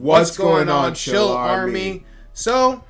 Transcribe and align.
What's, 0.00 0.36
going, 0.36 0.68
on, 0.68 0.94
Chill 0.94 1.28
Army? 1.30 2.04
So, 2.32 2.82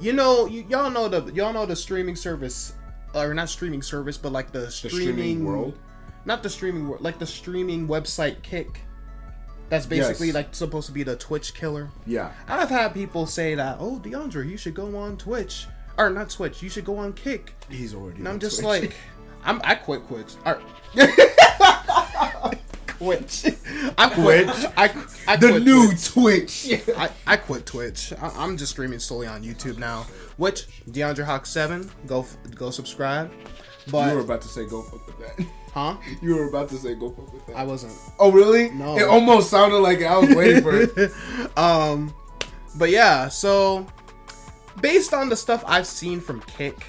you 0.00 0.12
know, 0.12 0.46
you, 0.46 0.64
y'all 0.68 0.90
know 0.90 1.08
the 1.08 1.32
y'all 1.32 1.52
know 1.52 1.66
the 1.66 1.76
streaming 1.76 2.16
service, 2.16 2.72
or 3.14 3.34
not 3.34 3.48
streaming 3.48 3.82
service, 3.82 4.16
but 4.16 4.32
like 4.32 4.52
the 4.52 4.60
The 4.60 4.70
streaming, 4.70 4.98
streaming 5.00 5.44
world. 5.44 5.78
not 6.24 6.42
the 6.42 6.48
streaming 6.50 6.88
world, 6.88 7.02
like 7.02 7.18
the 7.18 7.26
streaming 7.26 7.86
website 7.88 8.42
Kick. 8.42 8.80
That's 9.68 9.84
basically 9.84 10.28
Yes. 10.28 10.34
like 10.34 10.54
supposed 10.54 10.86
to 10.86 10.92
be 10.92 11.02
the 11.02 11.16
Twitch 11.16 11.52
killer. 11.52 11.90
Yeah. 12.06 12.32
I've 12.46 12.70
had 12.70 12.94
people 12.94 13.26
say 13.26 13.54
that, 13.54 13.76
oh, 13.80 14.00
Deondre, 14.02 14.48
you 14.48 14.56
should 14.56 14.74
go 14.74 14.96
on 14.96 15.18
Twitch, 15.18 15.66
or 15.98 16.08
not 16.08 16.30
Twitch, 16.30 16.62
you 16.62 16.70
should 16.70 16.86
go 16.86 16.96
on 16.96 17.12
Kick. 17.12 17.54
He's 17.68 17.92
already. 17.94 18.20
And 18.20 18.28
I'm 18.28 18.38
just 18.38 18.60
Twitch. 18.60 18.82
like, 18.82 18.94
I'm 19.44 19.60
I 19.64 19.74
quit 19.74 20.06
Twitch. 20.08 20.32
Or, 20.46 20.62
Twitch. 22.98 23.44
I 23.96 24.08
quit. 24.10 24.46
Twitch? 24.48 24.66
I, 24.76 24.94
I 25.26 25.36
the 25.36 25.48
quit 25.50 25.62
new 25.64 25.88
Twitch. 26.02 26.66
Twitch. 26.68 26.88
I, 26.96 27.10
I 27.26 27.36
quit 27.36 27.64
Twitch. 27.66 28.12
I, 28.20 28.28
I'm 28.36 28.56
just 28.56 28.72
streaming 28.72 28.98
solely 28.98 29.26
on 29.26 29.42
YouTube 29.42 29.78
now. 29.78 30.06
Which 30.36 30.66
Deondre 30.90 31.24
Hawk 31.24 31.46
Seven, 31.46 31.90
go 32.06 32.26
go 32.54 32.70
subscribe. 32.70 33.30
But 33.90 34.10
you 34.10 34.16
were 34.16 34.22
about 34.22 34.42
to 34.42 34.48
say 34.48 34.66
go 34.66 34.82
fuck 34.82 35.06
with 35.06 35.18
that. 35.18 35.46
huh? 35.72 35.96
You 36.22 36.34
were 36.36 36.48
about 36.48 36.68
to 36.70 36.76
say 36.76 36.94
go 36.94 37.10
fuck 37.10 37.32
with 37.32 37.46
that. 37.46 37.56
I 37.56 37.64
wasn't. 37.64 37.94
oh 38.18 38.30
really? 38.32 38.70
No. 38.70 38.98
It 38.98 39.04
almost 39.08 39.50
sounded 39.50 39.78
like 39.78 40.02
I 40.02 40.18
was 40.18 40.34
waiting 40.34 40.62
for 40.62 40.82
it. 40.82 41.12
Um, 41.56 42.14
but 42.76 42.90
yeah. 42.90 43.28
So 43.28 43.86
based 44.80 45.14
on 45.14 45.28
the 45.28 45.36
stuff 45.36 45.64
I've 45.66 45.86
seen 45.86 46.20
from 46.20 46.40
Kick, 46.42 46.86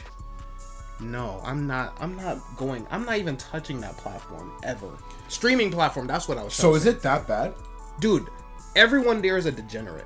no, 1.00 1.40
I'm 1.46 1.66
not. 1.66 1.96
I'm 2.02 2.16
not 2.18 2.40
going. 2.58 2.86
I'm 2.92 3.06
not 3.06 3.18
even 3.18 3.38
touching 3.38 3.80
that 3.82 3.96
platform 3.98 4.52
ever. 4.64 4.90
Streaming 5.30 5.72
platform. 5.72 6.08
That's 6.08 6.28
what 6.28 6.38
I 6.38 6.44
was. 6.44 6.54
So 6.54 6.76
is 6.76 6.86
it 6.86 7.02
that 7.04 7.28
bad? 7.28 7.54
dude 8.00 8.28
everyone 8.78 9.22
there 9.22 9.36
is 9.36 9.46
a 9.46 9.52
degenerate 9.52 10.06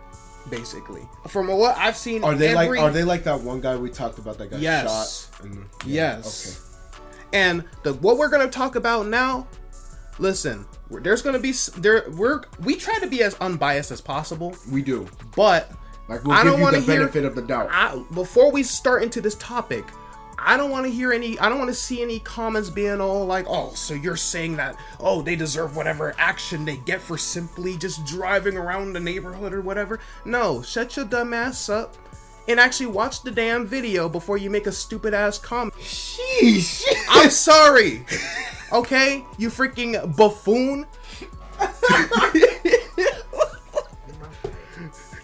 basically 0.49 1.07
from 1.27 1.47
what 1.47 1.77
i've 1.77 1.95
seen 1.95 2.23
Are 2.23 2.33
they 2.33 2.55
every, 2.55 2.79
like? 2.79 2.79
Are 2.79 2.89
they 2.91 3.03
like 3.03 3.23
that 3.25 3.39
one 3.39 3.61
guy 3.61 3.75
we 3.75 3.89
talked 3.91 4.17
about 4.17 4.39
that 4.39 4.49
got 4.49 4.59
Yes. 4.61 5.29
shot? 5.37 5.45
And, 5.45 5.65
yes 5.85 6.71
and 7.33 7.63
the 7.83 7.93
what 7.95 8.17
we're 8.17 8.29
gonna 8.29 8.49
talk 8.49 8.75
about 8.75 9.05
now 9.07 9.47
listen 10.17 10.65
there's 10.89 11.21
gonna 11.21 11.37
be 11.39 11.51
there 11.77 12.05
we're 12.15 12.41
we 12.63 12.75
try 12.75 12.97
to 12.99 13.05
be 13.07 13.21
as 13.21 13.35
unbiased 13.35 13.91
as 13.91 14.01
possible 14.01 14.55
We 14.71 14.81
do. 14.81 15.07
but 15.35 15.71
Like 16.09 16.23
we'll 16.23 16.33
I 16.35 16.43
give 16.43 16.53
don't 16.53 16.61
wanna 16.61 16.79
the 16.79 16.85
hear- 16.85 16.99
benefit 17.01 17.25
of 17.25 17.35
the 17.35 17.41
doubt. 17.43 17.69
I, 17.71 18.01
before 18.13 18.51
we 18.51 18.63
start 18.63 19.03
into 19.03 19.21
this 19.21 19.35
topic 19.35 19.85
I 20.45 20.57
don't 20.57 20.71
want 20.71 20.85
to 20.85 20.91
hear 20.91 21.11
any. 21.11 21.39
I 21.39 21.49
don't 21.49 21.59
want 21.59 21.69
to 21.69 21.75
see 21.75 22.01
any 22.01 22.19
comments 22.19 22.69
being 22.69 23.01
all 23.01 23.25
like, 23.25 23.45
"Oh, 23.47 23.71
so 23.73 23.93
you're 23.93 24.15
saying 24.15 24.57
that? 24.57 24.75
Oh, 24.99 25.21
they 25.21 25.35
deserve 25.35 25.75
whatever 25.75 26.13
action 26.17 26.65
they 26.65 26.77
get 26.77 27.01
for 27.01 27.17
simply 27.17 27.77
just 27.77 28.05
driving 28.05 28.57
around 28.57 28.93
the 28.93 28.99
neighborhood 28.99 29.53
or 29.53 29.61
whatever." 29.61 29.99
No, 30.25 30.61
shut 30.61 30.95
your 30.95 31.05
dumb 31.05 31.33
ass 31.33 31.69
up 31.69 31.95
and 32.47 32.59
actually 32.59 32.87
watch 32.87 33.21
the 33.21 33.31
damn 33.31 33.65
video 33.65 34.09
before 34.09 34.37
you 34.37 34.49
make 34.49 34.67
a 34.67 34.71
stupid 34.71 35.13
ass 35.13 35.37
comment. 35.37 35.73
Sheesh. 35.75 36.83
I'm 37.09 37.29
sorry. 37.29 38.05
Okay, 38.71 39.23
you 39.37 39.49
freaking 39.49 40.15
buffoon. 40.15 40.85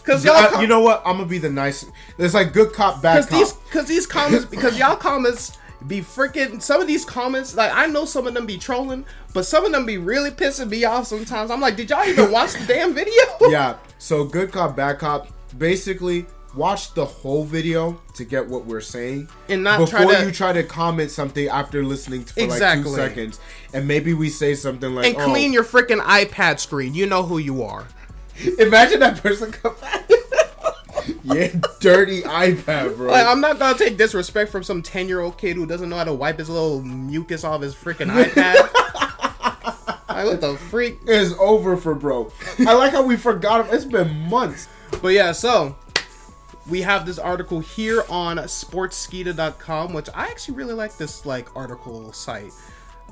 Cause 0.09 0.25
y'all, 0.25 0.35
I- 0.57 0.61
you 0.61 0.67
know 0.67 0.79
what? 0.79 1.02
I'm 1.05 1.17
gonna 1.17 1.27
be 1.29 1.38
the 1.38 1.49
nice. 1.49 1.85
It's 2.17 2.33
like 2.33 2.52
good 2.53 2.73
cop, 2.73 3.02
bad 3.02 3.25
because 3.25 3.29
cop. 3.29 3.39
these 3.39 3.53
because 3.53 3.85
these 3.88 4.07
comments 4.07 4.45
because 4.49 4.77
y'all 4.79 4.95
comments 4.95 5.57
be 5.88 6.02
freaking 6.02 6.61
some 6.61 6.81
of 6.81 6.88
these 6.88 7.05
comments 7.05 7.55
like 7.55 7.71
I 7.73 7.85
know 7.85 8.05
some 8.05 8.27
of 8.27 8.33
them 8.33 8.45
be 8.45 8.57
trolling, 8.57 9.05
but 9.33 9.45
some 9.45 9.65
of 9.65 9.71
them 9.71 9.85
be 9.85 9.97
really 9.97 10.31
pissing 10.31 10.69
me 10.69 10.83
off 10.83 11.05
sometimes. 11.07 11.52
I'm 11.52 11.61
like, 11.61 11.75
did 11.75 11.89
y'all 11.89 12.05
even 12.05 12.31
watch 12.31 12.53
the 12.53 12.65
damn 12.65 12.93
video? 12.93 13.23
yeah. 13.49 13.77
So 13.97 14.25
good 14.25 14.52
cop, 14.52 14.75
bad 14.75 14.97
cop. 14.99 15.27
Basically, 15.57 16.25
watch 16.55 16.93
the 16.95 17.05
whole 17.05 17.43
video 17.43 18.02
to 18.15 18.25
get 18.25 18.47
what 18.47 18.65
we're 18.65 18.81
saying, 18.81 19.30
And 19.47 19.63
not 19.63 19.80
before 19.80 19.99
try 19.99 20.15
to- 20.19 20.25
you 20.25 20.31
try 20.31 20.53
to 20.53 20.63
comment 20.63 21.11
something 21.11 21.47
after 21.47 21.83
listening 21.83 22.23
to 22.26 22.33
for 22.33 22.39
Exactly. 22.41 22.91
like 22.91 23.02
two 23.02 23.08
seconds, 23.09 23.39
and 23.73 23.87
maybe 23.87 24.14
we 24.14 24.30
say 24.30 24.55
something 24.55 24.93
like, 24.95 25.05
And 25.05 25.17
oh, 25.17 25.26
clean 25.26 25.53
your 25.53 25.64
freaking 25.64 26.02
iPad 26.02 26.59
screen. 26.59 26.93
You 26.93 27.05
know 27.05 27.23
who 27.23 27.37
you 27.37 27.64
are. 27.64 27.86
Imagine 28.60 29.00
that 29.00 29.22
person 29.22 29.52
come 29.52 29.76
back. 29.82 30.10
yeah, 31.23 31.52
dirty 31.80 32.22
iPad, 32.23 32.95
bro. 32.98 33.11
Like, 33.11 33.26
I'm 33.26 33.42
not 33.42 33.60
gonna 33.60 33.77
take 33.77 33.98
disrespect 33.98 34.52
from 34.52 34.64
some 34.64 34.82
10 34.82 35.08
year 35.08 35.20
old 35.22 35.38
kid 35.38 35.55
who 35.55 35.66
doesn't 35.66 35.89
know 35.89 35.98
how 35.98 36.04
to 36.04 36.14
wipe 36.14 36.39
his 36.39 36.50
little 36.50 36.82
mucus 36.82 37.44
off 37.44 37.61
his 37.61 37.76
freaking 37.76 38.11
iPad. 38.11 38.55
like, 40.10 40.26
what 40.26 40.42
the 40.42 40.58
freak? 40.70 40.98
it's 41.05 41.33
over 41.39 41.77
for 41.77 41.95
bro. 41.95 42.32
I 42.60 42.73
like 42.73 42.92
how 42.92 43.04
we 43.04 43.17
forgot 43.17 43.66
him. 43.66 43.73
It's 43.73 43.86
been 43.86 44.30
months. 44.30 44.67
But 45.02 45.10
yeah, 45.10 45.32
so 45.32 45.76
we 46.70 46.82
have 46.82 47.06
this 47.06 47.20
article 47.20 47.60
here 47.60 48.04
on 48.10 48.38
sportskeeda.com, 48.38 49.94
which 49.94 50.10
I 50.14 50.27
actually 50.27 50.56
really 50.56 50.73
like 50.73 50.98
this 50.98 51.26
like 51.26 51.56
article 51.56 52.11
site. 52.14 52.52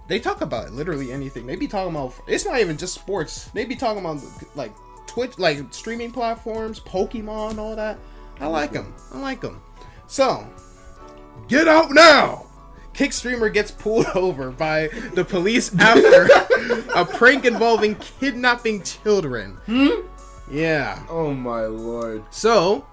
They 0.07 0.19
talk 0.19 0.41
about 0.41 0.71
literally 0.71 1.11
anything. 1.11 1.47
They 1.47 1.55
be 1.55 1.67
talking 1.67 1.93
about 1.95 2.13
it's 2.27 2.45
not 2.45 2.59
even 2.59 2.77
just 2.77 2.93
sports. 2.93 3.45
They 3.53 3.65
be 3.65 3.75
talking 3.75 3.99
about 3.99 4.21
like 4.55 4.73
Twitch, 5.07 5.39
like 5.39 5.73
streaming 5.73 6.11
platforms, 6.11 6.79
Pokemon, 6.79 7.57
all 7.57 7.75
that. 7.75 7.97
I 8.39 8.47
like 8.47 8.71
them. 8.71 8.93
I 9.11 9.19
like 9.19 9.41
them. 9.41 9.61
So, 10.07 10.47
get 11.47 11.67
out 11.67 11.91
now. 11.91 12.45
Kick 12.93 13.13
streamer 13.13 13.49
gets 13.49 13.71
pulled 13.71 14.05
over 14.15 14.51
by 14.51 14.87
the 15.13 15.23
police 15.25 15.73
after 15.79 16.27
a 16.95 17.05
prank 17.05 17.45
involving 17.45 17.95
kidnapping 17.95 18.83
children. 18.83 19.57
Yeah. 20.49 21.03
Oh 21.09 21.33
my 21.33 21.65
lord. 21.65 22.23
So, 22.31 22.85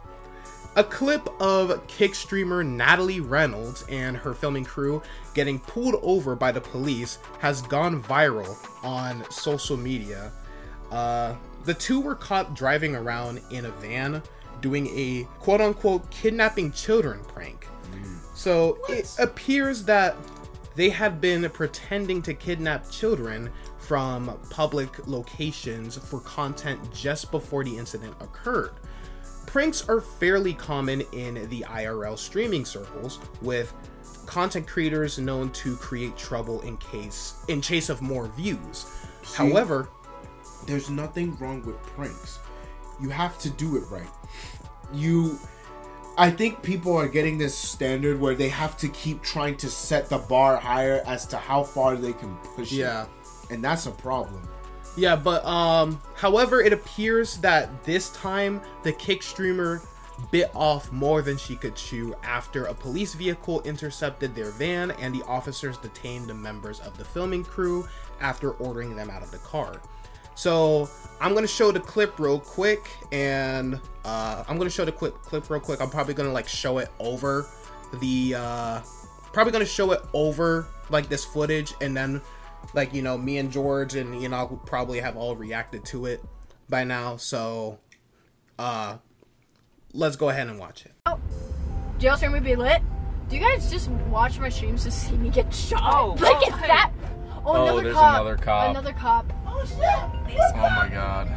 a 0.76 0.82
clip 0.84 1.28
of 1.40 1.86
kick 1.86 2.14
streamer 2.14 2.64
Natalie 2.64 3.20
Reynolds 3.20 3.84
and 3.88 4.16
her 4.16 4.34
filming 4.34 4.64
crew 4.64 5.02
getting 5.32 5.58
pulled 5.60 5.94
over 6.02 6.34
by 6.34 6.50
the 6.52 6.60
police 6.60 7.18
has 7.38 7.62
gone 7.62 8.02
viral 8.02 8.56
on 8.84 9.24
social 9.30 9.76
media. 9.76 10.32
Uh, 10.90 11.34
the 11.64 11.74
two 11.74 12.00
were 12.00 12.14
caught 12.14 12.54
driving 12.54 12.94
around 12.94 13.40
in 13.50 13.66
a 13.66 13.70
van 13.70 14.22
doing 14.60 14.86
a 14.88 15.26
quote 15.40 15.60
unquote 15.60 16.10
kidnapping 16.10 16.72
children 16.72 17.20
prank. 17.28 17.66
Mm. 17.92 18.18
So, 18.34 18.78
it 18.88 19.14
appears 19.18 19.84
that 19.84 20.16
they 20.74 20.90
had 20.90 21.20
been 21.20 21.48
pretending 21.50 22.22
to 22.22 22.34
kidnap 22.34 22.90
children 22.90 23.50
from 23.78 24.38
public 24.50 25.06
locations 25.06 25.96
for 25.96 26.20
content 26.20 26.80
just 26.92 27.30
before 27.30 27.64
the 27.64 27.76
incident 27.76 28.14
occurred. 28.20 28.72
Pranks 29.46 29.88
are 29.88 30.00
fairly 30.00 30.54
common 30.54 31.02
in 31.12 31.48
the 31.48 31.64
IRL 31.68 32.18
streaming 32.18 32.64
circles, 32.64 33.20
with 33.40 33.72
content 34.26 34.66
creators 34.66 35.18
known 35.18 35.50
to 35.50 35.76
create 35.76 36.16
trouble 36.16 36.60
in 36.62 36.76
case 36.78 37.34
in 37.48 37.60
chase 37.60 37.88
of 37.88 38.00
more 38.02 38.28
views. 38.28 38.86
However, 39.22 39.88
There's 40.66 40.90
nothing 40.90 41.36
wrong 41.38 41.64
with 41.64 41.80
pranks. 41.82 42.38
You 43.00 43.10
have 43.10 43.38
to 43.40 43.50
do 43.50 43.76
it 43.76 43.84
right. 43.90 44.10
You 44.92 45.38
I 46.16 46.30
think 46.30 46.62
people 46.62 46.96
are 46.96 47.08
getting 47.08 47.38
this 47.38 47.56
standard 47.56 48.20
where 48.20 48.34
they 48.34 48.48
have 48.48 48.76
to 48.78 48.88
keep 48.88 49.22
trying 49.22 49.56
to 49.58 49.68
set 49.68 50.08
the 50.08 50.18
bar 50.18 50.56
higher 50.56 51.02
as 51.06 51.26
to 51.26 51.36
how 51.36 51.64
far 51.64 51.96
they 51.96 52.12
can 52.12 52.36
push 52.54 52.72
it. 52.72 52.76
Yeah. 52.76 53.06
And 53.50 53.64
that's 53.64 53.86
a 53.86 53.90
problem. 53.90 54.48
Yeah, 54.96 55.16
but 55.16 55.44
um 55.44 56.00
however 56.14 56.60
it 56.60 56.72
appears 56.72 57.38
that 57.38 57.84
this 57.84 58.10
time 58.10 58.60
the 58.84 58.92
kick 58.92 59.22
streamer 59.22 59.82
bit 60.30 60.50
off 60.54 60.92
more 60.92 61.22
than 61.22 61.36
she 61.36 61.56
could 61.56 61.74
chew 61.74 62.14
after 62.22 62.66
a 62.66 62.74
police 62.74 63.14
vehicle 63.14 63.60
intercepted 63.62 64.34
their 64.34 64.50
van 64.50 64.92
and 64.92 65.14
the 65.14 65.24
officers 65.24 65.76
detained 65.78 66.28
the 66.28 66.34
members 66.34 66.80
of 66.80 66.96
the 66.96 67.04
filming 67.04 67.44
crew 67.44 67.86
after 68.20 68.52
ordering 68.52 68.94
them 68.94 69.10
out 69.10 69.22
of 69.22 69.30
the 69.30 69.38
car. 69.38 69.80
So 70.34 70.88
I'm 71.20 71.34
gonna 71.34 71.46
show 71.46 71.72
the 71.72 71.80
clip 71.80 72.18
real 72.18 72.38
quick, 72.38 72.86
and 73.12 73.80
uh, 74.04 74.44
I'm 74.48 74.58
gonna 74.58 74.70
show 74.70 74.84
the 74.84 74.92
clip 74.92 75.14
clip 75.22 75.48
real 75.48 75.60
quick. 75.60 75.80
I'm 75.80 75.90
probably 75.90 76.14
gonna 76.14 76.32
like 76.32 76.48
show 76.48 76.78
it 76.78 76.88
over 76.98 77.46
the 78.00 78.34
uh, 78.36 78.80
probably 79.32 79.52
gonna 79.52 79.64
show 79.64 79.92
it 79.92 80.00
over 80.12 80.66
like 80.90 81.08
this 81.08 81.24
footage, 81.24 81.74
and 81.80 81.96
then 81.96 82.20
like 82.74 82.92
you 82.92 83.02
know 83.02 83.16
me 83.16 83.38
and 83.38 83.50
George 83.52 83.94
and 83.94 84.20
you 84.20 84.28
know 84.28 84.60
probably 84.66 85.00
have 85.00 85.16
all 85.16 85.36
reacted 85.36 85.84
to 85.86 86.06
it 86.06 86.22
by 86.68 86.84
now. 86.84 87.16
So 87.16 87.78
uh, 88.58 88.98
let's 89.92 90.16
go 90.16 90.28
ahead 90.30 90.48
and 90.48 90.58
watch 90.58 90.84
it. 90.84 90.92
Oh, 91.06 91.18
jail 91.98 92.16
stream 92.16 92.32
would 92.32 92.44
be 92.44 92.56
lit. 92.56 92.82
Do 93.28 93.36
you 93.36 93.42
guys 93.42 93.70
just 93.70 93.88
watch 93.88 94.38
my 94.38 94.48
streams 94.48 94.84
to 94.84 94.90
see 94.90 95.16
me 95.16 95.30
get 95.30 95.54
shot? 95.54 95.80
Oh, 95.82 96.16
like 96.20 96.36
oh, 96.36 96.40
it's 96.42 96.56
hey. 96.56 96.66
that? 96.66 96.92
Oh, 97.46 97.52
Oh, 97.56 97.62
another 97.64 97.82
there's 97.82 97.94
cop. 97.94 98.14
another 98.14 98.36
cop. 98.36 98.70
Another 98.70 98.92
cop. 98.92 99.32
Oh 99.46 99.64
shit! 99.66 99.78
Oh 100.54 100.70
my 100.76 100.88
god. 100.88 101.28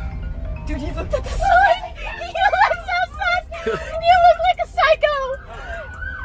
Dude, 0.65 0.77
he 0.77 0.91
looked 0.91 1.13
at 1.13 1.23
the 1.23 1.29
sign. 1.29 1.93
He 1.95 2.25
looks 2.25 2.81
so 2.85 2.99
sus. 3.17 3.43
You 3.65 3.71
look 3.73 4.39
like 4.43 4.59
a 4.63 4.67
psycho. 4.67 5.17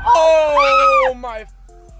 Oh 0.04 1.14
my 1.16 1.46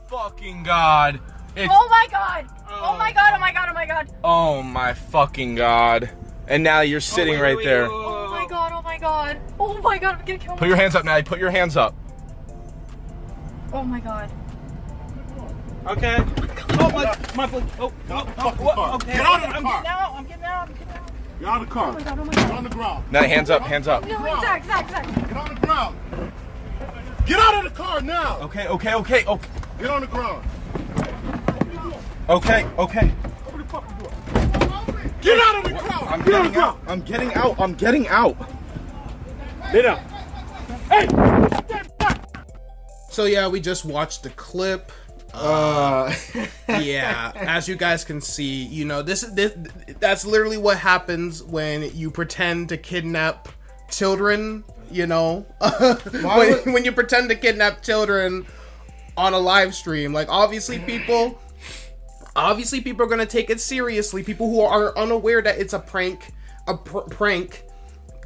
fucking 0.09 0.63
god. 0.63 1.21
It's 1.57 1.73
Oh 1.73 1.89
my 1.89 2.07
god. 2.11 2.47
Oh 2.71 2.97
my 2.99 3.13
god. 3.13 3.33
Oh 3.35 3.39
my 3.39 3.53
god. 3.53 3.69
Oh 3.69 3.75
my 3.75 3.87
god. 3.87 4.09
oh 4.25 4.63
my 4.63 4.95
fucking 4.95 5.55
god. 5.55 6.11
and 6.49 6.63
now 6.63 6.81
you're 6.81 7.01
sitting 7.01 7.39
right 7.39 7.59
there. 7.63 7.87
Oh 7.91 8.31
my 8.31 8.47
god, 8.49 8.73
oh 8.75 8.83
my 8.83 8.99
god. 8.99 9.39
Oh 9.61 9.79
my 9.81 9.99
god, 9.99 10.19
I'm 10.19 10.25
gonna 10.25 10.39
kill 10.39 10.57
Put 10.57 10.69
your 10.69 10.77
hands 10.77 10.95
up, 10.95 11.05
Natty. 11.05 11.23
Put 11.25 11.39
your 11.39 11.51
hands 11.51 11.77
up. 11.77 11.95
Oh 13.73 13.83
my 13.85 14.01
god. 14.01 14.31
Okay. 15.87 16.17
Oh 16.79 16.91
my, 16.91 17.17
my 17.35 17.47
foot. 17.47 17.65
Oh, 17.79 17.93
oh, 18.11 18.35
oh, 18.39 18.57
oh, 18.61 18.95
okay. 18.95 19.13
Get 19.15 19.21
out 19.21 19.43
of 19.43 19.51
the 19.51 19.57
I'm 19.57 19.63
car. 19.63 19.83
getting 19.83 19.91
out. 19.91 20.15
I'm 20.15 20.25
getting 20.27 20.45
out. 20.45 20.69
I'm 20.69 20.75
getting 20.75 20.95
out. 20.95 21.11
Get 21.41 21.49
on 21.49 21.61
the 21.61 21.67
car. 21.67 21.89
Oh 21.89 21.93
my 21.93 22.03
god, 22.03 22.19
oh 22.21 22.25
my 22.25 22.33
Get 22.33 22.51
on 22.53 22.65
the 22.65 22.71
ground. 22.71 23.05
Natty, 23.11 23.29
hands 23.29 23.51
up, 23.51 23.63
hands 23.63 23.89
up. 23.89 24.07
No, 24.07 24.23
wait, 24.23 24.41
Zach, 24.41 24.65
Zach, 24.65 24.91
Zach. 24.91 25.29
Get 25.29 25.37
on 25.37 25.55
the 25.55 25.61
ground. 25.61 25.97
Get 27.27 27.39
out 27.41 27.65
of 27.65 27.73
the 27.73 27.77
car 27.77 28.01
now. 28.01 28.39
Okay, 28.43 28.69
okay, 28.69 28.95
okay, 28.95 29.25
okay, 29.25 29.49
Get 29.79 29.91
on 29.91 30.01
the 30.03 30.07
ground. 30.07 30.47
okay, 32.29 32.65
okay. 32.79 33.13
Open 33.47 33.59
the 33.59 33.65
fucking 33.65 33.99
door. 33.99 35.13
Get 35.21 35.41
out 35.41 35.57
of 35.57 35.73
the 35.73 35.79
car. 35.79 36.09
I'm 36.13 36.21
Get 36.21 36.27
the 36.27 36.33
getting 36.33 36.57
out. 36.57 36.79
I'm 36.87 37.01
getting 37.03 37.35
out. 37.35 37.61
I'm 37.61 37.75
getting 37.75 38.09
out. 38.09 38.37
Get 39.73 39.83
down. 39.83 39.99
Hey. 40.89 41.09
So 43.11 43.25
yeah, 43.25 43.49
we 43.49 43.61
just 43.61 43.85
watched 43.85 44.23
the 44.23 44.31
clip. 44.31 44.93
Uh, 45.35 46.15
yeah, 46.69 47.33
as 47.35 47.69
you 47.69 47.75
guys 47.77 48.05
can 48.05 48.21
see, 48.21 48.65
you 48.65 48.85
know 48.85 49.03
this, 49.03 49.23
is 49.23 49.35
this 49.35 49.53
that's 49.99 50.25
literally 50.27 50.59
what 50.59 50.79
happens 50.79 51.43
when 51.43 51.91
you 51.97 52.11
pretend 52.11 52.69
to 52.71 52.77
kidnap 52.77 53.49
children. 53.91 54.65
You 54.91 55.07
know, 55.07 55.47
when, 56.11 56.23
would- 56.37 56.67
when 56.75 56.85
you 56.85 56.93
pretend 56.93 57.31
to 57.31 57.35
kidnap 57.37 57.83
children 57.83 58.47
on 59.17 59.33
a 59.33 59.39
live 59.39 59.75
stream, 59.75 60.13
like 60.13 60.29
obviously 60.29 60.79
people, 60.81 61.41
obviously 62.37 62.81
people 62.83 63.07
are 63.07 63.09
gonna 63.09 63.25
take 63.27 63.49
it 63.49 63.61
seriously. 63.61 64.23
People 64.23 64.51
who 64.51 64.61
are 64.61 64.97
unaware 64.99 65.41
that 65.41 65.59
it's 65.59 65.73
a 65.73 65.79
prank, 65.79 66.33
a 66.69 66.77
pr- 66.77 66.99
prank, 67.11 67.65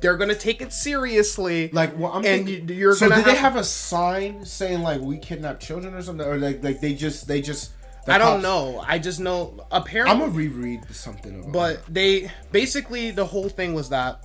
they're 0.06 0.16
gonna 0.16 0.36
take 0.36 0.60
it 0.62 0.72
seriously. 0.72 1.68
like, 1.72 1.98
well, 1.98 2.12
I'm 2.12 2.24
And 2.24 2.46
thinking, 2.46 2.68
you- 2.68 2.74
you're 2.76 2.94
so 2.94 3.08
gonna 3.08 3.20
So 3.22 3.24
did 3.24 3.34
they 3.34 3.36
have- 3.40 3.54
have 3.54 3.60
a 3.60 3.64
sign 3.64 4.44
saying 4.44 4.82
like 4.82 5.00
we 5.00 5.18
kidnap 5.18 5.58
children 5.58 5.94
or 5.94 6.02
something, 6.02 6.24
or 6.26 6.36
like 6.38 6.62
like 6.62 6.80
they 6.80 6.94
just 6.94 7.26
they 7.26 7.40
just? 7.42 7.72
the 8.06 8.12
I 8.14 8.18
don't 8.18 8.40
know. 8.40 8.84
I 8.86 9.00
just 9.00 9.18
know 9.18 9.66
apparently. 9.72 10.12
I'm 10.14 10.20
gonna 10.20 10.30
reread 10.32 10.82
something. 10.94 11.40
About 11.40 11.52
but 11.52 11.82
they 11.92 12.30
basically 12.52 13.10
the 13.10 13.24
whole 13.26 13.48
thing 13.48 13.74
was 13.74 13.88
that 13.88 14.20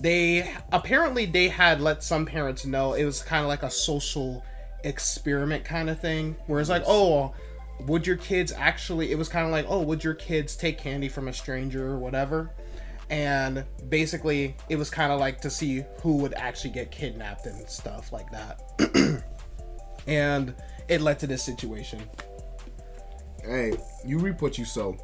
they 0.00 0.50
apparently 0.72 1.26
they 1.26 1.46
had 1.46 1.80
let 1.80 2.02
some 2.02 2.26
parents 2.26 2.64
know 2.66 2.94
it 2.94 3.04
was 3.04 3.22
kind 3.22 3.42
of 3.42 3.48
like 3.48 3.62
a 3.62 3.70
social 3.70 4.42
experiment 4.82 5.64
kind 5.64 5.88
of 5.88 6.00
thing 6.00 6.34
where 6.48 6.58
it's 6.60 6.68
like 6.70 6.82
oh 6.86 7.32
would 7.86 8.06
your 8.06 8.16
kids 8.16 8.52
actually 8.56 9.12
it 9.12 9.18
was 9.18 9.28
kind 9.28 9.46
of 9.46 9.52
like 9.52 9.66
oh 9.68 9.80
would 9.80 10.02
your 10.02 10.14
kids 10.14 10.56
take 10.56 10.78
candy 10.78 11.08
from 11.08 11.28
a 11.28 11.32
stranger 11.32 11.86
or 11.86 11.98
whatever 11.98 12.50
and 13.12 13.64
basically 13.88 14.56
it 14.68 14.76
was 14.76 14.90
kind 14.90 15.12
of 15.12 15.20
like 15.20 15.40
to 15.40 15.50
see 15.50 15.84
who 16.00 16.16
would 16.16 16.34
actually 16.34 16.70
get 16.70 16.90
kidnapped 16.90 17.46
and 17.46 17.68
stuff 17.68 18.12
like 18.12 18.28
that 18.30 19.22
and 20.06 20.54
it 20.88 21.00
led 21.00 21.18
to 21.18 21.26
this 21.26 21.42
situation 21.42 22.00
hey, 23.44 23.72
you 24.04 24.18
reap 24.18 24.40
what 24.42 24.58
you 24.58 24.64
sow. 24.64 24.96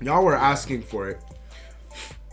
Y'all 0.00 0.24
were 0.24 0.36
asking 0.36 0.82
for 0.82 1.08
it. 1.08 1.20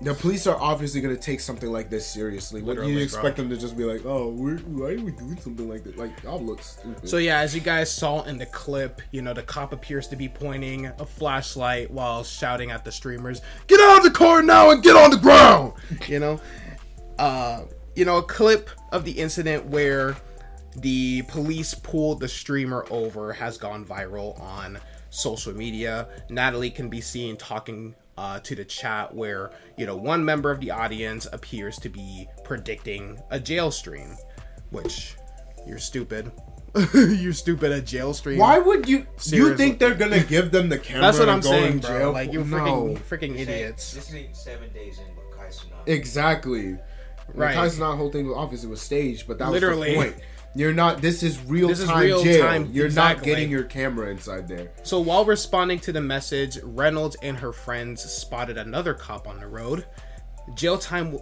The 0.02 0.16
police 0.16 0.48
are 0.48 0.60
obviously 0.60 1.00
gonna 1.00 1.16
take 1.16 1.40
something 1.40 1.72
like 1.72 1.92
this 1.92 2.08
seriously. 2.08 2.62
What 2.62 2.74
do 2.74 2.82
Literally, 2.82 2.92
you 2.94 2.98
bro. 2.98 3.04
expect 3.04 3.38
them 3.38 3.50
to 3.50 3.58
just 3.58 3.78
be 3.78 3.84
like, 3.84 4.02
"Oh, 4.04 4.30
we're, 4.30 4.58
why 4.58 4.94
are 4.94 5.00
we 5.00 5.12
doing 5.12 5.40
something 5.40 5.70
like 5.70 5.84
that?" 5.84 5.96
Like, 5.96 6.24
y'all 6.24 6.42
look 6.42 6.64
stupid. 6.64 7.08
So 7.08 7.18
yeah, 7.18 7.40
as 7.40 7.54
you 7.54 7.62
guys 7.62 7.92
saw 7.92 8.24
in 8.24 8.40
the 8.40 8.48
clip, 8.48 9.02
you 9.12 9.22
know, 9.22 9.34
the 9.34 9.44
cop 9.44 9.74
appears 9.74 10.08
to 10.08 10.16
be 10.16 10.28
pointing 10.28 10.88
a 10.88 11.06
flashlight 11.06 11.92
while 11.92 12.24
shouting 12.24 12.72
at 12.72 12.84
the 12.84 12.92
streamers, 12.92 13.42
"Get 13.68 13.80
out 13.80 13.98
of 13.98 14.04
the 14.04 14.12
car 14.12 14.42
now 14.42 14.72
and 14.72 14.82
get 14.82 14.96
on 14.96 15.12
the 15.12 15.18
ground!" 15.18 15.74
You 16.08 16.20
know, 16.20 16.42
uh, 17.20 17.62
you 17.96 18.06
know, 18.06 18.18
a 18.18 18.24
clip 18.24 18.72
of 18.92 19.06
the 19.06 19.12
incident 19.12 19.68
where 19.68 20.18
the 20.78 21.22
police 21.24 21.76
pulled 21.76 22.22
the 22.22 22.28
streamer 22.28 22.86
over 22.90 23.34
has 23.34 23.58
gone 23.58 23.86
viral 23.86 24.40
on 24.42 24.80
social 25.12 25.54
media. 25.54 26.08
Natalie 26.30 26.72
can 26.72 26.90
be 26.90 27.02
seen 27.02 27.38
talking 27.38 27.94
uh, 28.22 28.40
to 28.40 28.54
the 28.54 28.64
chat 28.64 29.16
where 29.16 29.50
you 29.78 29.86
know 29.88 29.96
one 29.96 30.24
member 30.24 30.52
of 30.52 30.60
the 30.60 30.70
audience 30.70 31.28
appears 31.34 31.80
to 31.80 31.90
be 31.90 32.28
predicting 32.44 33.20
a 33.32 33.40
jail 33.40 33.72
stream, 33.72 34.16
which 34.70 35.16
you're 35.66 35.80
stupid. 35.80 36.32
you're 36.94 37.34
stupid 37.34 37.72
at 37.72 37.84
jail 37.86 38.14
stream. 38.14 38.38
why 38.38 38.60
would 38.60 38.88
you? 38.88 39.08
You 39.26 39.58
think 39.58 39.80
they're 39.80 39.96
gonna 39.96 40.24
give 40.24 40.52
them 40.52 40.70
the 40.70 40.78
camera? 40.78 41.02
That's 41.08 41.18
what 41.18 41.30
and 41.30 41.38
I'm 41.38 41.42
go 41.42 41.50
saying, 41.50 41.80
bro. 41.80 41.90
jail? 41.90 42.12
Like 42.12 42.32
you're 42.32 42.46
no. 42.46 42.58
freaking 42.58 42.98
freaking 43.00 43.40
idiots. 43.40 43.94
This 43.94 44.14
ain't 44.14 44.36
seven 44.36 44.72
days 44.72 45.00
in, 45.00 45.06
but 45.16 45.36
Kai's 45.36 45.66
not. 45.72 45.90
Exactly. 45.90 46.78
Right. 47.34 47.56
Right. 47.56 47.80
not 47.80 47.98
whole 47.98 48.12
thing 48.12 48.32
obviously 48.32 48.70
was 48.70 48.82
staged, 48.82 49.28
but 49.28 49.40
that 49.40 49.50
Literally. 49.50 49.98
was 49.98 50.06
the 50.06 50.12
point. 50.12 50.24
You're 50.54 50.74
not. 50.74 51.02
This 51.02 51.24
is 51.24 51.42
real 51.46 51.70
This 51.70 51.80
is 51.80 51.88
time 51.88 52.02
real 52.02 52.24
jail. 52.24 52.46
time, 52.46 52.70
You're 52.72 52.90
not 52.90 53.24
getting 53.24 53.50
your 53.50 53.64
camera 53.64 54.10
inside 54.10 54.48
there. 54.48 54.72
So 54.84 55.00
while 55.00 55.24
responding 55.24 55.80
to 55.80 55.92
the 55.92 56.02
message, 56.02 56.58
Reynolds 56.62 57.16
and 57.22 57.38
her 57.38 57.54
friends 57.54 58.04
spotted 58.04 58.58
another 58.58 58.94
cop 58.94 59.28
on 59.28 59.40
the 59.40 59.48
road. 59.48 59.86
Jail 60.56 60.78
time, 60.78 61.18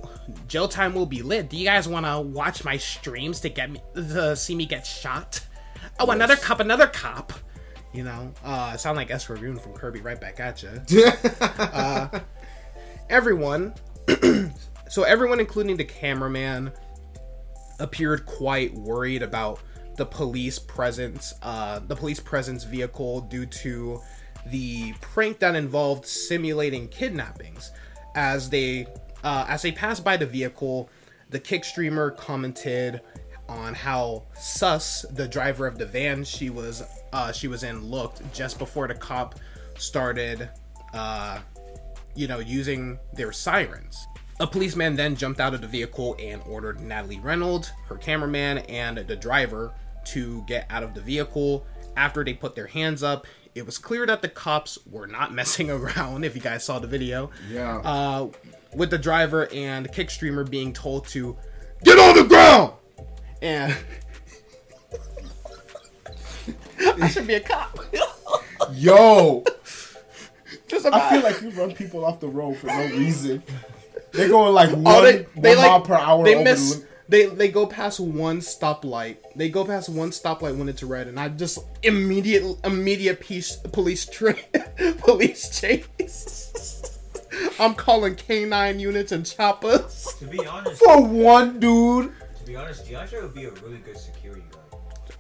jail 0.47 0.67
time 0.67 0.95
will 0.95 1.05
be 1.05 1.21
lit. 1.21 1.49
Do 1.49 1.57
you 1.57 1.65
guys 1.65 1.87
want 1.87 2.05
to 2.05 2.19
watch 2.19 2.63
my 2.63 2.77
streams 2.77 3.39
to 3.41 3.49
get 3.49 3.69
me 3.69 3.81
to 3.93 4.35
see 4.35 4.55
me 4.55 4.65
get 4.65 4.85
shot? 4.87 5.41
Oh, 5.99 6.09
another 6.09 6.35
cop, 6.35 6.59
another 6.59 6.87
cop. 6.87 7.33
You 7.93 8.03
know, 8.03 8.31
uh, 8.43 8.77
sound 8.77 8.97
like 8.97 9.09
Escargoon 9.09 9.59
from 9.59 9.73
Kirby 9.73 10.01
right 10.01 10.19
back 10.19 10.39
at 10.39 10.63
you. 10.63 10.71
everyone, 13.09 13.73
so 14.89 15.03
everyone, 15.03 15.39
including 15.39 15.75
the 15.75 15.83
cameraman, 15.85 16.71
appeared 17.79 18.25
quite 18.25 18.73
worried 18.73 19.23
about 19.23 19.59
the 19.95 20.05
police 20.05 20.59
presence, 20.59 21.33
uh, 21.41 21.79
the 21.79 21.95
police 21.95 22.19
presence 22.19 22.63
vehicle 22.63 23.21
due 23.21 23.45
to 23.45 24.01
the 24.47 24.93
prank 25.01 25.39
that 25.39 25.55
involved 25.55 26.05
simulating 26.05 26.87
kidnappings. 26.87 27.71
As 28.15 28.49
they, 28.49 28.87
uh, 29.23 29.45
as 29.47 29.61
they 29.61 29.71
passed 29.71 30.03
by 30.03 30.17
the 30.17 30.25
vehicle, 30.25 30.89
the 31.29 31.39
kick 31.39 31.63
streamer 31.63 32.11
commented 32.11 33.01
on 33.47 33.73
how 33.73 34.23
sus 34.35 35.05
the 35.11 35.27
driver 35.27 35.67
of 35.67 35.77
the 35.77 35.85
van 35.85 36.23
she 36.23 36.49
was, 36.49 36.83
uh, 37.13 37.31
she 37.31 37.47
was 37.47 37.63
in 37.63 37.83
looked 37.85 38.21
just 38.33 38.57
before 38.57 38.87
the 38.87 38.93
cop 38.93 39.35
started, 39.77 40.49
uh, 40.93 41.39
you 42.15 42.27
know, 42.27 42.39
using 42.39 42.97
their 43.13 43.31
sirens. 43.31 44.07
A 44.41 44.47
policeman 44.47 44.95
then 44.95 45.15
jumped 45.15 45.41
out 45.41 45.53
of 45.53 45.62
the 45.62 45.68
vehicle 45.68 46.15
and 46.18 46.41
ordered 46.47 46.80
Natalie 46.80 47.19
Reynolds, 47.19 47.72
her 47.88 47.98
cameraman, 47.98 48.60
and 48.60 48.98
the 49.00 49.15
driver 49.15 49.74
to 50.05 50.43
get 50.48 50.65
out 50.69 50.81
of 50.81 50.93
the 50.93 51.01
vehicle. 51.01 51.65
After 51.98 52.24
they 52.24 52.34
put 52.34 52.55
their 52.55 52.67
hands 52.67 53.03
up, 53.03 53.27
it 53.53 53.65
was 53.65 53.77
clear 53.77 54.05
that 54.05 54.22
the 54.22 54.29
cops 54.29 54.79
were 54.89 55.08
not 55.08 55.34
messing 55.39 55.69
around, 55.69 56.24
if 56.24 56.36
you 56.36 56.41
guys 56.41 56.63
saw 56.63 56.79
the 56.79 56.88
video. 56.88 57.31
Yeah. 57.51 57.79
Uh, 57.79 58.29
with 58.74 58.91
the 58.91 58.98
driver 58.98 59.50
and 59.51 59.91
kick 59.91 60.10
streamer 60.10 60.46
being 60.46 60.72
told 60.72 61.08
to 61.10 61.36
get 61.84 62.00
on 62.00 62.15
the 62.15 62.24
ground! 62.24 62.74
And. 63.41 63.75
I 67.01 67.10
should 67.10 67.27
be 67.27 67.34
a 67.34 67.39
cop. 67.41 67.77
Yo, 68.74 69.43
Just 70.69 70.86
I 70.86 71.10
feel 71.10 71.24
like 71.24 71.41
you 71.41 71.50
run 71.50 71.74
people 71.74 72.05
off 72.05 72.19
the 72.19 72.27
road 72.27 72.58
for 72.58 72.67
no 72.67 72.86
reason. 72.89 73.41
They're 74.12 74.30
going 74.30 74.54
like 74.54 74.70
oh, 74.72 74.75
one, 74.78 74.96
Oh, 74.96 75.01
they, 75.04 75.25
they 75.38 75.50
one 75.56 75.58
like 75.58 75.70
mile 75.70 75.82
per 75.82 75.94
hour. 75.96 76.24
They 76.25 76.36
over 76.36 76.44
miss. 76.44 76.74
the 76.74 76.80
lim- 76.80 76.88
They 77.10 77.25
they 77.28 77.48
go 77.50 77.66
past 77.68 78.00
one 78.00 78.39
stoplight. 78.39 79.18
They 79.36 79.50
go 79.50 79.66
past 79.66 79.89
one 79.89 80.12
stoplight 80.12 80.58
when 80.58 80.70
it's 80.70 80.84
red, 80.84 81.08
and 81.08 81.20
I 81.20 81.30
just 81.30 81.60
immediate 81.84 82.44
immediate 82.63 83.20
piece 83.20 83.56
police 83.58 84.06
tra- 84.06 84.36
police 85.00 85.60
chase. 85.60 87.00
I'm 87.60 87.74
calling 87.75 88.16
canine 88.16 88.80
units 88.80 89.12
and 89.12 89.25
choppers. 89.25 90.13
To 90.20 90.25
be 90.25 90.46
honest, 90.46 90.82
for 90.84 91.01
one 91.06 91.60
dude. 91.60 92.12
to 92.39 92.46
be 92.46 92.56
honest, 92.56 92.86
Deondre 92.86 93.22
would 93.22 93.34
be 93.34 93.46
a 93.46 93.51
really 93.51 93.78
good 93.78 93.98
security 93.98 94.44
guard. 94.51 94.66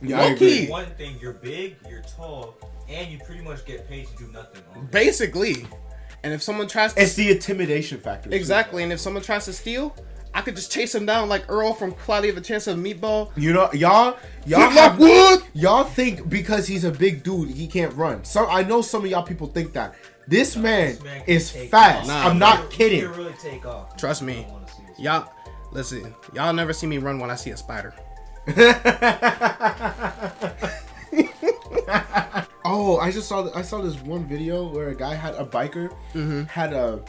Yeah, 0.01 0.19
I 0.21 0.23
agree. 0.31 0.67
One 0.67 0.85
thing, 0.97 1.17
you're 1.21 1.33
big, 1.33 1.75
you're 1.89 2.01
tall, 2.01 2.55
and 2.89 3.11
you 3.11 3.19
pretty 3.19 3.41
much 3.41 3.65
get 3.65 3.87
paid 3.87 4.07
to 4.07 4.15
do 4.17 4.31
nothing. 4.31 4.61
All 4.75 4.81
day. 4.81 4.87
Basically, 4.91 5.65
and 6.23 6.33
if 6.33 6.41
someone 6.41 6.67
tries 6.67 6.93
to 6.93 7.01
It's 7.01 7.15
the 7.15 7.31
intimidation 7.31 7.99
factor. 7.99 8.29
too. 8.29 8.35
exactly, 8.35 8.83
and 8.83 8.91
if 8.91 8.99
someone 8.99 9.23
tries 9.23 9.45
to 9.45 9.53
steal, 9.53 9.95
I 10.33 10.41
could 10.41 10.55
just 10.55 10.71
chase 10.71 10.93
him 10.93 11.05
down 11.05 11.29
like 11.29 11.45
Earl 11.49 11.73
from 11.73 11.91
Cloudy 11.93 12.29
of 12.29 12.37
a 12.37 12.41
Chance 12.41 12.67
of 12.67 12.77
Meatball. 12.77 13.31
You 13.35 13.53
know, 13.53 13.69
y'all, 13.73 14.17
y'all, 14.45 14.69
have, 14.69 14.99
y'all 15.53 15.83
think 15.83 16.29
because 16.29 16.67
he's 16.67 16.83
a 16.83 16.91
big 16.91 17.23
dude 17.23 17.49
he 17.49 17.67
can't 17.67 17.93
run. 17.95 18.23
So 18.23 18.47
I 18.47 18.63
know 18.63 18.81
some 18.81 19.03
of 19.03 19.09
y'all 19.09 19.23
people 19.23 19.47
think 19.47 19.73
that. 19.73 19.95
This 20.27 20.55
man 20.55 20.89
This 20.93 21.03
man 21.03 21.23
is 21.25 21.49
fast. 21.51 22.09
off. 22.09 22.25
I'm 22.27 22.37
not 22.37 22.57
He 22.57 22.61
can 22.63 22.71
kidding. 22.77 23.11
really 23.13 23.33
take 23.41 23.65
off. 23.65 23.97
Trust 23.97 24.21
me, 24.21 24.43
don't 24.43 24.51
wanna 24.51 24.67
see 24.67 24.83
this. 24.87 24.99
y'all. 24.99 25.31
Listen, 25.71 26.13
y'all 26.33 26.53
never 26.53 26.73
see 26.73 26.85
me 26.87 26.97
run 26.99 27.19
when 27.19 27.29
I 27.31 27.35
see 27.35 27.49
a 27.51 27.57
spider. 27.57 27.93
Oh, 32.71 32.97
I 32.99 33.09
just 33.09 33.27
saw 33.27 33.49
I 33.55 33.63
saw 33.63 33.81
this 33.81 33.95
one 33.99 34.25
video 34.25 34.67
where 34.67 34.89
a 34.89 34.95
guy 34.95 35.15
had 35.15 35.33
a 35.33 35.43
biker 35.43 35.89
Mm-hmm. 36.13 36.43
had 36.43 36.73
a 36.73 37.03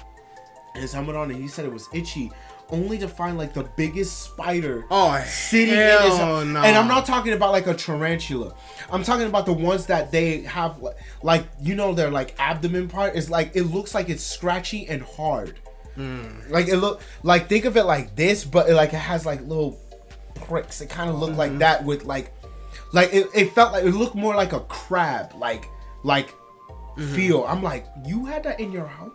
his 0.75 0.93
helmet 0.93 1.17
on, 1.17 1.31
and 1.31 1.41
he 1.41 1.49
said 1.49 1.67
it 1.67 1.73
was 1.73 1.87
itchy, 1.93 2.31
only 2.71 2.97
to 2.97 3.09
find 3.09 3.37
like 3.37 3.53
the 3.53 3.65
biggest 3.77 4.23
spider 4.23 4.87
Oh, 4.91 5.21
sitting 5.27 5.75
in 5.75 5.81
hell 5.81 6.39
his 6.39 6.49
and. 6.49 6.57
I'm 6.57 6.89
not 6.89 7.05
talking 7.05 7.35
about 7.35 7.53
like 7.53 7.67
a 7.67 7.75
tarantula. 7.75 8.55
I'm 8.91 9.03
talking 9.03 9.27
about 9.27 9.45
the 9.45 9.53
ones 9.53 9.85
that 9.87 10.11
they 10.11 10.43
have 10.43 10.83
like, 11.23 11.47
you 11.61 11.75
know 11.75 11.93
their 11.93 12.11
like 12.11 12.35
abdomen 12.39 12.89
part 12.89 13.15
is 13.15 13.29
like 13.29 13.55
it 13.55 13.65
looks 13.65 13.95
like 13.95 14.09
it's 14.09 14.25
scratchy 14.25 14.87
and 14.89 15.03
hard. 15.03 15.59
Mm. 15.99 16.49
Like 16.49 16.69
it 16.69 16.79
look 16.79 17.03
like 17.23 17.49
think 17.51 17.67
of 17.67 17.77
it 17.77 17.85
like 17.85 18.17
this, 18.17 18.45
but 18.45 18.71
it, 18.71 18.75
like 18.75 18.95
it 18.95 18.99
has 18.99 19.27
like 19.27 19.43
little 19.43 19.79
pricks. 20.35 20.81
It 20.81 20.89
kind 20.89 21.11
of 21.11 21.19
looked 21.19 21.37
like 21.37 21.51
mm-hmm. 21.51 21.59
that 21.59 21.85
with 21.85 22.05
like 22.05 22.33
like 22.93 23.13
it, 23.13 23.29
it 23.35 23.53
felt 23.53 23.73
like 23.73 23.85
it 23.85 23.93
looked 23.93 24.15
more 24.15 24.35
like 24.35 24.53
a 24.53 24.61
crab, 24.61 25.33
like 25.37 25.69
like 26.03 26.35
feel. 27.15 27.45
I'm 27.45 27.63
like, 27.63 27.87
you 28.05 28.27
had 28.27 28.43
that 28.45 28.61
in 28.61 28.73
your 28.73 28.87
helmet? 28.87 29.15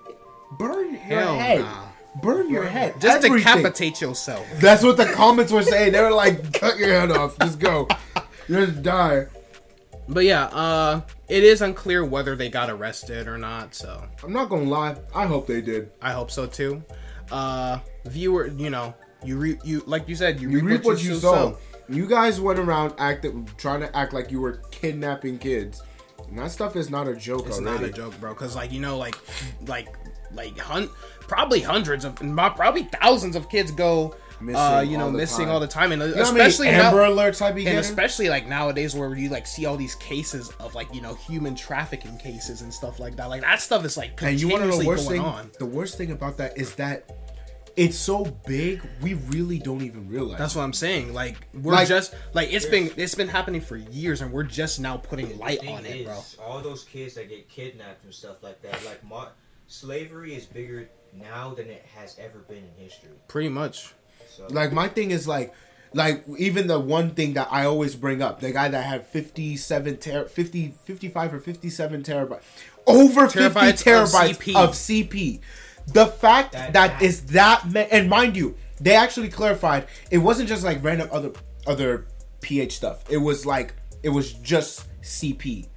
Burn 0.58 0.92
your 0.92 1.00
head. 1.00 1.60
nah. 1.62 1.86
Burn 2.22 2.50
your 2.50 2.66
head. 2.66 2.94
Just 3.02 3.26
Everything. 3.26 3.40
decapitate 3.40 4.00
yourself. 4.00 4.48
That's 4.62 4.84
what 4.84 4.96
the 4.96 5.06
comments 5.06 5.52
were 5.52 5.64
saying. 5.64 5.92
They 5.92 6.02
were 6.02 6.12
like, 6.14 6.54
cut 6.54 6.78
your 6.78 6.88
head 6.90 7.12
off. 7.12 7.38
Just 7.40 7.60
go. 7.60 7.88
You're 8.48 8.68
gonna 8.68 8.82
die. 8.82 9.26
But 10.08 10.24
yeah, 10.24 10.46
uh, 10.46 11.02
it 11.28 11.44
is 11.44 11.62
unclear 11.62 12.06
whether 12.06 12.36
they 12.36 12.48
got 12.50 12.70
arrested 12.70 13.28
or 13.28 13.38
not. 13.38 13.76
So 13.76 14.02
I'm 14.24 14.32
not 14.32 14.48
gonna 14.50 14.70
lie. 14.70 14.96
I 15.14 15.26
hope 15.26 15.46
they 15.48 15.60
did. 15.62 15.92
I 16.02 16.12
hope 16.14 16.32
so 16.32 16.46
too. 16.48 16.84
Uh, 17.32 17.80
viewer, 18.06 18.48
you 18.48 18.70
know, 18.70 18.94
you 19.24 19.38
re- 19.38 19.60
you 19.66 19.84
like 19.86 20.08
you 20.08 20.16
said, 20.16 20.40
you, 20.40 20.50
You 20.52 20.62
reap 20.62 20.84
what 20.86 21.04
you 21.04 21.16
sow. 21.16 21.34
sow. 21.34 21.58
You 21.90 22.08
guys 22.08 22.40
went 22.42 22.60
around 22.60 22.94
acting, 22.98 23.48
trying 23.58 23.82
to 23.82 23.96
act 23.96 24.14
like 24.14 24.32
you 24.32 24.42
were 24.42 24.62
kidnapping 24.72 25.38
kids. 25.38 25.84
And 26.28 26.40
that 26.40 26.50
stuff 26.52 26.76
is 26.76 26.90
not 26.90 27.08
a 27.08 27.16
joke 27.16 27.46
It's 27.48 27.60
already. 27.60 27.82
not 27.82 27.90
a 27.90 27.92
joke, 27.94 28.20
bro. 28.20 28.34
Because 28.34 28.56
like 28.56 28.72
you 28.72 28.80
know, 28.80 28.98
like 28.98 29.16
like 29.68 29.88
like 30.34 30.58
hun- 30.58 30.90
probably 31.22 31.62
hundreds 31.62 32.04
of 32.06 32.16
probably 32.16 32.84
thousands 32.84 33.36
of 33.36 33.50
kids 33.50 33.72
go. 33.72 34.16
Missing 34.42 34.60
uh, 34.62 34.82
you 34.82 34.98
know, 34.98 35.06
all 35.06 35.12
missing 35.12 35.46
time. 35.46 35.54
all 35.54 35.60
the 35.62 35.68
time, 35.68 35.94
and 35.94 36.02
You 36.02 36.14
know 36.14 36.22
especially 36.22 36.68
now, 36.70 36.90
Amber 36.90 37.04
Alerts 37.04 37.42
I 37.42 37.52
be 37.54 37.62
and 37.62 37.68
getting? 37.68 37.80
especially 37.80 38.28
like 38.28 38.46
nowadays 38.46 38.94
where 38.94 39.16
you 39.16 39.30
like 39.30 39.48
see 39.48 39.66
all 39.66 39.78
these 39.78 39.96
cases 39.96 40.50
of 40.60 40.76
like 40.76 40.94
you 40.94 41.02
know 41.02 41.14
human 41.16 41.56
trafficking 41.56 42.18
cases 42.18 42.62
and 42.62 42.74
stuff 42.74 43.00
like 43.00 43.16
that. 43.16 43.30
Like 43.30 43.42
that 43.44 43.62
stuff 43.62 43.86
is 43.86 43.96
like 43.96 44.22
And 44.22 44.42
you 44.42 44.50
want 44.50 44.64
to 44.64 44.68
know 44.68 44.78
the 44.78 44.84
continuously 44.84 45.20
worst 45.20 45.22
going 45.22 45.22
thing? 45.22 45.46
on. 45.46 45.52
The 45.58 45.66
worst 45.66 45.98
thing 45.98 46.12
about 46.12 46.36
that 46.38 46.58
is 46.58 46.76
that 46.76 47.10
it's 47.78 47.98
so 47.98 48.24
big, 48.48 48.82
we 49.02 49.14
really 49.16 49.60
don't 49.60 49.82
even 49.82 50.08
realize. 50.08 50.38
That's 50.38 50.56
what 50.56 50.64
I'm 50.64 50.74
saying. 50.74 51.14
Like 51.14 51.36
we're 51.54 51.74
Like- 51.74 51.88
just 51.88 52.14
like 52.34 52.52
it's 52.54 52.66
been 52.66 52.92
it's 52.98 53.16
been 53.16 53.28
happening 53.28 53.62
for 53.62 53.76
years, 53.78 54.22
and 54.22 54.32
we're 54.32 54.44
just 54.44 54.80
now 54.80 54.98
putting 54.98 55.38
light 55.38 55.60
on 55.68 55.86
it, 55.86 55.96
is, 56.02 56.06
bro. 56.06 56.46
all 56.46 56.62
those 56.62 56.84
kids 56.86 57.16
that 57.16 57.30
get 57.30 57.50
kidnapped 57.50 58.04
and 58.04 58.14
stuff 58.14 58.42
like 58.44 58.62
that, 58.62 58.84
like 58.86 59.04
mo- 59.04 59.30
slavery 59.68 60.34
is 60.36 60.46
bigger 60.46 60.90
now 61.14 61.54
than 61.54 61.68
it 61.68 61.86
has 61.96 62.18
ever 62.20 62.40
been 62.40 62.58
in 62.64 62.84
history. 62.84 63.10
Pretty 63.28 63.50
much. 63.50 63.94
So 64.30 64.48
like 64.50 64.72
my 64.72 64.88
thing 64.88 65.12
is 65.12 65.28
like 65.28 65.54
like 65.94 66.24
even 66.38 66.68
the 66.68 66.80
one 66.80 67.12
thing 67.12 67.34
that 67.34 67.48
I 67.52 67.66
always 67.66 67.96
bring 67.96 68.22
up, 68.22 68.42
the 68.42 68.52
guy 68.52 68.68
that 68.68 68.84
had 68.86 69.06
57 69.08 69.98
ter- 69.98 70.26
50 70.26 70.76
55 70.84 71.34
or 71.34 71.40
57 71.40 72.04
terabytes 72.04 72.42
over 72.88 73.28
50 73.28 73.40
Terabytes 73.50 74.04
of 74.04 74.10
CP. 74.40 74.56
of 74.56 74.70
CP. 74.72 75.40
The 75.88 76.08
fact 76.08 76.54
That- 76.54 76.74
that 76.74 77.00
that- 77.00 77.02
is 77.02 77.22
that 77.28 77.70
ma- 77.72 77.82
and 77.92 78.10
mind 78.10 78.36
you, 78.36 78.56
they 78.82 78.96
actually 78.96 79.30
clarified 79.30 79.88
it 80.12 80.18
wasn't 80.18 80.50
just 80.50 80.64
like 80.64 80.84
random 80.84 81.10
other 81.12 81.32
other 81.68 82.08
pH 82.42 82.76
stuff. 82.76 83.04
It 83.10 83.18
was 83.18 83.46
like 83.46 83.74
it 84.04 84.10
was 84.10 84.34
just 84.34 84.86
CP. 85.02 85.68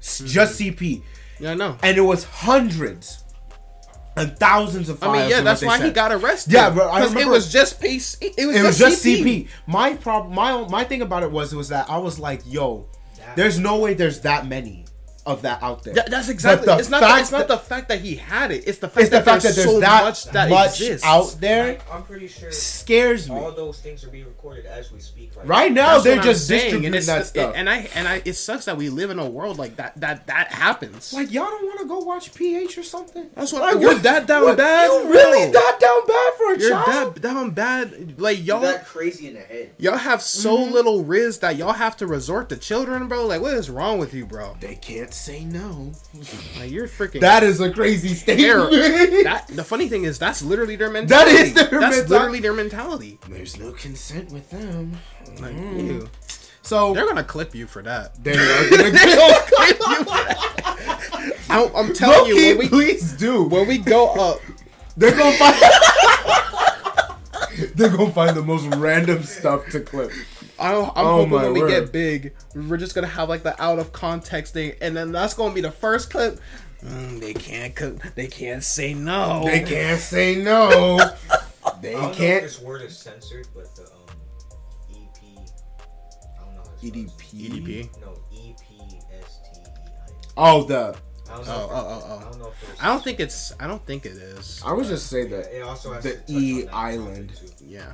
S- 0.00 0.18
mm-hmm. 0.18 0.26
Just 0.26 0.60
CP. 0.60 1.02
Yeah, 1.40 1.52
I 1.52 1.54
know. 1.54 1.76
And 1.82 1.96
it 1.96 2.02
was 2.02 2.24
hundreds 2.24 3.22
and 4.16 4.36
thousands 4.38 4.88
of 4.88 5.02
I 5.02 5.12
mean, 5.12 5.30
yeah, 5.30 5.40
that's 5.40 5.60
they 5.60 5.66
why 5.66 5.82
he 5.82 5.90
got 5.90 6.12
arrested. 6.12 6.52
Yeah, 6.52 6.70
bro, 6.70 6.92
because 6.92 7.14
it 7.16 7.26
was 7.26 7.50
just 7.52 7.80
piece. 7.80 8.16
It 8.20 8.34
was 8.46 8.56
it 8.56 8.62
was 8.62 8.78
just 8.78 9.02
just 9.02 9.04
CP. 9.04 9.48
My 9.66 9.94
problem, 9.94 10.34
my 10.34 10.66
my 10.68 10.84
thing 10.84 11.02
about 11.02 11.22
it 11.22 11.30
was 11.30 11.54
was 11.54 11.68
that 11.70 11.90
I 11.90 11.98
was 11.98 12.18
like, 12.18 12.42
yo, 12.46 12.86
there's 13.34 13.58
no 13.58 13.78
way 13.80 13.94
there's 13.94 14.20
that 14.20 14.46
many 14.46 14.83
of 15.26 15.42
that 15.42 15.62
out 15.62 15.82
there. 15.84 15.94
That- 15.94 16.10
that's 16.10 16.28
exactly. 16.28 16.66
But 16.66 16.74
the 16.74 16.80
It's 16.80 16.90
not. 16.90 17.00
fact 17.02 17.20
It's 17.22 17.32
not 17.32 17.48
the 17.48 17.56
fact 17.58 17.88
that 17.88 18.00
he 18.00 18.16
had 18.16 18.50
it. 18.50 18.64
It's 18.66 18.78
the 18.78 18.88
fact 18.88 19.00
It's 19.02 19.10
the 19.10 19.16
that 19.16 19.24
fact 19.24 19.42
that 19.44 19.54
there's 19.54 19.66
there's 19.66 19.70
so 19.76 19.80
that 19.80 20.04
much 20.04 20.24
that 20.26 20.50
much 20.50 20.80
exists 20.80 21.04
out 21.06 21.36
there 21.40 21.68
Like, 21.68 21.92
I'm 21.92 22.02
pretty 22.02 22.28
sure 22.28 22.50
scares 22.52 23.28
me. 23.30 23.36
all 23.36 23.50
those 23.52 23.78
things 23.80 24.04
are 24.04 24.08
being 24.10 24.26
recorded 24.26 24.66
as 24.66 24.92
we 24.92 25.00
speak 25.00 25.32
right, 25.36 25.46
Right 25.46 25.72
now. 25.72 25.82
now, 25.82 25.92
That's 25.92 26.04
they're 26.04 26.16
what 26.16 26.26
I'm 26.26 26.32
just 26.32 26.46
saying, 26.46 26.60
distributing 26.60 26.86
and 26.86 26.94
it's, 26.96 27.06
that 27.06 27.20
it- 27.22 27.24
stuff. 27.26 27.52
and 27.56 27.70
I 27.70 27.88
and 27.94 28.06
I. 28.08 28.22
It 28.24 28.34
sucks 28.34 28.66
that 28.66 28.76
we 28.76 28.90
live 28.90 29.10
in 29.10 29.18
a 29.18 29.28
world 29.28 29.58
like 29.58 29.76
that. 29.76 29.98
That 30.00 30.26
that 30.26 30.52
happens. 30.52 31.12
like 31.14 31.32
y'all 31.32 31.46
don't 31.46 31.64
want 31.64 31.80
to 31.80 31.86
go 31.86 31.98
watch 32.00 32.34
PH 32.34 32.76
or 32.78 32.82
something. 32.82 33.30
That's 33.34 33.52
what. 33.52 33.62
Like, 33.62 33.80
you're 33.80 33.94
what- 33.94 34.02
that 34.02 34.26
down 34.26 34.42
what- 34.44 34.58
bad. 34.58 34.90
You 34.90 35.10
really 35.10 35.50
bro. 35.50 35.60
that 35.60 35.78
down 35.80 36.06
bad 36.06 36.32
for 36.36 36.52
a 36.52 36.58
You're 36.58 36.70
child? 36.70 37.14
that 37.14 37.20
down 37.22 37.50
bad. 37.52 38.20
Like 38.20 38.38
You 38.38 38.44
y'all. 38.44 38.60
got 38.60 38.84
crazy 38.84 39.28
in 39.28 39.34
the 39.34 39.40
head. 39.40 39.70
Y'all 39.78 39.96
have 39.96 40.20
so 40.22 40.58
Mm-hmm. 40.58 40.72
little 40.74 41.02
riz 41.04 41.38
that 41.38 41.56
y'all 41.56 41.72
have 41.72 41.96
to 41.98 42.06
resort 42.06 42.48
to 42.50 42.56
children, 42.56 43.08
bro. 43.08 43.26
Like, 43.26 43.40
what 43.40 43.54
is 43.54 43.70
wrong 43.70 43.98
with 43.98 44.12
you, 44.12 44.26
bro? 44.26 44.56
They 44.60 44.74
can't 44.74 45.13
say 45.14 45.44
no. 45.44 45.92
Like, 46.58 46.70
you're 46.70 46.88
freaking. 46.88 47.20
That 47.20 47.42
is 47.42 47.60
a 47.60 47.70
crazy 47.72 48.14
Terror. 48.14 48.70
statement. 48.70 49.24
that 49.24 49.46
the 49.48 49.64
funny 49.64 49.88
thing 49.88 50.04
is 50.04 50.18
that's 50.18 50.42
literally 50.42 50.76
their 50.76 50.90
mentality. 50.90 51.32
is 51.36 51.54
their 51.54 51.64
That's 51.64 51.72
mentality. 51.80 52.08
literally 52.08 52.40
their 52.40 52.52
mentality. 52.52 53.18
There's 53.28 53.58
no 53.58 53.72
consent 53.72 54.30
with 54.32 54.50
them. 54.50 54.92
Like, 55.40 55.54
Mm. 55.56 55.86
ew. 55.88 56.08
So 56.62 56.94
they're 56.94 57.06
gonna 57.06 57.22
clip 57.24 57.54
you 57.54 57.66
for 57.66 57.82
that. 57.82 58.22
they 58.24 58.32
are 58.32 58.70
gonna 58.70 58.90
kill. 58.98 59.34
I, 61.50 61.70
I'm 61.76 61.92
telling 61.94 62.26
you, 62.28 62.34
Low-key, 62.34 62.48
when 62.54 62.58
we 62.58 62.68
please 62.68 63.12
do. 63.12 63.42
when 63.44 63.68
we 63.68 63.78
go 63.78 64.08
up, 64.14 64.40
They're 64.96 65.16
gonna 65.16 65.36
find. 65.36 65.56
They're 67.74 67.90
gonna 67.90 68.12
find 68.12 68.36
the 68.36 68.42
most 68.42 68.66
random 68.76 69.22
stuff 69.24 69.66
to 69.70 69.80
clip. 69.80 70.10
I, 70.58 70.72
I'm 70.74 70.90
Oh 70.96 71.16
hoping 71.16 71.32
when 71.32 71.52
we 71.52 71.60
word. 71.60 71.68
get 71.68 71.92
big, 71.92 72.34
we're 72.54 72.76
just 72.76 72.94
gonna 72.94 73.06
have 73.08 73.28
like 73.28 73.42
the 73.42 73.60
out 73.62 73.78
of 73.78 73.92
context 73.92 74.52
thing, 74.54 74.74
and 74.80 74.96
then 74.96 75.12
that's 75.12 75.34
gonna 75.34 75.54
be 75.54 75.60
the 75.60 75.70
first 75.70 76.10
clip. 76.10 76.38
Mm, 76.84 77.20
they 77.20 77.34
can't 77.34 77.74
cook. 77.74 77.96
They 78.14 78.26
can't 78.26 78.62
say 78.62 78.94
no. 78.94 79.42
They 79.44 79.62
can't 79.62 80.00
say 80.00 80.36
no. 80.36 80.98
They 81.80 81.94
I 81.94 82.00
don't 82.00 82.02
know 82.02 82.10
if 82.10 82.16
can't. 82.16 82.42
this 82.42 82.60
word 82.60 82.82
is 82.82 82.96
censored, 82.96 83.46
but 83.54 83.74
the 83.74 83.82
um 83.82 83.88
EP. 84.92 85.22
I 86.38 86.44
don't 86.44 86.54
know. 86.56 86.62
EDP. 86.82 87.50
EDP. 87.50 88.00
No, 88.00 88.18
E 88.32 88.54
P 88.60 88.98
S 89.12 89.40
T 89.52 89.60
E 89.60 89.64
I. 89.66 90.12
Oh, 90.36 90.64
the. 90.64 90.94
I 91.30 91.36
don't 91.36 91.38
Oh, 91.38 91.40
if 91.42 91.48
oh, 91.48 91.68
oh, 91.72 92.02
oh. 92.06 92.18
I 92.18 92.22
don't 92.30 92.38
know 92.38 92.48
if. 92.48 92.82
I 92.82 92.86
don't 92.88 93.02
think 93.02 93.18
it's. 93.20 93.52
I 93.58 93.66
don't 93.66 93.84
think 93.86 94.04
it 94.06 94.12
is. 94.12 94.62
I 94.64 94.72
would 94.72 94.86
just 94.86 95.08
say 95.08 95.26
that. 95.28 95.56
It 95.56 95.62
also 95.62 95.92
has 95.94 96.04
the 96.04 96.20
E 96.28 96.68
island. 96.68 97.32
Yeah, 97.66 97.92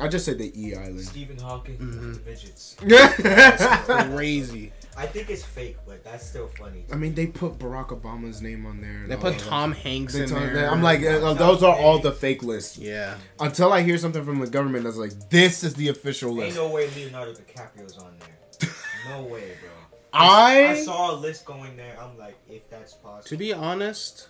I 0.00 0.08
just 0.08 0.24
said 0.24 0.38
the 0.38 0.52
E 0.60 0.74
Island. 0.74 1.00
Stephen 1.00 1.38
Hawking 1.38 1.76
Mm-hmm. 1.78 2.08
with 2.08 2.24
the 2.24 2.30
midgets. 2.30 2.76
crazy. 4.14 4.72
I 4.96 5.06
think 5.06 5.30
it's 5.30 5.44
fake, 5.44 5.76
but 5.86 6.02
that's 6.04 6.26
still 6.26 6.48
funny. 6.48 6.84
I 6.92 6.96
mean, 6.96 7.14
they 7.14 7.26
put 7.28 7.58
Barack 7.58 7.88
Obama's 7.88 8.42
name 8.42 8.66
on 8.66 8.80
there. 8.80 9.06
They 9.06 9.16
put 9.16 9.34
of 9.36 9.40
that. 9.40 9.48
Tom 9.48 9.72
Hanks 9.72 10.14
They 10.14 10.24
in 10.24 10.28
told- 10.28 10.42
there. 10.42 10.70
I'm 10.70 10.82
like, 10.82 11.02
uh, 11.02 11.32
those 11.34 11.62
are 11.62 11.74
all 11.76 11.98
the 12.00 12.12
fake 12.12 12.42
lists. 12.42 12.76
yeah. 12.76 13.14
Until 13.38 13.72
I 13.72 13.82
hear 13.82 13.96
something 13.98 14.24
from 14.24 14.40
the 14.40 14.46
government 14.48 14.84
that's 14.84 14.96
like, 14.96 15.12
this 15.30 15.62
is 15.64 15.74
the 15.74 15.88
official 15.88 16.32
list. 16.32 16.56
Ain't 16.58 16.66
no 16.66 16.72
way 16.74 16.90
Leonardo 16.94 17.32
DiCaprio's 17.32 17.96
on 17.98 18.12
there. 18.18 18.70
No 19.08 19.22
way, 19.32 19.52
bro. 19.60 19.70
I- 20.12 20.66
I 20.70 20.84
saw 20.84 21.14
a 21.14 21.16
list 21.16 21.44
going 21.44 21.76
there. 21.76 21.96
I'm 22.00 22.18
like, 22.18 22.36
if 22.48 22.68
that's 22.68 22.94
possible. 22.94 23.22
To 23.28 23.36
be 23.36 23.52
honest, 23.52 24.28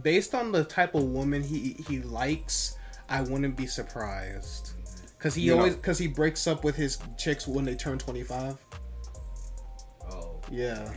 based 0.00 0.32
on 0.34 0.52
the 0.52 0.62
type 0.64 0.94
of 0.94 1.02
woman 1.02 1.42
he 1.42 1.76
he 1.88 2.00
likes, 2.02 2.76
I 3.08 3.22
wouldn't 3.22 3.56
be 3.56 3.66
surprised. 3.66 4.70
Cause 5.18 5.34
he 5.34 5.42
You 5.42 5.52
know. 5.52 5.58
always, 5.58 5.76
cause 5.76 5.98
he 5.98 6.06
breaks 6.06 6.46
up 6.46 6.62
with 6.64 6.76
his 6.76 6.98
chicks 7.16 7.48
when 7.48 7.64
they 7.64 7.74
turn 7.74 7.98
twenty 7.98 8.22
five. 8.22 8.56
oh, 10.10 10.40
Yeah, 10.50 10.90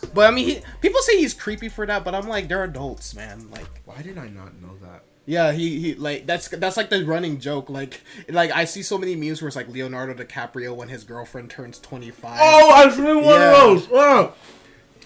but 0.00 0.14
but 0.14 0.26
I 0.28 0.30
mean, 0.34 0.46
he, 0.48 0.60
people 0.80 1.00
say 1.02 1.18
he's 1.18 1.34
creepy 1.34 1.68
for 1.68 1.86
that, 1.86 2.04
but 2.04 2.14
I'm 2.14 2.26
like, 2.28 2.48
they're 2.48 2.64
adults, 2.64 3.14
man. 3.14 3.48
Like, 3.50 3.66
Why 3.84 4.02
did 4.02 4.18
I 4.18 4.28
not 4.28 4.60
know 4.60 4.76
that? 4.82 5.04
yeah, 5.24 5.52
he 5.52 5.78
he 5.78 5.94
like 5.94 6.26
that's 6.26 6.48
that's 6.48 6.76
like 6.76 6.90
the 6.90 7.04
running 7.04 7.38
joke. 7.38 7.70
Like, 7.70 8.00
like 8.28 8.50
I 8.50 8.64
see 8.64 8.82
so 8.82 8.98
many 8.98 9.14
memes 9.14 9.40
where 9.40 9.46
it's 9.46 9.56
like 9.56 9.68
Leonardo 9.68 10.14
DiCaprio 10.14 10.74
when 10.74 10.88
his 10.88 11.04
girlfriend 11.04 11.48
turns 11.50 11.78
twenty 11.78 12.10
five. 12.10 12.38
Oh, 12.42 12.70
I've 12.70 12.94
seen 12.94 13.04
one 13.04 13.24
Yeah. 13.24 13.52
of 13.52 13.60
those. 13.60 13.88
Oh. 13.92 14.34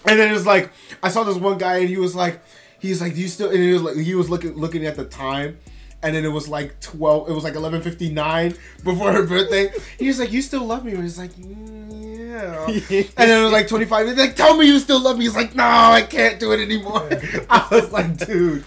And 0.05 0.19
then 0.19 0.33
it's 0.33 0.45
like 0.45 0.71
I 1.03 1.09
saw 1.09 1.23
this 1.23 1.37
one 1.37 1.57
guy 1.59 1.77
and 1.77 1.89
he 1.89 1.97
was 1.97 2.15
like, 2.15 2.41
he's 2.79 2.99
like, 3.01 3.13
do 3.13 3.21
you 3.21 3.27
still? 3.27 3.49
And 3.51 3.59
he 3.59 3.73
was 3.73 3.81
like, 3.83 3.97
he 3.97 4.15
was 4.15 4.27
looking 4.29 4.53
looking 4.55 4.85
at 4.87 4.95
the 4.95 5.05
time, 5.05 5.59
and 6.03 6.15
then 6.15 6.23
it 6.25 6.29
was 6.31 6.47
like 6.47 6.79
twelve. 6.79 7.29
It 7.29 7.33
was 7.33 7.43
like 7.43 7.55
eleven 7.55 7.81
fifty 7.81 8.09
nine 8.09 8.55
before 8.83 9.11
her 9.11 9.25
birthday. 9.25 9.69
He 9.97 10.07
was 10.07 10.19
like, 10.19 10.31
you 10.31 10.41
still 10.41 10.63
love 10.65 10.85
me? 10.85 10.93
And 10.93 11.03
he's 11.03 11.17
like, 11.17 11.31
"Mm, 11.33 11.91
yeah. 12.29 12.65
and 12.67 13.29
then 13.29 13.39
it 13.41 13.43
was 13.43 13.51
like 13.51 13.67
twenty 13.67 13.85
five. 13.85 14.07
He's 14.07 14.17
like, 14.17 14.35
tell 14.35 14.55
me 14.57 14.67
you 14.67 14.79
still 14.79 14.99
love 15.01 15.17
me. 15.17 15.25
He's 15.25 15.35
like, 15.35 15.55
no, 15.55 15.63
I 15.63 16.01
can't 16.03 16.39
do 16.39 16.51
it 16.51 16.59
anymore. 16.61 17.07
I 17.49 17.67
was 17.71 17.91
like, 17.91 18.17
dude. 18.17 18.63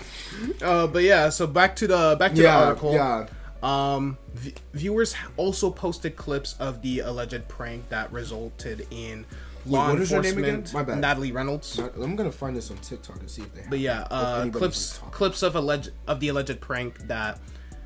Uh, 0.63 0.87
but 0.87 1.03
yeah, 1.03 1.29
so 1.29 1.47
back 1.47 1.77
to 1.77 1.87
the 1.87 2.17
back 2.19 2.35
to 2.35 2.43
Yeah, 2.43 2.59
the 2.61 2.67
article. 2.67 2.93
yeah. 2.95 3.27
Um, 3.63 4.17
v- 4.33 4.55
viewers 4.73 5.15
also 5.37 5.71
posted 5.71 6.17
clips 6.17 6.57
of 6.59 6.81
the 6.81 7.01
alleged 7.01 7.47
prank 7.47 7.91
that 7.91 8.11
resulted 8.11 8.87
in 8.91 9.27
law 9.67 9.91
what 9.91 10.01
is 10.01 10.11
her 10.11 10.23
name 10.23 10.39
enforcement. 10.39 10.69
again? 10.69 10.75
My 10.75 10.83
bad. 10.83 11.01
Natalie 11.01 11.33
Reynolds. 11.33 11.79
Not- 11.79 11.95
I'm 11.97 12.17
gonna 12.17 12.33
find 12.33 12.57
this 12.57 12.71
on 12.71 12.79
TikTok 12.79 13.21
and 13.21 13.31
see 13.31 13.43
if 13.43 13.55
they. 13.55 13.63
Have 13.63 13.71
But 13.71 13.79
yeah, 13.81 14.07
uh, 14.11 14.49
clips 14.51 14.99
clips 15.11 15.43
of 15.43 15.57
alleged 15.57 15.91
of 16.07 16.21
the 16.21 16.29
alleged 16.29 16.61
prank 16.61 16.99
that 17.09 17.39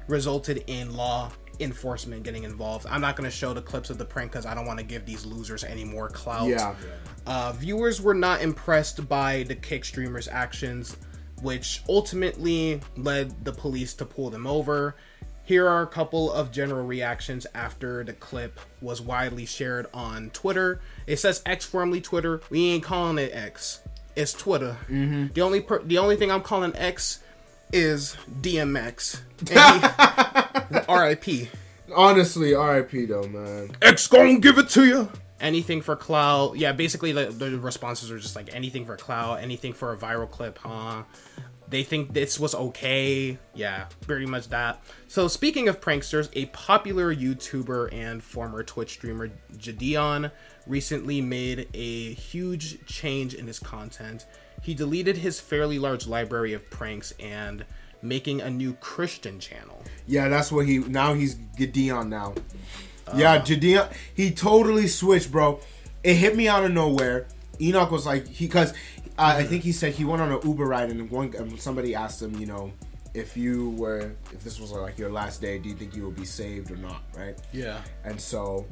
resulted 0.09 0.65
in 0.67 0.95
law 0.95 1.31
enforcement 1.61 2.23
getting 2.23 2.45
involved. 2.45 2.87
I'm 2.89 3.01
not 3.01 3.17
going 3.17 3.31
to 3.31 3.35
show 3.37 3.55
the 3.55 3.63
clips 3.63 3.91
of 3.91 3.99
the 3.99 4.05
prank 4.05 4.33
because 4.33 4.47
I 4.47 4.55
don't 4.55 4.67
want 4.67 4.79
to 4.81 4.85
give 4.85 5.07
these 5.07 5.25
losers 5.25 5.65
any 5.65 5.85
more 5.85 6.09
clout. 6.09 6.49
Yeah. 6.49 6.75
Uh, 7.27 7.53
viewers 7.53 8.03
were 8.03 8.15
not 8.15 8.43
impressed 8.43 9.09
by 9.09 9.45
the 9.45 9.55
kick 9.55 9.85
streamer's 9.85 10.29
actions, 10.29 10.97
which 11.43 11.83
ultimately 11.89 12.81
led 12.97 13.45
the 13.45 13.53
police 13.53 13.95
to 13.95 14.05
pull 14.05 14.31
them 14.31 14.47
over. 14.47 14.97
Here 15.45 15.69
are 15.69 15.83
a 15.83 15.87
couple 15.87 16.33
of 16.33 16.51
general 16.51 16.87
reactions 16.87 17.47
after 17.55 18.03
the 18.03 18.15
clip 18.15 18.59
was 18.81 19.03
widely 19.03 19.45
shared 19.45 19.87
on 19.93 20.31
Twitter. 20.31 20.81
It 21.07 21.19
says 21.19 21.43
X 21.45 21.67
formerly 21.67 22.01
Twitter. 22.01 22.41
We 22.49 22.71
ain't 22.71 22.83
calling 22.83 23.19
it 23.19 23.31
X. 23.35 23.81
It's 24.17 24.33
Twitter. 24.33 24.79
Mm-hmm. 24.89 25.35
The 25.35 25.43
only 25.43 25.61
per- 25.61 25.83
the 25.83 25.99
only 25.99 26.17
thing 26.17 26.31
I'm 26.31 26.41
calling 26.41 26.75
X 26.77 27.21
is 27.73 28.17
DMX. 28.41 29.21
R.I.P. 30.89 31.49
Honestly, 31.95 32.55
R.I.P. 32.55 33.05
though, 33.07 33.27
man. 33.27 33.71
X 33.83 34.07
gonna 34.07 34.39
give 34.39 34.57
it 34.57 34.71
to 34.71 34.87
you. 34.87 35.11
Anything 35.41 35.83
for 35.83 35.95
clout. 35.95 36.57
Yeah, 36.57 36.73
basically 36.73 37.13
the, 37.13 37.27
the 37.27 37.59
responses 37.59 38.11
are 38.11 38.19
just 38.19 38.35
like 38.37 38.55
anything 38.55 38.87
for 38.87 38.97
clout, 38.97 39.41
anything 39.41 39.75
for 39.75 39.93
a 39.93 39.97
viral 39.97 40.31
clip, 40.31 40.59
huh? 40.59 41.03
They 41.75 41.83
think 41.83 42.13
this 42.13 42.39
was 42.39 42.55
okay. 42.55 43.37
Yeah, 43.53 43.87
pretty 44.03 44.27
much 44.27 44.47
that. 44.51 44.81
So 45.09 45.27
speaking 45.27 45.69
of 45.69 45.81
pranksters, 45.81 46.29
a 46.33 46.47
popular 46.47 47.13
YouTuber 47.13 47.93
and 47.93 48.23
former 48.23 48.63
Twitch 48.63 48.93
streamer 48.93 49.33
Jidion 49.57 50.31
recently 50.69 51.21
made 51.21 51.69
a 51.75 52.13
huge 52.13 52.87
change 52.87 53.35
in 53.35 53.49
his 53.49 53.59
content. 53.59 54.25
He 54.63 54.73
deleted 54.73 55.17
his 55.17 55.41
fairly 55.41 55.81
large 55.81 56.07
library 56.07 56.53
of 56.53 56.71
pranks 56.71 57.13
and 57.19 57.65
making 58.01 58.41
a 58.41 58.51
new 58.51 58.75
Christian 58.75 59.41
channel. 59.41 59.83
Yeah, 60.07 60.29
that's 60.29 60.53
what 60.53 60.67
he. 60.67 60.79
Now 60.79 61.15
he's 61.15 61.35
Jidion 61.35 62.07
now. 62.07 62.35
Uh. 63.09 63.15
yeah, 63.17 63.41
Jidion. 63.41 63.93
He 64.15 64.31
totally 64.31 64.87
switched, 64.87 65.33
bro. 65.33 65.59
It 66.05 66.15
hit 66.15 66.37
me 66.37 66.47
out 66.47 66.63
of 66.63 66.71
nowhere. 66.71 67.27
Enoch 67.61 67.91
was 67.91 68.07
like, 68.07 68.29
he 68.29 68.47
because 68.47 68.73
I, 69.19 69.39
I 69.39 69.45
think 69.45 69.63
he 69.63 69.73
said 69.73 69.95
he 69.95 70.05
went 70.05 70.23
on 70.23 70.33
an 70.33 70.41
Uber 70.45 70.67
ride 70.67 70.91
and 70.91 71.11
one 71.11 71.35
and 71.37 71.61
somebody 71.61 71.95
asked 71.95 72.21
him, 72.23 72.39
you 72.39 72.47
know, 72.47 72.73
if 73.15 73.37
you 73.37 73.71
were 73.71 74.13
if 74.33 74.43
this 74.43 74.59
was 74.61 74.73
like 74.73 74.99
your 74.99 75.11
last 75.11 75.41
day, 75.41 75.59
do 75.59 75.69
you 75.69 75.75
think 75.75 75.95
you 75.95 76.05
would 76.07 76.17
be 76.17 76.25
saved 76.25 76.71
or 76.71 76.77
not, 76.77 77.03
right? 77.17 77.39
Yeah. 77.53 77.81
And 78.05 78.21
so 78.21 78.67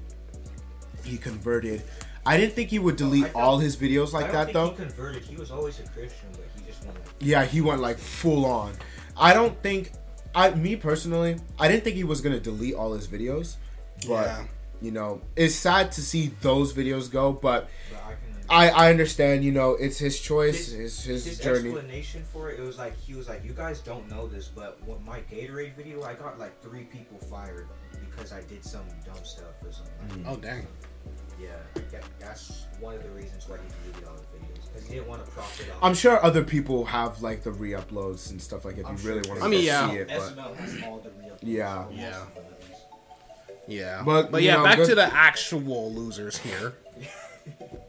he 1.04 1.16
converted. 1.16 1.82
I 2.24 2.36
didn't 2.36 2.54
think 2.54 2.70
he 2.70 2.78
would 2.78 2.96
delete 2.96 3.26
I 3.26 3.30
all 3.40 3.58
his 3.58 3.76
videos 3.76 4.14
I 4.14 4.18
like 4.20 4.26
don't 4.26 4.32
that 4.32 4.44
think 4.46 4.54
though. 4.54 4.70
He 4.70 4.76
converted. 4.76 5.22
He 5.22 5.36
was 5.36 5.50
always 5.50 5.78
a 5.80 5.84
Christian, 5.84 6.28
but 6.32 6.44
he 6.56 6.64
just 6.64 6.84
went. 6.84 6.96
Like, 6.98 7.06
Yeah, 7.20 7.44
he 7.44 7.60
went 7.60 7.80
like 7.80 7.98
full 7.98 8.44
on. 8.46 8.72
I 9.16 9.34
don't 9.34 9.60
think 9.62 9.92
I 10.34 10.50
me 10.54 10.76
personally, 10.76 11.36
I 11.58 11.68
didn't 11.68 11.84
think 11.84 11.96
he 11.96 12.04
was 12.04 12.20
gonna 12.20 12.40
delete 12.40 12.74
all 12.74 12.94
his 12.94 13.06
videos. 13.06 13.56
But 14.08 14.26
Yeah. 14.26 14.44
you 14.80 14.90
know, 14.90 15.20
it's 15.36 15.54
sad 15.54 15.92
to 15.92 16.00
see 16.02 16.32
those 16.40 16.72
videos 16.72 17.10
go, 17.10 17.32
but 17.32 17.68
but 17.92 18.00
I. 18.48 18.68
I, 18.70 18.86
I 18.86 18.90
understand, 18.90 19.44
you 19.44 19.52
know, 19.52 19.72
it's 19.72 19.98
his 19.98 20.18
choice, 20.20 20.68
His- 20.72 21.02
his 21.02 21.04
his 21.04 21.24
His 21.24 21.38
journey. 21.38 21.70
explanation 21.70 22.24
for 22.32 22.50
it, 22.50 22.58
it 22.60 22.62
was 22.62 22.78
like 22.78 22.98
he 22.98 23.14
was 23.14 23.28
like, 23.28 23.44
"You 23.44 23.52
guys 23.52 23.80
don't 23.80 24.08
know 24.10 24.26
this, 24.26 24.48
but 24.48 24.78
with 24.86 25.00
my 25.02 25.20
Gatorade 25.30 25.74
video, 25.74 26.02
I 26.02 26.14
got 26.14 26.38
like 26.38 26.60
three 26.62 26.84
people 26.84 27.18
fired 27.18 27.68
because 28.10 28.32
I 28.32 28.42
did 28.42 28.64
some 28.64 28.84
dumb 29.04 29.24
stuff 29.24 29.54
or 29.64 29.72
something." 29.72 30.24
Mm. 30.24 30.28
Oh 30.28 30.36
dang. 30.36 30.66
Yeah, 31.40 31.48
that, 31.90 32.04
that's 32.20 32.66
one 32.78 32.94
of 32.94 33.02
the 33.02 33.10
reasons 33.10 33.48
why 33.48 33.56
he 33.56 33.90
deleted 33.90 34.08
all 34.08 34.14
the 34.14 34.38
videos 34.38 34.72
because 34.72 34.86
he 34.88 34.94
didn't 34.94 35.08
want 35.08 35.24
to 35.24 35.30
profit 35.32 35.66
off. 35.70 35.78
I'm 35.82 35.94
sure 35.94 36.22
other 36.24 36.44
people 36.44 36.84
have 36.84 37.20
like 37.20 37.42
the 37.42 37.50
re-uploads 37.50 38.30
and 38.30 38.40
stuff 38.40 38.64
like 38.64 38.78
if 38.78 38.86
I'm 38.86 38.96
you 38.98 39.08
really 39.08 39.28
want 39.28 39.40
to 39.40 39.46
I 39.46 39.48
mean, 39.48 39.64
yeah. 39.64 39.90
see 39.90 39.96
it, 39.96 40.08
but 40.08 40.20
SML 40.20 40.54
has 40.56 40.82
all 40.84 40.98
the 41.00 41.10
real. 41.20 41.36
Yeah. 41.42 41.84
Yeah. 41.90 42.24
Yeah, 43.68 44.02
But, 44.04 44.30
but 44.32 44.42
yeah, 44.42 44.56
know, 44.56 44.64
back 44.64 44.76
good- 44.76 44.88
to 44.90 44.94
the 44.96 45.04
actual 45.14 45.92
losers 45.92 46.36
here. 46.36 46.74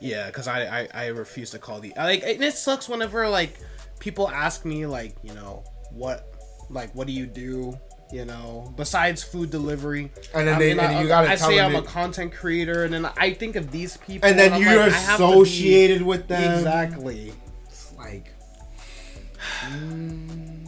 yeah, 0.00 0.26
because 0.26 0.48
I, 0.48 0.80
I 0.82 0.88
I 0.94 1.06
refuse 1.08 1.50
to 1.50 1.58
call 1.58 1.80
the 1.80 1.92
like, 1.96 2.22
and 2.24 2.42
it 2.42 2.54
sucks 2.54 2.88
whenever 2.88 3.28
like 3.28 3.58
people 3.98 4.28
ask 4.28 4.64
me 4.64 4.86
like 4.86 5.14
you 5.22 5.34
know 5.34 5.62
what 5.90 6.26
like 6.70 6.94
what 6.94 7.06
do 7.06 7.12
you 7.12 7.26
do 7.26 7.78
you 8.12 8.24
know 8.24 8.72
besides 8.76 9.22
food 9.22 9.50
delivery 9.50 10.10
And 10.34 10.48
then 10.48 10.54
I 10.56 10.58
they- 10.58 10.68
mean, 10.74 10.80
and 10.80 10.96
I, 10.96 11.02
you 11.02 11.06
gotta 11.08 11.30
I 11.30 11.34
say 11.36 11.60
I'm 11.60 11.74
a 11.76 11.82
content 11.82 12.32
creator 12.32 12.84
and 12.84 12.92
then 12.94 13.06
I 13.16 13.32
think 13.34 13.56
of 13.56 13.70
these 13.70 13.96
people 13.98 14.28
and 14.28 14.38
then 14.38 14.52
I'm 14.54 14.62
you're 14.62 14.76
like, 14.78 14.92
to 14.92 14.98
be- 14.98 15.14
associated 15.14 16.02
with 16.02 16.26
them. 16.28 16.54
exactly 16.58 17.32
It's 17.66 17.92
like 17.96 18.32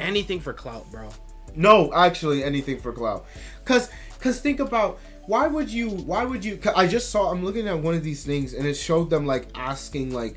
anything 0.00 0.40
for 0.40 0.52
clout 0.52 0.90
bro 0.90 1.08
No, 1.54 1.92
actually, 1.92 2.42
anything 2.44 2.78
for 2.80 2.92
clout. 2.92 3.26
Cause, 3.64 3.90
cause 4.20 4.40
think 4.40 4.58
about 4.60 4.98
why 5.26 5.46
would 5.46 5.70
you? 5.70 5.90
Why 5.90 6.24
would 6.24 6.44
you? 6.44 6.58
I 6.74 6.86
just 6.86 7.10
saw. 7.10 7.30
I'm 7.30 7.44
looking 7.44 7.68
at 7.68 7.78
one 7.78 7.94
of 7.94 8.02
these 8.02 8.24
things, 8.24 8.54
and 8.54 8.66
it 8.66 8.74
showed 8.74 9.10
them 9.10 9.26
like 9.26 9.48
asking, 9.54 10.12
like, 10.12 10.36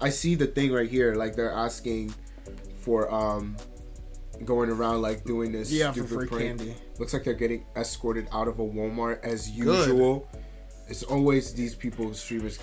I 0.00 0.10
see 0.10 0.34
the 0.34 0.46
thing 0.46 0.72
right 0.72 0.88
here, 0.88 1.14
like 1.14 1.36
they're 1.36 1.52
asking 1.52 2.14
for 2.80 3.12
um, 3.12 3.56
going 4.44 4.70
around 4.70 5.02
like 5.02 5.24
doing 5.24 5.52
this. 5.52 5.72
Yeah, 5.72 5.90
for 5.92 6.00
stupid 6.00 6.14
free 6.14 6.26
prank. 6.26 6.58
candy. 6.58 6.74
Looks 6.98 7.12
like 7.12 7.24
they're 7.24 7.34
getting 7.34 7.64
escorted 7.76 8.28
out 8.32 8.48
of 8.48 8.58
a 8.58 8.62
Walmart 8.62 9.24
as 9.24 9.50
usual. 9.50 10.28
Good. 10.32 10.40
It's 10.88 11.02
always 11.02 11.54
these 11.54 11.74
people 11.74 12.12
streamers. 12.14 12.58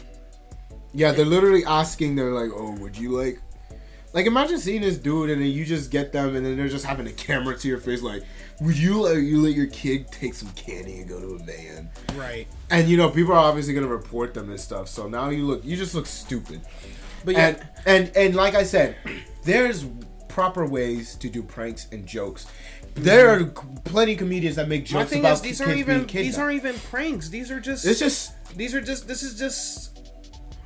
Yeah, 0.93 1.12
they're 1.12 1.26
literally 1.26 1.65
asking. 1.65 2.15
They're 2.15 2.34
like, 2.34 2.52
"Oh, 2.54 2.76
would 2.80 2.98
you 2.98 3.12
like?" 3.12 3.39
Like, 4.13 4.26
imagine 4.26 4.58
seeing 4.58 4.82
this 4.82 4.98
dude 4.98 5.30
and 5.30 5.41
then 5.41 5.50
you 5.50 5.65
just 5.65 5.91
get 5.91 6.12
them 6.12 6.36
and 6.36 6.46
then 6.46 6.58
they're 6.58 6.70
just 6.70 6.86
having 6.86 7.08
a 7.08 7.12
camera 7.28 7.58
to 7.58 7.67
your 7.67 7.78
face. 7.78 8.02
Like, 8.02 8.24
would 8.62 8.78
you 8.78 9.02
let 9.02 9.17
you 9.17 9.41
let 9.41 9.54
your 9.54 9.67
kid 9.67 10.08
take 10.12 10.34
some 10.34 10.50
candy 10.52 11.00
and 11.00 11.10
go 11.10 11.20
to 11.20 11.36
a 11.36 11.39
van? 11.39 11.89
right 12.15 12.48
And 12.70 12.88
you 12.88 12.98
know, 12.98 13.10
people 13.10 13.34
are 13.34 13.39
obviously 13.39 13.74
gonna 13.74 13.88
report 13.88 14.34
them 14.34 14.50
and 14.50 14.60
stuff. 14.60 14.88
So 14.88 15.08
now 15.08 15.30
you 15.30 15.46
look, 15.46 15.63
you 15.63 15.78
just 15.78 15.96
look 15.96 16.06
stupid. 16.06 16.62
but 17.24 17.36
yeah 17.36 17.48
And 17.48 17.67
and 17.86 18.12
and 18.17 18.36
like 18.36 18.56
I 18.56 18.63
said, 18.63 18.96
there's 19.43 19.86
proper 20.28 20.65
ways 20.65 21.15
to 21.15 21.30
do 21.30 21.41
pranks 21.41 21.88
and 21.91 22.06
jokes. 22.06 22.48
There 22.96 23.30
are 23.30 23.39
mm-hmm. 23.41 23.76
plenty 23.84 24.13
of 24.13 24.17
comedians 24.17 24.56
that 24.56 24.67
make 24.67 24.86
jokes 24.86 25.12
thing 25.12 25.20
about 25.20 25.34
is 25.34 25.41
these 25.41 25.60
kids 25.60 25.62
aren't 25.62 25.86
being 25.86 26.00
even 26.00 26.08
these 26.08 26.38
aren't 26.39 26.56
even 26.56 26.76
pranks 26.89 27.30
these 27.30 27.52
are 27.52 27.60
just 27.60 27.86
It's 27.86 28.00
just 28.00 28.34
These 28.56 28.74
are 28.74 28.82
just. 28.82 29.08
This 29.08 29.24
is 29.24 29.38
just 29.38 29.96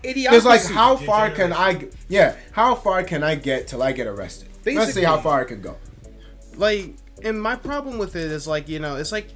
idiocracy. 0.03 0.33
It's 0.33 0.45
like 0.45 0.65
how 0.65 0.95
far 0.95 1.31
can 1.31 1.53
I? 1.53 1.87
Yeah, 2.09 2.35
how 2.51 2.75
far 2.75 3.03
can 3.03 3.23
I 3.23 3.35
get 3.35 3.67
till 3.67 3.81
I 3.81 3.91
get 3.91 4.07
arrested? 4.07 4.49
Let's 4.65 4.93
see 4.93 5.03
how 5.03 5.19
far 5.19 5.41
I 5.41 5.43
can 5.43 5.61
go. 5.61 5.77
like, 6.55 6.95
and 7.23 7.41
my 7.41 7.55
problem 7.55 7.97
with 7.97 8.15
it 8.15 8.31
is 8.31 8.47
like 8.47 8.67
you 8.69 8.79
know, 8.79 8.95
it's 8.95 9.11
like. 9.11 9.27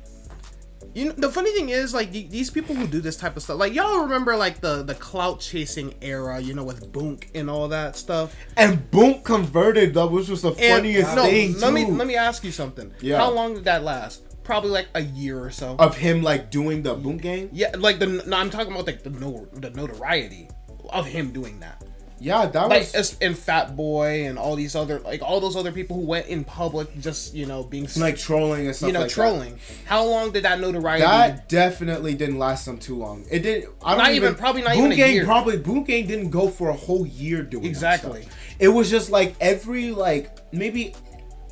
You 0.93 1.05
know, 1.07 1.11
the 1.17 1.29
funny 1.29 1.51
thing 1.51 1.69
is, 1.69 1.93
like 1.93 2.11
the- 2.13 2.27
these 2.27 2.49
people 2.49 2.73
who 2.73 2.87
do 2.87 3.01
this 3.01 3.17
type 3.17 3.35
of 3.35 3.43
stuff, 3.43 3.59
like 3.59 3.73
y'all 3.73 3.99
remember, 4.03 4.37
like 4.37 4.61
the 4.61 4.81
the 4.81 4.95
clout 4.95 5.41
chasing 5.41 5.93
era, 6.01 6.39
you 6.39 6.53
know, 6.53 6.63
with 6.63 6.89
Boonk 6.93 7.25
and 7.35 7.49
all 7.49 7.67
that 7.67 7.97
stuff. 7.97 8.33
And 8.55 8.79
Boonk 8.91 9.25
converted, 9.25 9.93
though, 9.93 10.07
which 10.07 10.29
was 10.29 10.41
the 10.41 10.53
funniest 10.53 11.07
And 11.09 11.15
no, 11.17 11.23
thing 11.23 11.53
let 11.59 11.67
too. 11.67 11.73
me 11.73 11.85
let 11.91 12.07
me 12.07 12.15
ask 12.15 12.45
you 12.45 12.51
something. 12.53 12.93
Yeah. 13.01 13.17
How 13.17 13.29
long 13.29 13.55
did 13.55 13.65
that 13.65 13.83
last? 13.83 14.21
Probably 14.45 14.69
like 14.69 14.87
a 14.95 15.01
year 15.01 15.37
or 15.43 15.49
so. 15.51 15.75
of 15.79 15.97
him 15.97 16.21
like 16.23 16.49
doing 16.49 16.81
the 16.83 16.95
Boonk 16.95 17.21
gang. 17.21 17.49
yeah, 17.51 17.71
like 17.77 17.99
the 17.99 18.05
no, 18.25 18.37
I'm 18.37 18.49
talking 18.49 18.71
about 18.71 18.85
like 18.87 19.03
the 19.03 19.09
no, 19.09 19.47
the 19.51 19.71
notoriety 19.71 20.47
of 20.91 21.05
him 21.07 21.33
doing 21.33 21.59
that. 21.59 21.83
Yeah, 22.17 22.45
that 22.45 22.69
like 22.69 22.79
was 22.81 22.95
as- 22.95 23.17
and 23.21 23.37
Fat 23.37 23.75
Boy 23.75 24.25
and 24.25 24.39
all 24.39 24.55
these 24.55 24.73
other 24.75 24.99
like 25.01 25.21
all 25.21 25.41
those 25.41 25.55
other 25.57 25.71
people 25.73 25.97
who 25.97 26.03
went 26.05 26.27
in 26.27 26.45
public 26.45 26.97
just 26.99 27.33
you 27.35 27.45
know 27.45 27.63
being 27.63 27.87
like 27.97 28.17
trolling 28.17 28.67
and 28.67 28.75
stuff. 28.75 28.87
you 28.87 28.93
know 28.93 29.01
like 29.01 29.09
that. 29.09 29.13
trolling. 29.13 29.59
How 29.85 30.05
long 30.05 30.31
did 30.31 30.43
that 30.43 30.59
notoriety? 30.61 31.03
That 31.05 31.49
definitely 31.49 32.13
didn't 32.15 32.39
last 32.39 32.65
them 32.65 32.77
too 32.77 32.95
long. 32.95 33.25
It 33.29 33.39
did. 33.39 33.65
I 33.83 33.95
don't 33.95 33.97
Not 34.03 34.11
even- 34.13 34.35
probably 34.35 34.61
not 34.61 34.75
Boonk 34.75 34.93
even 34.93 35.01
a 35.03 35.11
year. 35.11 35.25
probably 35.25 35.57
Boonk 35.57 35.87
gang 35.87 36.07
didn't 36.07 36.29
go 36.29 36.47
for 36.49 36.69
a 36.69 36.73
whole 36.73 37.05
year 37.05 37.43
doing 37.43 37.63
that 37.63 37.69
Exactly. 37.69 38.25
It 38.59 38.69
was 38.69 38.89
just 38.89 39.09
like 39.09 39.35
every 39.41 39.91
like 39.91 40.37
maybe. 40.53 40.93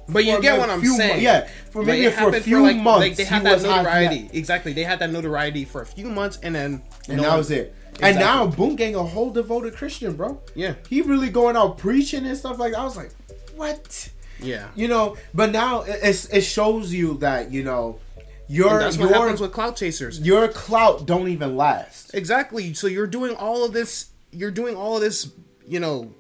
but 0.08 0.24
you 0.24 0.42
get 0.42 0.58
what 0.60 0.70
I'm 0.70 0.84
saying. 0.84 1.22
yeah, 1.22 1.48
for 1.72 1.80
Like, 1.80 1.88
maybe 1.88 2.06
it 2.06 2.14
for 2.14 2.30
a 2.36 2.40
few 2.40 2.62
like, 2.64 2.78
months. 2.78 3.00
Like 3.00 3.16
they 3.18 3.24
had 3.26 3.44
that 3.44 3.62
notoriety. 3.62 4.16
yeah. 4.32 4.40
Exactly. 4.40 4.72
They 4.72 4.84
had 4.86 5.00
that 5.00 5.12
notoriety 5.12 5.66
for 5.66 5.82
a 5.82 5.86
few 5.86 6.08
months 6.10 6.40
and 6.42 6.56
then 6.56 6.82
and 7.10 7.18
no 7.18 7.24
that 7.24 7.30
one- 7.30 7.38
was 7.40 7.52
it. 7.52 7.76
And 8.02 8.18
now 8.18 8.48
Boonk 8.48 8.78
gang 8.78 8.96
a 8.96 9.04
whole 9.04 9.30
devoted 9.32 9.76
Christian, 9.76 10.16
bro. 10.16 10.42
Yeah. 10.56 10.76
he 10.90 11.02
really 11.02 11.30
going 11.30 11.56
out 11.56 11.78
preaching 11.78 12.26
and 12.26 12.38
stuff 12.38 12.60
like 12.60 12.74
that. 12.74 12.80
I 12.80 12.84
was 12.84 12.98
like, 12.98 13.12
what? 13.56 14.10
Yeah. 14.40 14.70
You 14.76 14.88
know, 14.88 15.18
but 15.34 15.52
now 15.52 15.82
it, 15.82 16.00
it's, 16.04 16.26
it 16.26 16.42
shows 16.42 16.94
you 16.94 17.16
that 17.20 17.52
you 17.52 17.64
know 17.64 18.00
your 18.48 18.72
And 18.72 18.82
that's 18.82 18.98
what 18.98 19.10
your 19.10 19.20
happens 19.20 19.42
with 19.42 19.52
clout 19.52 19.76
chasers. 19.76 20.20
your 20.20 20.48
clout 20.48 21.06
don't 21.06 21.28
even 21.30 21.56
last. 21.56 22.14
Exactly. 22.14 22.74
So 22.74 22.88
you're 22.88 23.08
doing 23.08 23.36
all 23.36 23.64
of 23.64 23.74
this. 23.74 24.12
You're 24.32 24.52
doing 24.52 24.76
all 24.76 24.96
of 24.96 25.02
this. 25.02 25.32
You 25.66 25.80
know, 25.80 26.14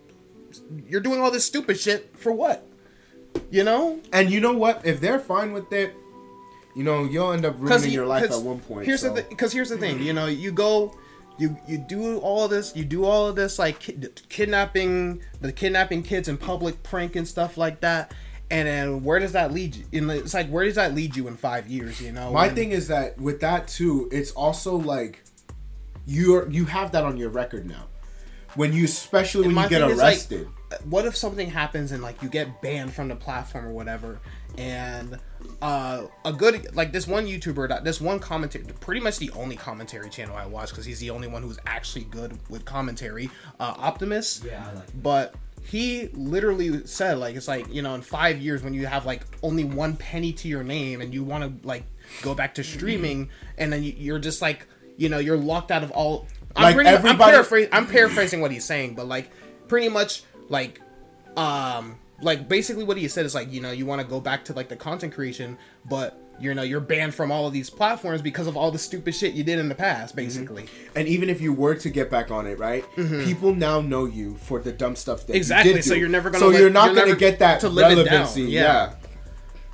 you're 0.88 1.02
doing 1.02 1.20
all 1.20 1.32
this 1.32 1.46
stupid 1.46 1.80
shit 1.80 2.18
for 2.18 2.32
what? 2.32 2.66
You 3.50 3.64
know, 3.64 4.00
And 4.12 4.32
you 4.32 4.40
know 4.40 4.54
what? 4.54 4.86
If 4.86 5.02
they're 5.02 5.20
fine 5.20 5.54
with 5.54 5.72
it, 5.74 5.94
you 6.76 6.84
know, 6.84 7.04
you'll 7.04 7.32
end 7.32 7.46
up 7.46 7.56
ruining 7.58 7.92
your 7.92 8.06
life 8.06 8.32
at 8.32 8.42
one 8.42 8.60
point. 8.60 8.86
Here's 8.86 9.02
so. 9.02 9.14
the 9.14 9.24
because 9.24 9.54
here's 9.54 9.70
the 9.70 9.78
thing. 9.78 10.02
You 10.02 10.14
know, 10.14 10.26
you 10.26 10.52
go, 10.52 10.96
you 11.38 11.58
you 11.68 11.78
do 11.78 12.20
all 12.20 12.48
this 12.48 12.76
you 12.76 12.86
do 12.86 13.06
all 13.06 13.28
of 13.28 13.36
this 13.36 13.58
like 13.58 13.80
ki- 13.80 13.98
kidnapping 14.30 15.22
the 15.42 15.52
kidnapping 15.52 16.04
kids 16.04 16.28
in 16.28 16.38
public 16.38 16.84
prank 16.84 17.16
and 17.16 17.28
stuff 17.28 17.58
like 17.58 17.82
that 17.82 18.14
and 18.54 18.68
then 18.68 19.04
where 19.04 19.18
does 19.18 19.32
that 19.32 19.52
lead 19.52 19.76
you? 19.76 19.86
In 19.92 20.06
the, 20.08 20.18
it's 20.18 20.34
like 20.36 20.48
where 20.48 20.64
does 20.66 20.76
that 20.76 20.94
lead 20.94 21.16
you 21.16 21.28
in 21.28 21.38
five 21.38 21.68
years 21.68 22.00
you 22.00 22.12
know? 22.12 22.32
My 22.32 22.48
when- 22.48 22.56
thing 22.56 22.72
is 22.72 22.88
that 22.90 23.18
with 23.20 23.42
that 23.42 23.68
too, 23.68 24.10
it's 24.12 24.32
also 24.32 24.76
like 24.76 25.24
you're 26.06 26.48
you 26.50 26.66
have 26.66 26.92
that 26.92 27.04
on 27.04 27.18
your 27.18 27.30
record 27.30 27.66
now. 27.66 27.88
When 28.56 28.72
you, 28.72 28.86
especially 28.86 29.48
when 29.48 29.64
you 29.64 29.70
get 29.70 29.82
is, 29.90 29.98
like, 29.98 30.14
arrested, 30.14 30.48
what 30.88 31.06
if 31.06 31.16
something 31.18 31.50
happens 31.50 31.92
and 31.92 32.04
like 32.04 32.22
you 32.22 32.30
get 32.30 32.62
banned 32.62 32.94
from 32.94 33.08
the 33.08 33.16
platform 33.16 33.66
or 33.66 33.74
whatever 33.74 34.20
and 34.60 35.18
uh 35.62 36.04
a 36.26 36.34
good 36.34 36.76
like 36.76 36.92
this 36.92 37.08
one 37.08 37.26
youtuber 37.26 37.68
that 37.70 37.84
this 37.84 38.02
one 38.02 38.20
commentary 38.20 38.64
pretty 38.82 39.00
much 39.02 39.18
the 39.18 39.30
only 39.32 39.56
commentary 39.56 40.10
channel 40.10 40.36
i 40.36 40.46
watch 40.46 40.70
because 40.70 40.86
he's 40.86 41.00
the 41.00 41.10
only 41.10 41.28
one 41.28 41.42
who's 41.42 41.58
actually 41.66 42.04
good 42.06 42.38
with 42.50 42.66
commentary 42.66 43.30
uh 43.60 43.74
optimus 43.78 44.42
Yeah, 44.46 44.64
I 44.70 44.74
like 44.74 44.86
that. 44.88 45.04
but 45.04 45.36
he 45.66 46.10
literally 46.14 46.86
said 46.86 47.18
like 47.18 47.36
it's 47.38 47.48
like 47.48 47.74
you 47.74 47.82
know 47.82 47.96
in 47.96 48.02
five 48.02 48.40
years 48.40 48.62
when 48.64 48.74
you 48.74 48.86
have 48.86 49.06
like 49.06 49.22
only 49.42 49.64
one 49.64 49.96
penny 49.96 50.34
to 50.34 50.48
your 50.50 50.64
name 50.64 51.00
and 51.00 51.14
you 51.14 51.24
want 51.24 51.62
to 51.62 51.68
like 51.68 51.84
go 52.22 52.36
back 52.36 52.56
to 52.56 52.64
streaming 52.64 53.30
and 53.58 53.72
then 53.72 53.82
you- 53.84 53.96
you're 53.98 54.20
just 54.20 54.42
like 54.42 54.68
you 54.98 55.08
know 55.08 55.20
you're 55.20 55.38
locked 55.38 55.72
out 55.72 55.84
of 55.84 55.92
all 55.92 56.28
I'm, 56.56 56.64
Like, 56.64 56.76
pretty, 56.76 56.90
I'm, 56.90 56.96
everybody- 56.96 57.32
paraphrasing, 57.32 57.70
I'm 57.72 57.88
paraphrasing 57.88 58.42
what 58.42 58.52
he's 58.52 58.66
saying 58.66 58.96
but 58.96 59.08
like 59.08 59.32
pretty 59.70 59.88
much 59.90 60.24
like 60.50 60.82
um 61.38 61.98
like 62.22 62.48
basically 62.48 62.84
what 62.84 62.98
he 62.98 63.08
said 63.08 63.26
is 63.26 63.36
like 63.36 63.52
you 63.52 63.62
know 63.62 63.72
you 63.72 63.86
want 63.86 64.02
to 64.02 64.08
go 64.08 64.20
back 64.20 64.46
to 64.46 64.54
like 64.54 64.70
the 64.70 64.76
content 64.76 65.14
creation 65.14 65.58
but 65.86 66.20
you 66.40 66.54
know 66.54 66.64
you're 66.64 66.80
banned 66.80 67.14
from 67.14 67.32
all 67.32 67.48
of 67.48 67.54
these 67.54 67.70
platforms 67.70 68.22
because 68.22 68.48
of 68.48 68.58
all 68.58 68.72
the 68.72 68.80
stupid 68.80 69.14
shit 69.14 69.34
you 69.34 69.44
did 69.44 69.60
in 69.60 69.70
the 69.70 69.76
past 69.76 70.16
mm-hmm. 70.16 70.26
basically 70.26 70.66
and 70.96 71.08
even 71.08 71.30
if 71.30 71.42
you 71.42 71.54
were 71.54 71.76
to 71.76 71.90
get 71.90 72.10
back 72.10 72.32
on 72.32 72.48
it, 72.48 72.60
right? 72.60 72.84
Mm-hmm. 72.96 73.26
People 73.26 73.56
now 73.56 73.82
know 73.82 74.06
you 74.06 74.36
for 74.38 74.60
the 74.60 74.72
dumb 74.72 74.96
stuff 74.96 75.26
that 75.28 75.36
Exactly, 75.36 75.72
You 75.72 75.76
did 75.78 75.86
so 75.86 75.94
you're 75.94 76.10
never 76.10 76.30
gonna 76.30 76.40
So 76.40 76.50
let- 76.50 76.60
you're 76.60 76.70
not 76.70 76.94
you're 76.94 77.06
gonna 77.06 77.16
get 77.16 77.40
that 77.40 77.62
to 77.62 77.70
live 77.70 77.92
it 77.92 77.96
down, 77.96 78.06
relevancy, 78.06 78.44
yeah. 78.44 78.62
yeah. 78.62 78.94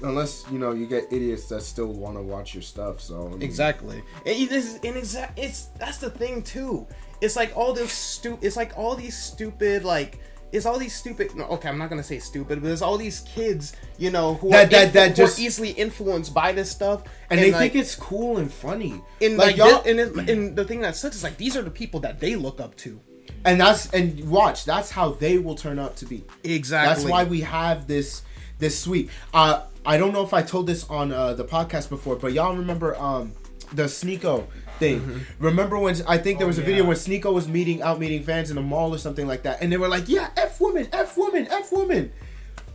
Unless 0.01 0.45
you 0.49 0.59
know 0.59 0.71
you 0.71 0.87
get 0.87 1.11
idiots 1.11 1.49
that 1.49 1.61
still 1.61 1.91
want 1.91 2.15
to 2.15 2.21
watch 2.21 2.53
your 2.53 2.63
stuff. 2.63 3.01
So 3.01 3.27
I 3.27 3.29
mean, 3.31 3.41
Exactly. 3.41 3.97
And 4.25 4.35
it 4.35 4.51
is 4.51 4.79
exact 4.81 5.37
it's 5.37 5.65
that's 5.77 5.97
the 5.97 6.09
thing 6.09 6.41
too. 6.41 6.87
It's 7.19 7.35
like 7.35 7.55
all 7.55 7.73
this 7.73 7.91
stu 7.91 8.37
it's 8.41 8.55
like 8.55 8.77
all 8.77 8.95
these 8.95 9.17
stupid 9.17 9.83
like 9.83 10.21
it's 10.51 10.65
all 10.65 10.79
these 10.79 10.95
stupid 10.95 11.35
no, 11.35 11.45
okay, 11.45 11.69
I'm 11.69 11.77
not 11.77 11.89
gonna 11.89 12.03
say 12.03 12.19
stupid, 12.19 12.61
but 12.61 12.67
there's 12.67 12.81
all 12.81 12.97
these 12.97 13.21
kids, 13.21 13.73
you 13.97 14.09
know, 14.11 14.35
who 14.35 14.49
That- 14.51 14.67
are, 14.67 14.69
that- 14.69 14.93
that 14.93 15.15
just- 15.15 15.39
are 15.39 15.41
easily 15.41 15.71
influenced 15.71 16.33
by 16.33 16.51
this 16.51 16.69
stuff. 16.71 17.03
and, 17.29 17.39
they 17.39 17.51
like, 17.51 17.71
think 17.73 17.75
it's 17.75 17.95
cool 17.95 18.37
and 18.37 18.51
funny. 18.51 19.01
and 19.21 19.37
like, 19.37 19.57
like, 19.57 19.57
y'all, 19.57 19.79
thi- 19.79 19.91
and, 19.91 19.99
it, 19.99 20.29
and 20.29 20.55
the 20.55 20.65
thing 20.65 20.81
that 20.81 20.95
sucks 20.95 21.15
is 21.17 21.23
like 21.23 21.37
these 21.37 21.55
are 21.55 21.61
the 21.61 21.69
people 21.71 21.99
that 22.01 22.19
they 22.19 22.35
look 22.35 22.59
up 22.59 22.75
to. 22.77 22.99
and 23.45 23.61
that's 23.61 23.89
and 23.91 24.29
watch 24.29 24.65
that's 24.65 24.89
how 24.91 25.11
they 25.11 25.37
will 25.37 25.55
turn 25.55 25.77
out 25.79 25.95
to 25.97 26.05
be. 26.05 26.23
Exactly. 26.43 26.95
That's 27.03 27.09
why 27.09 27.23
we 27.25 27.41
have 27.41 27.87
this 27.87 28.23
this 28.57 28.77
sweep. 28.79 29.09
Uh, 29.33 29.61
I 29.85 29.97
don't 29.97 30.11
know 30.11 30.23
if 30.23 30.33
I 30.33 30.41
told 30.41 30.67
this 30.67 30.83
on 30.89 31.11
uh, 31.13 31.33
the 31.33 31.45
podcast 31.45 31.87
before, 31.89 32.15
but 32.17 32.33
y'all 32.33 32.55
remember 32.57 32.95
um, 32.99 33.31
the 33.71 33.83
Sneako 33.83 34.45
thing? 34.79 35.01
Mm-hmm. 35.01 35.43
Remember 35.45 35.77
when 35.77 35.95
I 36.07 36.17
think 36.17 36.37
there 36.39 36.47
was 36.47 36.57
a 36.57 36.61
video 36.61 36.83
yeah. 36.83 36.89
when 36.89 36.97
Sneako 36.97 37.33
was 37.33 37.47
meeting 37.47 37.81
out 37.81 37.99
meeting 37.99 38.23
fans 38.23 38.49
in 38.49 38.57
a 38.57 38.61
mall 38.61 38.93
or 38.93 38.97
something 38.97 39.27
like 39.27 39.43
that, 39.43 39.61
and 39.61 39.71
they 39.71 39.77
were 39.77 39.87
like, 39.87 40.07
"Yeah, 40.07 40.29
f 40.37 40.59
woman, 40.59 40.87
f 40.91 41.17
woman, 41.17 41.47
f 41.49 41.71
woman." 41.71 42.11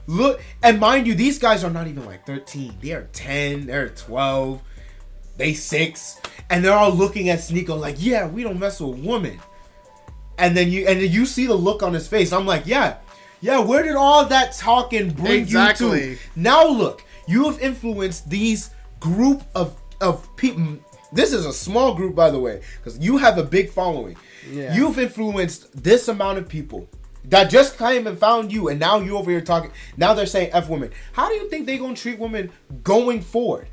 Look, 0.07 0.43
and 0.62 0.79
mind 0.79 1.07
you, 1.07 1.14
these 1.14 1.38
guys 1.38 1.64
are 1.64 1.71
not 1.71 1.87
even 1.87 2.05
like 2.05 2.27
thirteen; 2.27 2.77
they 2.81 2.93
are 2.93 3.09
ten, 3.12 3.67
they're 3.67 3.88
twelve, 3.88 4.62
they 5.37 5.55
six, 5.55 6.21
and 6.51 6.64
they're 6.64 6.77
all 6.77 6.93
looking 6.93 7.29
at 7.31 7.40
Sneako 7.40 7.79
like, 7.79 7.97
"Yeah, 7.99 8.29
we 8.29 8.43
don't 8.43 8.59
mess 8.59 8.81
with 8.81 8.99
women." 8.99 9.40
and 10.38 10.57
then 10.57 10.71
you 10.71 10.87
and 10.87 11.01
then 11.01 11.11
you 11.11 11.27
see 11.27 11.47
the 11.47 11.55
look 11.55 11.83
on 11.83 11.93
his 11.93 12.09
face. 12.09 12.33
I'm 12.33 12.47
like, 12.47 12.67
yeah, 12.67 12.99
yeah. 13.40 13.59
Where 13.61 13.83
did 13.83 13.97
all 13.97 14.25
that 14.27 14.53
talking 14.53 15.11
bring 15.11 15.47
you 15.47 15.73
to? 15.75 16.17
Now 16.37 16.67
look, 16.67 17.05
you 17.27 17.45
have 17.51 17.61
influenced 17.61 18.29
these 18.29 18.71
group 19.01 19.43
of 19.55 19.77
of 20.01 20.35
people. 20.37 20.79
This 21.12 21.33
is 21.33 21.47
a 21.47 21.53
small 21.53 21.95
group, 21.95 22.14
by 22.14 22.31
the 22.31 22.38
way, 22.38 22.62
because 22.77 22.99
you 22.99 23.19
have 23.19 23.38
a 23.38 23.45
big 23.45 23.71
following. 23.71 24.17
Yeah. 24.51 24.75
You've 24.75 24.99
influenced 24.99 25.83
this 25.83 26.09
amount 26.09 26.38
of 26.38 26.49
people 26.49 26.88
that 27.27 27.51
just 27.51 27.79
came 27.79 28.07
and 28.07 28.19
found 28.19 28.53
you, 28.53 28.69
and 28.69 28.79
now 28.79 28.99
you 28.99 29.17
over 29.17 29.31
here 29.31 29.40
talking. 29.40 29.71
Now 29.97 30.14
they're 30.14 30.27
saying 30.27 30.51
f 30.53 30.69
women. 30.69 30.90
How 31.12 31.29
do 31.29 31.35
you 31.35 31.49
think 31.49 31.67
they 31.67 31.79
gonna 31.79 31.97
treat 31.97 32.19
women 32.19 32.51
going 32.83 33.23
forward? 33.23 33.69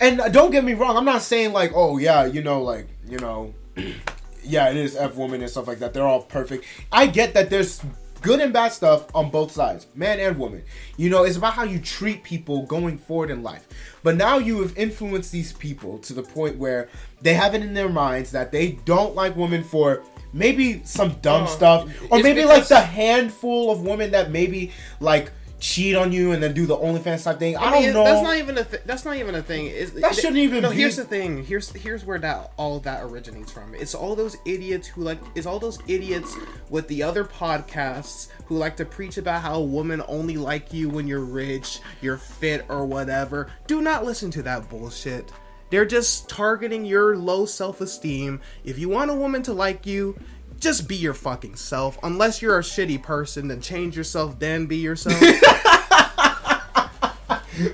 And 0.00 0.20
uh, 0.20 0.28
don't 0.28 0.50
get 0.50 0.64
me 0.64 0.74
wrong, 0.74 0.96
I'm 0.96 1.04
not 1.04 1.22
saying 1.22 1.52
like, 1.52 1.72
oh 1.74 1.98
yeah, 1.98 2.24
you 2.24 2.42
know, 2.42 2.62
like 2.62 2.88
you 3.08 3.18
know, 3.18 3.54
yeah, 4.44 4.70
it 4.70 4.76
is 4.76 4.96
F 4.96 5.16
woman 5.16 5.40
and 5.40 5.50
stuff 5.50 5.66
like 5.66 5.78
that. 5.80 5.94
They're 5.94 6.06
all 6.06 6.22
perfect. 6.22 6.64
I 6.90 7.06
get 7.06 7.34
that 7.34 7.50
there's 7.50 7.80
good 8.22 8.40
and 8.40 8.52
bad 8.52 8.72
stuff 8.72 9.06
on 9.14 9.30
both 9.30 9.52
sides, 9.52 9.86
man 9.94 10.20
and 10.20 10.38
woman. 10.38 10.62
You 10.96 11.10
know, 11.10 11.24
it's 11.24 11.36
about 11.36 11.54
how 11.54 11.64
you 11.64 11.78
treat 11.78 12.22
people 12.22 12.64
going 12.66 12.98
forward 12.98 13.30
in 13.30 13.42
life. 13.42 13.68
But 14.02 14.16
now 14.16 14.38
you 14.38 14.62
have 14.62 14.76
influenced 14.78 15.32
these 15.32 15.52
people 15.52 15.98
to 15.98 16.14
the 16.14 16.22
point 16.22 16.56
where 16.56 16.88
they 17.20 17.34
have 17.34 17.54
it 17.54 17.62
in 17.62 17.74
their 17.74 17.88
minds 17.88 18.30
that 18.32 18.52
they 18.52 18.72
don't 18.84 19.14
like 19.14 19.36
women 19.36 19.62
for 19.62 20.02
maybe 20.32 20.80
some 20.84 21.12
dumb 21.20 21.44
oh, 21.44 21.46
stuff, 21.46 21.90
or 22.10 22.22
maybe 22.22 22.44
like 22.44 22.66
the 22.68 22.80
handful 22.80 23.70
of 23.70 23.82
women 23.82 24.12
that 24.12 24.30
maybe 24.30 24.72
like 25.00 25.30
cheat 25.62 25.94
on 25.94 26.10
you 26.10 26.32
and 26.32 26.42
then 26.42 26.52
do 26.52 26.66
the 26.66 26.76
OnlyFans 26.76 27.22
type 27.22 27.38
thing. 27.38 27.56
I, 27.56 27.60
I 27.66 27.72
mean, 27.72 27.82
don't 27.84 27.94
know. 27.94 28.04
That's 28.04 28.22
not 28.22 28.36
even 28.36 28.58
a. 28.58 28.64
Th- 28.64 28.82
that's 28.84 29.04
not 29.04 29.16
even 29.16 29.36
a 29.36 29.42
thing. 29.42 29.66
Is 29.66 29.92
That 29.92 30.14
shouldn't 30.14 30.36
even 30.38 30.62
No, 30.62 30.70
be- 30.70 30.76
here's 30.76 30.96
the 30.96 31.04
thing. 31.04 31.44
Here's 31.44 31.70
here's 31.70 32.04
where 32.04 32.18
that 32.18 32.52
all 32.56 32.80
that 32.80 33.04
originates 33.04 33.52
from. 33.52 33.74
It's 33.74 33.94
all 33.94 34.16
those 34.16 34.36
idiots 34.44 34.88
who 34.88 35.02
like. 35.02 35.20
It's 35.36 35.46
all 35.46 35.60
those 35.60 35.78
idiots 35.86 36.36
with 36.68 36.88
the 36.88 37.02
other 37.04 37.24
podcasts 37.24 38.28
who 38.46 38.56
like 38.58 38.76
to 38.78 38.84
preach 38.84 39.16
about 39.16 39.42
how 39.42 39.60
women 39.60 40.02
only 40.08 40.36
like 40.36 40.72
you 40.72 40.90
when 40.90 41.06
you're 41.06 41.20
rich, 41.24 41.78
you're 42.00 42.18
fit, 42.18 42.66
or 42.68 42.84
whatever. 42.84 43.48
Do 43.68 43.80
not 43.80 44.04
listen 44.04 44.30
to 44.32 44.42
that 44.42 44.68
bullshit. 44.68 45.30
They're 45.70 45.86
just 45.86 46.28
targeting 46.28 46.84
your 46.84 47.16
low 47.16 47.46
self 47.46 47.80
esteem. 47.80 48.40
If 48.64 48.78
you 48.78 48.88
want 48.88 49.10
a 49.10 49.14
woman 49.14 49.42
to 49.44 49.52
like 49.52 49.86
you. 49.86 50.18
Just 50.62 50.86
be 50.88 50.94
your 50.96 51.12
fucking 51.12 51.56
self. 51.56 51.98
Unless 52.04 52.40
you're 52.40 52.56
a 52.56 52.62
shitty 52.62 53.02
person, 53.02 53.48
then 53.48 53.60
change 53.60 53.96
yourself, 53.96 54.38
then 54.38 54.66
be 54.66 54.76
yourself. 54.76 55.20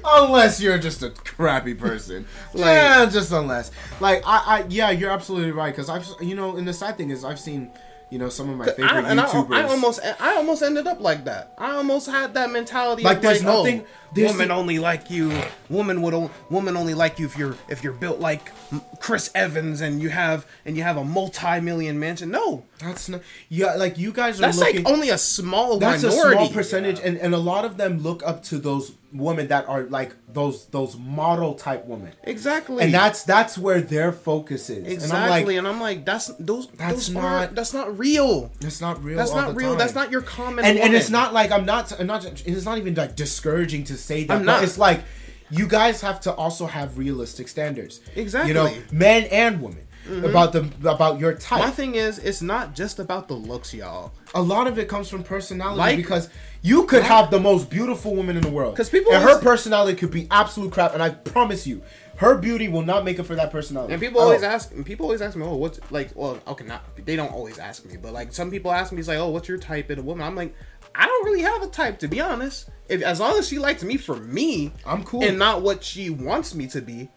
unless 0.04 0.60
you're 0.60 0.78
just 0.78 1.02
a 1.02 1.10
crappy 1.10 1.74
person. 1.74 2.26
Like- 2.54 2.64
yeah, 2.64 3.06
just 3.06 3.30
unless. 3.30 3.70
Like 4.00 4.22
I, 4.26 4.42
I 4.46 4.64
yeah, 4.70 4.90
you're 4.90 5.10
absolutely 5.10 5.52
right. 5.52 5.70
Because 5.74 5.90
I've, 5.90 6.06
you 6.20 6.34
know, 6.34 6.56
and 6.56 6.66
the 6.66 6.72
sad 6.72 6.96
thing 6.96 7.10
is, 7.10 7.24
I've 7.26 7.38
seen, 7.38 7.70
you 8.10 8.18
know, 8.18 8.30
some 8.30 8.48
of 8.48 8.56
my 8.56 8.64
favorite 8.66 8.90
I, 9.04 9.10
and 9.10 9.20
I, 9.20 9.26
YouTubers. 9.26 9.54
I 9.54 9.62
almost, 9.64 10.00
I 10.18 10.36
almost 10.36 10.62
ended 10.62 10.86
up 10.86 11.00
like 11.00 11.26
that. 11.26 11.52
I 11.58 11.72
almost 11.72 12.08
had 12.08 12.32
that 12.34 12.50
mentality. 12.50 13.02
Like, 13.02 13.18
of 13.18 13.22
there's 13.22 13.44
like, 13.44 13.54
oh, 13.54 13.58
nothing- 13.64 13.82
Oh, 13.82 14.10
there's 14.14 14.32
women 14.32 14.48
the- 14.48 14.54
only 14.54 14.78
like 14.78 15.10
you. 15.10 15.38
Woman 15.68 16.00
would, 16.00 16.14
o- 16.14 16.30
woman 16.48 16.74
only 16.76 16.94
like 16.94 17.18
you 17.18 17.26
if 17.26 17.36
you're, 17.36 17.54
if 17.68 17.84
you're 17.84 17.92
built 17.92 18.18
like 18.18 18.50
Chris 18.98 19.30
Evans 19.34 19.82
and 19.82 20.00
you 20.00 20.08
have, 20.08 20.46
and 20.64 20.74
you 20.76 20.82
have 20.84 20.96
a 20.96 21.04
multi-million 21.04 22.00
mansion. 22.00 22.30
No, 22.30 22.64
that's 22.78 23.08
not. 23.08 23.20
Yeah, 23.48 23.74
like 23.74 23.98
you 23.98 24.12
guys 24.12 24.38
are 24.38 24.42
that's 24.42 24.58
looking. 24.58 24.84
like 24.84 24.92
only 24.92 25.10
a 25.10 25.18
small 25.18 25.78
that's 25.78 26.02
minority. 26.02 26.28
a 26.28 26.32
small 26.32 26.48
percentage, 26.50 27.00
and, 27.00 27.16
and 27.18 27.34
a 27.34 27.38
lot 27.38 27.64
of 27.64 27.76
them 27.76 27.98
look 28.02 28.22
up 28.24 28.42
to 28.44 28.58
those 28.58 28.92
women 29.12 29.48
that 29.48 29.66
are 29.68 29.84
like 29.84 30.14
those 30.32 30.66
those 30.66 30.96
model 30.98 31.54
type 31.54 31.86
women, 31.86 32.12
Exactly. 32.24 32.84
and 32.84 32.92
that's 32.94 33.24
that's 33.24 33.56
where 33.58 33.80
their 33.80 34.12
focus 34.12 34.68
is. 34.70 34.86
exactly. 34.86 35.56
And 35.56 35.66
I'm 35.66 35.80
like, 35.80 35.92
and 35.92 35.96
I'm 35.96 35.98
like, 35.98 36.04
that's 36.04 36.26
those. 36.38 36.68
That's 36.68 36.92
those 36.94 37.10
not- 37.10 37.24
aren't- 37.24 37.54
That's 37.54 37.72
not 37.72 37.98
real. 37.98 38.52
it's 38.60 38.80
not 38.80 39.02
real. 39.02 39.16
That's 39.16 39.30
all 39.30 39.36
not 39.38 39.48
the 39.48 39.54
real. 39.54 39.70
time. 39.70 39.78
That's 39.78 39.94
not 39.94 40.10
your 40.10 40.22
common. 40.22 40.64
and 40.64 40.78
and 40.78 40.94
it's 40.94 41.10
not 41.10 41.32
like 41.32 41.50
I'm 41.50 41.64
not 41.64 41.98
I'm 41.98 42.06
not 42.06 42.24
it's 42.46 42.64
not 42.64 42.78
even 42.78 42.94
like 42.94 43.16
discouraging 43.16 43.84
to 43.84 43.96
say 43.96 44.24
that 44.24 44.32
I'm 44.34 44.40
but 44.40 44.52
not. 44.52 44.62
it's 44.64 44.78
like 44.78 45.02
you 45.50 45.66
guys 45.66 46.02
have 46.02 46.20
to 46.20 46.32
also 46.34 46.66
have 46.66 46.98
realistic 46.98 47.48
standards 47.48 48.02
Exactly. 48.14 48.48
You 48.48 48.54
know 48.54 48.70
men 48.92 49.24
and 49.32 49.62
women 49.62 49.86
Mm-hmm. 50.08 50.24
about 50.24 50.52
the 50.52 50.90
about 50.90 51.20
your 51.20 51.34
type 51.34 51.60
My 51.60 51.70
thing 51.70 51.94
is, 51.94 52.18
it's 52.18 52.40
not 52.40 52.74
just 52.74 52.98
about 52.98 53.28
the 53.28 53.34
looks, 53.34 53.74
y'all. 53.74 54.12
a 54.34 54.40
lot 54.40 54.66
of 54.66 54.78
it 54.78 54.88
comes 54.88 55.08
from 55.08 55.22
personality 55.22 55.78
Like- 55.78 55.96
because 55.96 56.30
you 56.62 56.86
could 56.86 57.02
have 57.02 57.30
the 57.30 57.38
most 57.38 57.70
beautiful 57.70 58.14
woman 58.16 58.36
in 58.36 58.42
the 58.42 58.50
world. 58.50 58.74
Because 58.74 58.90
people 58.90 59.12
and 59.12 59.22
her 59.22 59.40
personality 59.40 59.96
could 59.96 60.10
be 60.10 60.26
absolute 60.30 60.72
crap 60.72 60.94
and 60.94 61.02
I 61.02 61.10
promise 61.10 61.66
you 61.66 61.82
her 62.18 62.36
beauty 62.36 62.66
will 62.66 62.82
not 62.82 63.04
make 63.04 63.20
up 63.20 63.26
for 63.26 63.36
that 63.36 63.52
personality 63.52 63.92
And 63.92 64.02
people 64.02 64.20
always 64.20 64.42
oh. 64.42 64.46
ask, 64.46 64.72
and 64.72 64.84
people 64.84 65.06
always 65.06 65.22
ask 65.22 65.36
me, 65.36 65.44
oh, 65.44 65.54
what's 65.54 65.78
like, 65.92 66.10
well, 66.16 66.40
okay, 66.48 66.64
not 66.64 66.84
they 67.06 67.14
don't 67.14 67.30
always 67.32 67.58
ask 67.60 67.84
me, 67.84 67.96
but 67.96 68.12
like 68.12 68.32
some 68.32 68.50
people 68.50 68.72
ask 68.72 68.92
me, 68.92 68.98
it's 68.98 69.06
like, 69.08 69.18
oh, 69.18 69.28
what's 69.28 69.48
your 69.48 69.58
type 69.58 69.88
in 69.90 70.00
a 70.00 70.02
woman? 70.02 70.26
I'm 70.26 70.34
like, 70.34 70.52
I 70.96 71.06
don't 71.06 71.24
really 71.24 71.42
have 71.42 71.62
a 71.62 71.68
type 71.68 72.00
to 72.00 72.08
be 72.08 72.20
honest. 72.20 72.70
If 72.88 73.02
as 73.02 73.20
long 73.20 73.38
as 73.38 73.46
she 73.46 73.58
likes 73.58 73.84
me 73.84 73.96
for 73.96 74.16
me, 74.16 74.72
I'm 74.84 75.04
cool. 75.04 75.22
and 75.22 75.38
not 75.38 75.62
what 75.62 75.84
she 75.84 76.10
wants 76.10 76.56
me 76.56 76.66
to 76.68 76.80
be, 76.80 77.08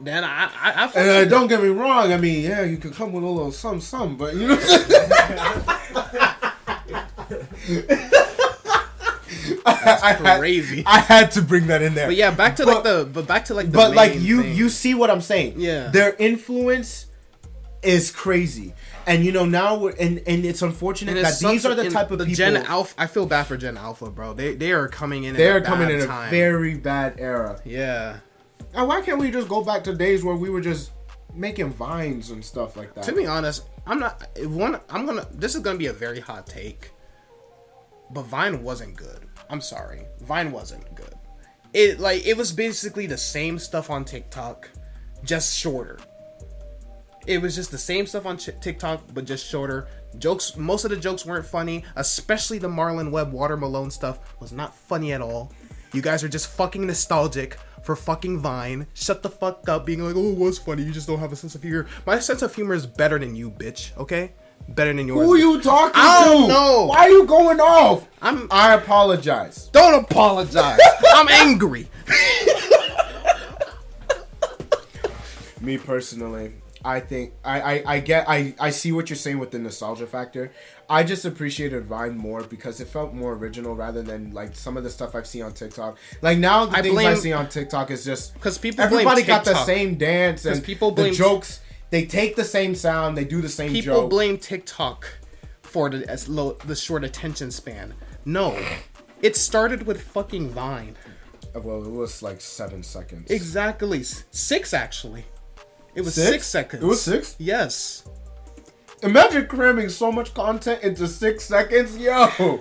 then 0.00 0.24
I 0.24 0.44
I, 0.54 0.72
I 0.72 0.92
and 0.94 1.08
uh, 1.10 1.24
don't 1.26 1.48
get 1.48 1.62
me 1.62 1.68
wrong. 1.68 2.12
I 2.12 2.16
mean, 2.16 2.42
yeah, 2.42 2.62
you 2.62 2.76
could 2.76 2.94
come 2.94 3.12
with 3.12 3.24
a 3.24 3.26
little 3.26 3.52
some 3.52 3.80
some, 3.80 4.16
but 4.16 4.34
you 4.34 4.48
know. 4.48 4.56
What 4.56 6.18
I, 9.66 10.12
it. 10.12 10.24
had, 10.24 10.38
crazy. 10.38 10.82
I 10.86 11.00
had 11.00 11.30
to 11.32 11.42
bring 11.42 11.66
that 11.68 11.82
in 11.82 11.94
there. 11.94 12.06
But 12.08 12.16
yeah, 12.16 12.30
back 12.30 12.56
to 12.56 12.64
like 12.64 12.82
the 12.84 13.08
but 13.12 13.26
back 13.26 13.46
to 13.46 13.54
like 13.54 13.66
the 13.66 13.72
but 13.76 13.94
like 13.94 14.18
you, 14.20 14.42
thing. 14.42 14.56
you 14.56 14.68
see 14.68 14.94
what 14.94 15.10
I'm 15.10 15.20
saying? 15.20 15.54
Yeah. 15.56 15.88
Their 15.88 16.14
influence 16.18 17.06
is 17.82 18.10
crazy. 18.10 18.74
And 19.06 19.24
you 19.24 19.32
know 19.32 19.46
now, 19.46 19.76
we're, 19.78 19.92
and 19.92 20.22
and 20.26 20.44
it's 20.44 20.60
unfortunate 20.62 21.16
And 21.16 21.24
that 21.24 21.38
these 21.40 21.64
are 21.64 21.74
the 21.74 21.88
type 21.90 22.10
of 22.10 22.18
the 22.18 22.24
people. 22.24 22.36
Gen 22.36 22.56
Alpha. 22.56 22.94
I 22.98 23.06
feel 23.06 23.26
bad 23.26 23.44
for 23.46 23.56
Gen 23.56 23.76
Alpha, 23.78 24.10
bro. 24.10 24.34
They 24.34 24.54
they 24.54 24.72
are 24.72 24.88
coming 24.88 25.24
in. 25.24 25.34
they're 25.34 25.58
a 25.58 25.62
coming 25.62 25.88
in 25.90 26.00
a 26.00 26.06
time. 26.06 26.30
very 26.30 26.76
bad 26.76 27.14
era. 27.18 27.60
yeah. 27.64 28.18
And 28.74 28.86
why 28.86 29.00
can't 29.00 29.18
we 29.18 29.30
just 29.30 29.48
go 29.48 29.62
back 29.64 29.82
to 29.84 29.94
days 29.94 30.22
where 30.22 30.36
we 30.36 30.50
were 30.50 30.60
just 30.60 30.92
making 31.34 31.70
vines 31.70 32.30
and 32.30 32.44
stuff 32.44 32.76
like 32.76 32.94
that? 32.94 33.04
To 33.04 33.12
be 33.12 33.26
honest, 33.26 33.64
I'm 33.86 33.98
not 33.98 34.22
one. 34.44 34.80
I'm 34.90 35.06
gonna. 35.06 35.26
This 35.32 35.54
is 35.54 35.62
gonna 35.62 35.78
be 35.78 35.86
a 35.86 35.92
very 35.92 36.20
hot 36.20 36.46
take, 36.46 36.90
but 38.10 38.22
Vine 38.22 38.62
wasn't 38.62 38.96
good. 38.96 39.26
I'm 39.48 39.60
sorry, 39.60 40.02
Vine 40.20 40.52
wasn't 40.52 40.94
good. 40.94 41.14
It 41.72 41.98
like 41.98 42.26
it 42.26 42.36
was 42.36 42.52
basically 42.52 43.06
the 43.06 43.16
same 43.16 43.58
stuff 43.58 43.90
on 43.90 44.04
TikTok, 44.04 44.70
just 45.24 45.56
shorter. 45.56 45.98
It 47.26 47.42
was 47.42 47.54
just 47.54 47.70
the 47.70 47.78
same 47.78 48.06
stuff 48.06 48.24
on 48.24 48.38
TikTok, 48.38 49.02
but 49.12 49.24
just 49.24 49.46
shorter. 49.46 49.88
Jokes. 50.18 50.56
Most 50.56 50.84
of 50.84 50.90
the 50.90 50.96
jokes 50.96 51.26
weren't 51.26 51.46
funny, 51.46 51.84
especially 51.96 52.58
the 52.58 52.68
Marlon 52.68 53.10
Webb 53.10 53.32
Water 53.32 53.56
Malone 53.56 53.90
stuff 53.90 54.34
was 54.40 54.52
not 54.52 54.74
funny 54.74 55.12
at 55.12 55.20
all. 55.20 55.52
You 55.92 56.02
guys 56.02 56.22
are 56.22 56.28
just 56.28 56.48
fucking 56.48 56.86
nostalgic 56.86 57.58
for 57.82 57.96
fucking 57.96 58.38
Vine. 58.40 58.86
Shut 58.94 59.22
the 59.22 59.30
fuck 59.30 59.68
up, 59.68 59.86
being 59.86 60.02
like, 60.04 60.14
oh, 60.16 60.32
it 60.32 60.38
was 60.38 60.58
funny. 60.58 60.82
You 60.82 60.92
just 60.92 61.06
don't 61.06 61.18
have 61.20 61.32
a 61.32 61.36
sense 61.36 61.54
of 61.54 61.62
humor. 61.62 61.86
My 62.06 62.18
sense 62.18 62.42
of 62.42 62.54
humor 62.54 62.74
is 62.74 62.86
better 62.86 63.18
than 63.18 63.34
you, 63.36 63.50
bitch. 63.50 63.96
Okay, 63.96 64.32
better 64.68 64.92
than 64.92 65.06
yours. 65.08 65.24
Who 65.26 65.34
are 65.34 65.38
you 65.38 65.60
talking 65.60 65.92
I 65.94 66.24
to? 66.24 66.30
don't 66.30 66.48
know. 66.48 66.86
Why 66.86 66.98
are 67.00 67.10
you 67.10 67.24
going 67.26 67.60
off? 67.60 68.06
I'm- 68.22 68.48
I 68.50 68.74
apologize. 68.74 69.68
Don't 69.72 70.04
apologize. 70.04 70.78
I'm 71.14 71.28
angry. 71.28 71.88
Me 75.60 75.76
personally, 75.76 76.52
I 76.88 77.00
think 77.00 77.34
I, 77.44 77.60
I, 77.60 77.82
I 77.94 78.00
get 78.00 78.26
I, 78.26 78.54
I 78.58 78.70
see 78.70 78.92
what 78.92 79.10
you're 79.10 79.16
saying 79.18 79.38
with 79.38 79.50
the 79.50 79.58
nostalgia 79.58 80.06
factor. 80.06 80.52
I 80.88 81.02
just 81.04 81.26
appreciated 81.26 81.84
Vine 81.84 82.16
more 82.16 82.42
because 82.44 82.80
it 82.80 82.88
felt 82.88 83.12
more 83.12 83.34
original 83.34 83.76
rather 83.76 84.02
than 84.02 84.32
like 84.32 84.56
some 84.56 84.78
of 84.78 84.84
the 84.84 84.90
stuff 84.90 85.14
I've 85.14 85.26
seen 85.26 85.42
on 85.42 85.52
TikTok. 85.52 85.98
Like 86.22 86.38
now 86.38 86.64
the 86.64 86.78
I 86.78 86.82
things 86.82 86.96
I 87.04 87.14
see 87.14 87.32
on 87.34 87.50
TikTok 87.50 87.90
is 87.90 88.06
just 88.06 88.32
because 88.32 88.56
people 88.56 88.86
blame 88.88 89.00
everybody 89.00 89.22
got 89.22 89.44
the 89.44 89.54
same 89.64 89.96
dance 89.96 90.46
and 90.46 90.64
people 90.64 90.90
the 90.90 91.02
blame- 91.02 91.14
jokes. 91.14 91.60
They 91.90 92.06
take 92.06 92.36
the 92.36 92.44
same 92.44 92.74
sound, 92.74 93.16
they 93.16 93.24
do 93.24 93.40
the 93.42 93.48
same 93.48 93.70
People 93.72 94.02
joke. 94.02 94.10
blame 94.10 94.38
TikTok 94.38 95.06
for 95.62 95.90
the 95.90 96.08
as 96.08 96.26
low 96.28 96.52
the 96.64 96.76
short 96.76 97.04
attention 97.04 97.50
span. 97.50 97.94
No, 98.24 98.58
it 99.20 99.36
started 99.36 99.86
with 99.86 100.00
fucking 100.00 100.48
Vine. 100.50 100.96
well, 101.54 101.84
it 101.84 101.90
was 101.90 102.22
like 102.22 102.40
seven 102.40 102.82
seconds. 102.82 103.30
Exactly 103.30 104.02
six 104.02 104.72
actually. 104.72 105.26
It 105.94 106.02
was 106.02 106.14
Six? 106.14 106.28
six, 106.28 106.46
seconds. 106.46 106.82
It 106.82 106.86
was 106.86 107.02
six? 107.02 107.34
Yes. 107.38 108.04
Imagine 109.02 109.46
cramming 109.46 109.88
so 109.88 110.10
much 110.12 110.34
content 110.34 110.82
into 110.82 111.06
six 111.06 111.44
seconds, 111.44 111.96
yo. 111.96 112.60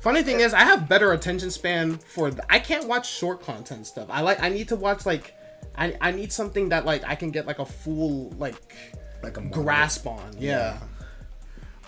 Funny 0.00 0.22
thing 0.22 0.40
is, 0.40 0.52
I 0.54 0.60
have 0.60 0.88
better 0.88 1.12
attention 1.12 1.50
span 1.50 1.98
for. 1.98 2.30
The, 2.30 2.44
I 2.52 2.58
can't 2.58 2.86
watch 2.88 3.08
short 3.10 3.42
content 3.42 3.86
stuff. 3.86 4.08
I 4.10 4.20
like. 4.20 4.42
I 4.42 4.48
need 4.48 4.68
to 4.68 4.76
watch 4.76 5.06
like. 5.06 5.34
I, 5.76 5.96
I 6.00 6.10
need 6.10 6.32
something 6.32 6.68
that 6.70 6.84
like 6.84 7.04
I 7.04 7.14
can 7.14 7.30
get 7.30 7.46
like 7.46 7.58
a 7.58 7.66
full 7.66 8.30
like 8.38 8.74
Like 9.22 9.36
a 9.36 9.42
grasp 9.42 10.06
on. 10.06 10.34
Yeah. 10.38 10.78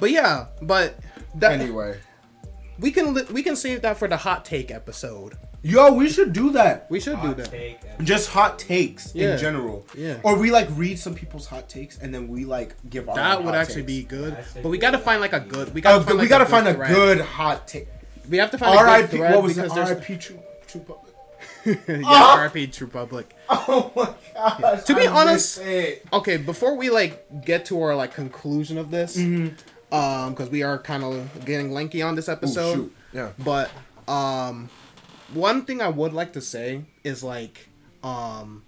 But 0.00 0.10
yeah, 0.10 0.46
but 0.62 0.98
that 1.36 1.52
Anyway, 1.52 1.98
we 2.78 2.90
can 2.90 3.14
li- 3.14 3.26
we 3.30 3.42
can 3.42 3.54
save 3.56 3.82
that 3.82 3.96
for 3.98 4.08
the 4.08 4.16
hot 4.16 4.44
take 4.44 4.70
episode. 4.70 5.36
Yo, 5.62 5.92
we 5.92 6.08
should 6.08 6.32
do 6.32 6.50
that. 6.52 6.90
We 6.90 7.00
should 7.00 7.20
do 7.22 7.34
that. 7.34 7.50
take. 7.50 7.78
just 8.02 8.30
hot 8.30 8.58
takes 8.58 9.14
Yeah. 9.14 9.32
in 9.34 9.38
general. 9.38 9.86
Yeah. 9.96 10.16
Or 10.22 10.36
we 10.38 10.50
like 10.50 10.68
read 10.72 10.98
some 10.98 11.14
people's 11.14 11.46
hot 11.46 11.68
takes 11.68 11.98
and 11.98 12.14
then 12.14 12.28
we 12.28 12.44
like 12.44 12.74
give 12.88 13.08
our 13.08 13.14
That 13.16 13.38
would 13.44 13.54
hot 13.54 13.62
actually 13.62 13.82
be 13.82 14.02
good. 14.02 14.34
I 14.34 14.60
But 14.62 14.68
we 14.70 14.78
gotta 14.78 14.98
find 14.98 15.20
like 15.20 15.32
a 15.32 15.40
good. 15.40 15.74
We 15.74 15.80
Uh, 15.80 15.84
gotta 15.84 16.04
find, 16.04 16.16
we 16.16 16.20
like, 16.22 16.28
gotta 16.30 16.44
good 16.44 16.50
find 16.50 16.68
a 16.68 16.74
thread. 16.74 16.90
good 16.94 17.20
hot 17.20 17.68
take. 17.68 17.88
We 18.28 18.38
have 18.38 18.50
to 18.52 18.58
find 18.58 18.74
a 18.74 18.78
good 18.78 18.88
R.I.P. 18.88 19.16
thread 19.16 19.34
What 19.34 19.42
was 19.42 19.58
it? 19.58 19.62
because 19.62 19.74
there's 19.74 19.90
R.I.P. 19.90 20.16
True, 20.16 20.38
True 20.68 20.80
Public. 20.82 21.06
yeah, 21.88 22.04
R.I.P. 22.38 22.66
True 22.68 22.86
Public. 22.86 23.34
Oh 23.48 23.90
my 23.96 24.14
gosh. 24.60 24.84
To 24.84 24.94
be 24.94 25.06
I 25.06 25.12
honest- 25.20 25.60
Okay, 26.12 26.36
before 26.36 26.76
we 26.76 26.90
like 26.90 27.44
get 27.44 27.64
to 27.66 27.80
our 27.82 27.94
like 27.96 28.14
conclusion 28.14 28.78
of 28.78 28.90
this, 28.90 29.16
Mm-hmm. 29.16 29.94
um, 29.94 30.30
because 30.32 30.48
we 30.48 30.62
are 30.62 30.78
kind 30.78 31.02
of 31.04 31.44
getting 31.44 31.72
lanky 31.72 32.02
on 32.02 32.14
this 32.14 32.28
episode. 32.28 32.74
shoot. 32.74 32.96
Yeah. 33.12 33.30
But 33.38 33.70
um, 34.06 34.70
one 35.34 35.64
thing 35.64 35.80
I 35.80 35.88
would 35.88 36.12
like 36.12 36.32
to 36.34 36.40
say 36.40 36.82
is 37.04 37.22
like, 37.22 37.68
um, 38.02 38.62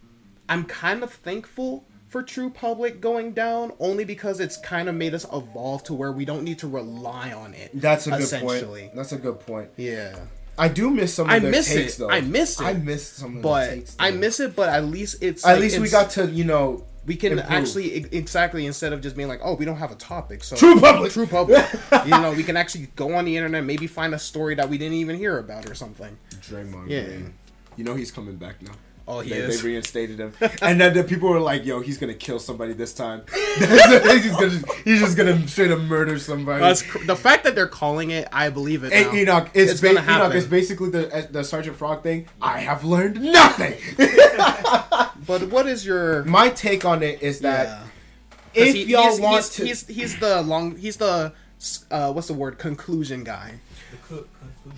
I'm 0.49 0.65
kind 0.65 1.03
of 1.03 1.13
thankful 1.13 1.85
for 2.09 2.23
True 2.23 2.51
Public 2.51 3.01
going 3.01 3.33
down, 3.33 3.73
only 3.81 4.05
because 4.05 4.39
it's 4.39 4.59
kind 4.59 4.89
of 4.89 4.95
made 4.95 5.15
us 5.15 5.25
evolve 5.33 5.83
to 5.85 5.95
where 5.95 6.13
we 6.13 6.25
don't 6.25 6.45
need 6.45 6.59
to 6.59 6.69
rely 6.69 7.33
on 7.33 7.55
it. 7.55 7.71
That's 7.75 8.07
a 8.07 8.11
good 8.11 8.21
essentially. 8.21 8.83
point. 8.83 8.95
That's 8.97 9.13
a 9.13 9.17
good 9.19 9.41
point. 9.41 9.71
Yeah. 9.77 10.19
I 10.59 10.69
do 10.69 10.91
miss 10.91 11.15
some 11.15 11.29
of 11.29 11.33
I 11.33 11.39
their 11.39 11.51
miss 11.51 11.73
takes 11.73 11.95
it. 11.95 11.99
though. 12.01 12.11
I 12.11 12.21
miss 12.21 12.61
it. 12.61 12.65
I 12.65 12.73
miss 12.75 13.09
some 13.09 13.37
of 13.39 13.43
But 13.43 13.71
the 13.71 13.77
takes. 13.77 13.97
I 13.99 14.11
miss 14.11 14.39
it, 14.41 14.55
but 14.55 14.69
at 14.69 14.85
least 14.85 15.23
it's 15.23 15.47
At 15.47 15.53
like, 15.53 15.61
least 15.63 15.79
we 15.79 15.89
got 15.89 16.11
to, 16.11 16.27
you 16.27 16.45
know, 16.45 16.85
we 17.05 17.17
can 17.17 17.33
improve. 17.33 17.51
actually 17.51 17.95
exactly 18.13 18.67
instead 18.67 18.93
of 18.93 19.01
just 19.01 19.17
being 19.17 19.29
like, 19.29 19.41
oh, 19.43 19.55
we 19.55 19.65
don't 19.65 19.77
have 19.77 19.91
a 19.91 19.97
topic. 19.97 20.45
So 20.45 20.57
True 20.57 20.79
Public. 20.81 21.13
True 21.13 21.27
Public. 21.27 21.67
you 22.05 22.11
know, 22.11 22.33
we 22.33 22.45
can 22.45 22.57
actually 22.57 22.89
go 22.95 23.15
on 23.15 23.25
the 23.25 23.37
internet, 23.37 23.65
maybe 23.65 23.87
find 23.87 24.15
a 24.15 24.19
story 24.19 24.55
that 24.55 24.69
we 24.69 24.79
didn't 24.79 24.95
even 24.95 25.17
hear 25.17 25.39
about 25.39 25.69
or 25.69 25.75
something. 25.75 26.17
Draymond 26.37 26.89
Yeah. 26.89 27.05
Green. 27.05 27.35
You 27.77 27.85
know 27.85 27.95
he's 27.95 28.11
coming 28.11 28.37
back 28.37 28.63
now. 28.63 28.73
Oh, 29.09 29.21
he 29.21 29.31
they, 29.31 29.37
is. 29.39 29.61
they 29.63 29.69
reinstated 29.69 30.19
him, 30.21 30.33
and 30.63 30.81
then 30.81 30.95
the 30.95 31.03
people 31.03 31.29
were 31.29 31.41
like, 31.41 31.65
"Yo, 31.65 31.81
he's 31.81 31.99
gonna 31.99 32.15
kill 32.15 32.39
somebody 32.39 32.73
this 32.73 32.95
time. 32.95 33.23
he's 33.59 34.31
gonna, 34.31 34.61
he's 34.85 35.01
just 35.01 35.17
gonna 35.17 35.47
straight 35.49 35.71
up 35.73 35.81
murder 35.81 36.19
somebody." 36.19 36.61
That's 36.61 36.83
cr- 36.83 37.05
the 37.05 37.17
fact 37.17 37.43
that 37.45 37.55
they're 37.57 37.67
calling 37.67 38.11
it. 38.13 38.29
I 38.33 38.49
believe 38.51 38.85
it. 38.85 38.93
Hey, 38.93 39.05
now. 39.05 39.13
Enoch, 39.39 39.51
it's, 39.55 39.81
ba- 39.81 39.89
gonna 39.89 40.01
Enoch, 40.01 40.05
happen. 40.09 40.37
it's 40.37 40.47
basically 40.47 40.91
the 40.91 41.29
the 41.31 41.43
Sergeant 41.43 41.77
Frog 41.77 42.03
thing. 42.05 42.29
I 42.41 42.61
have 42.61 42.85
learned 42.85 43.21
nothing. 43.21 43.75
but 45.27 45.49
what 45.51 45.67
is 45.67 45.85
your 45.85 46.25
My 46.25 46.49
take 46.51 46.85
on 46.85 47.03
it 47.03 47.23
is 47.23 47.41
that 47.41 47.67
yeah. 47.67 47.79
'Cause 48.55 48.69
if 48.69 48.75
he- 48.75 48.85
y'all 48.85 49.11
he's, 49.11 49.21
want 49.21 49.37
he's, 49.37 49.51
to, 49.51 49.65
he's 49.65 49.87
he's 49.89 50.19
the 50.21 50.43
long 50.43 50.77
he's 50.77 50.97
the 50.97 51.33
uh, 51.91 52.13
what's 52.13 52.27
the 52.29 52.35
word 52.35 52.59
conclusion 52.59 53.25
guy. 53.25 53.55
The 53.91 53.97
co- 53.97 54.07
conclusion. 54.09 54.29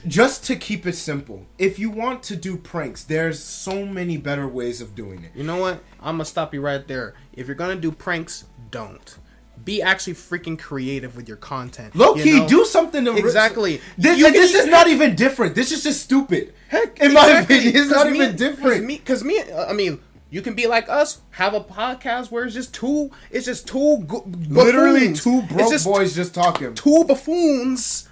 Just 0.07 0.44
to 0.47 0.57
keep 0.57 0.87
it 0.87 0.94
simple, 0.94 1.47
if 1.59 1.79
you 1.79 1.90
want 1.90 2.23
to 2.25 2.37
do 2.37 2.57
pranks, 2.57 3.05
there's 3.05 3.42
so 3.42 3.85
many 3.85 4.16
better 4.16 4.49
ways 4.49 4.81
of 4.81 4.94
doing 4.94 5.25
it. 5.25 5.33
You 5.35 5.44
know 5.44 5.57
what? 5.59 5.83
I'm 6.01 6.14
gonna 6.14 6.25
stop 6.25 6.55
you 6.55 6.61
right 6.61 6.87
there. 6.87 7.14
If 7.33 7.47
you're 7.47 7.57
gonna 7.57 7.77
do 7.77 7.90
pranks, 7.92 8.44
don't. 8.70 9.18
Be 9.64 9.81
actually 9.81 10.14
freaking 10.14 10.59
creative 10.59 11.16
with 11.16 11.29
your 11.29 11.37
content. 11.37 11.94
Low 11.94 12.16
you 12.16 12.25
key, 12.25 12.38
know? 12.40 12.49
do 12.49 12.64
something 12.64 13.05
to 13.05 13.16
Exactly. 13.16 13.81
This, 13.97 14.18
You 14.18 14.25
can 14.25 14.33
this 14.35 14.53
e- 14.55 14.59
is 14.59 14.66
not 14.66 14.88
even 14.88 15.14
different. 15.14 15.55
This 15.55 15.70
is 15.73 15.83
just 15.85 16.03
stupid. 16.03 16.53
Heck, 16.68 16.99
in 17.01 17.12
my 17.12 17.29
opinion, 17.40 17.73
it's 17.77 17.90
not 17.90 18.11
me- 18.11 18.18
even 18.23 18.37
different. 18.37 19.05
Cause 19.05 19.23
me, 19.23 19.42
me, 19.42 19.53
uh, 19.53 19.66
I 19.66 19.73
mean, 19.73 20.01
you 20.29 20.42
can 20.42 20.55
be 20.55 20.66
like 20.66 20.88
us, 20.88 21.20
have 21.31 21.55
a 21.55 21.61
podcast 21.61 22.31
where 22.31 22.44
it's 22.44 22.55
just 22.55 22.75
two, 22.75 23.11
it's 23.31 23.47
just 23.47 23.68
two, 23.68 24.05
Literally, 24.49 25.12
two 25.14 25.42
broke 25.42 25.70
just 25.70 25.85
boys 25.87 26.14
just 26.14 26.35
talking. 26.35 26.75
two 26.75 27.05
buffoons 27.05 28.09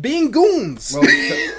being 0.00 0.30
goons. 0.30 0.92
Well, 0.94 1.02
t- 1.02 1.50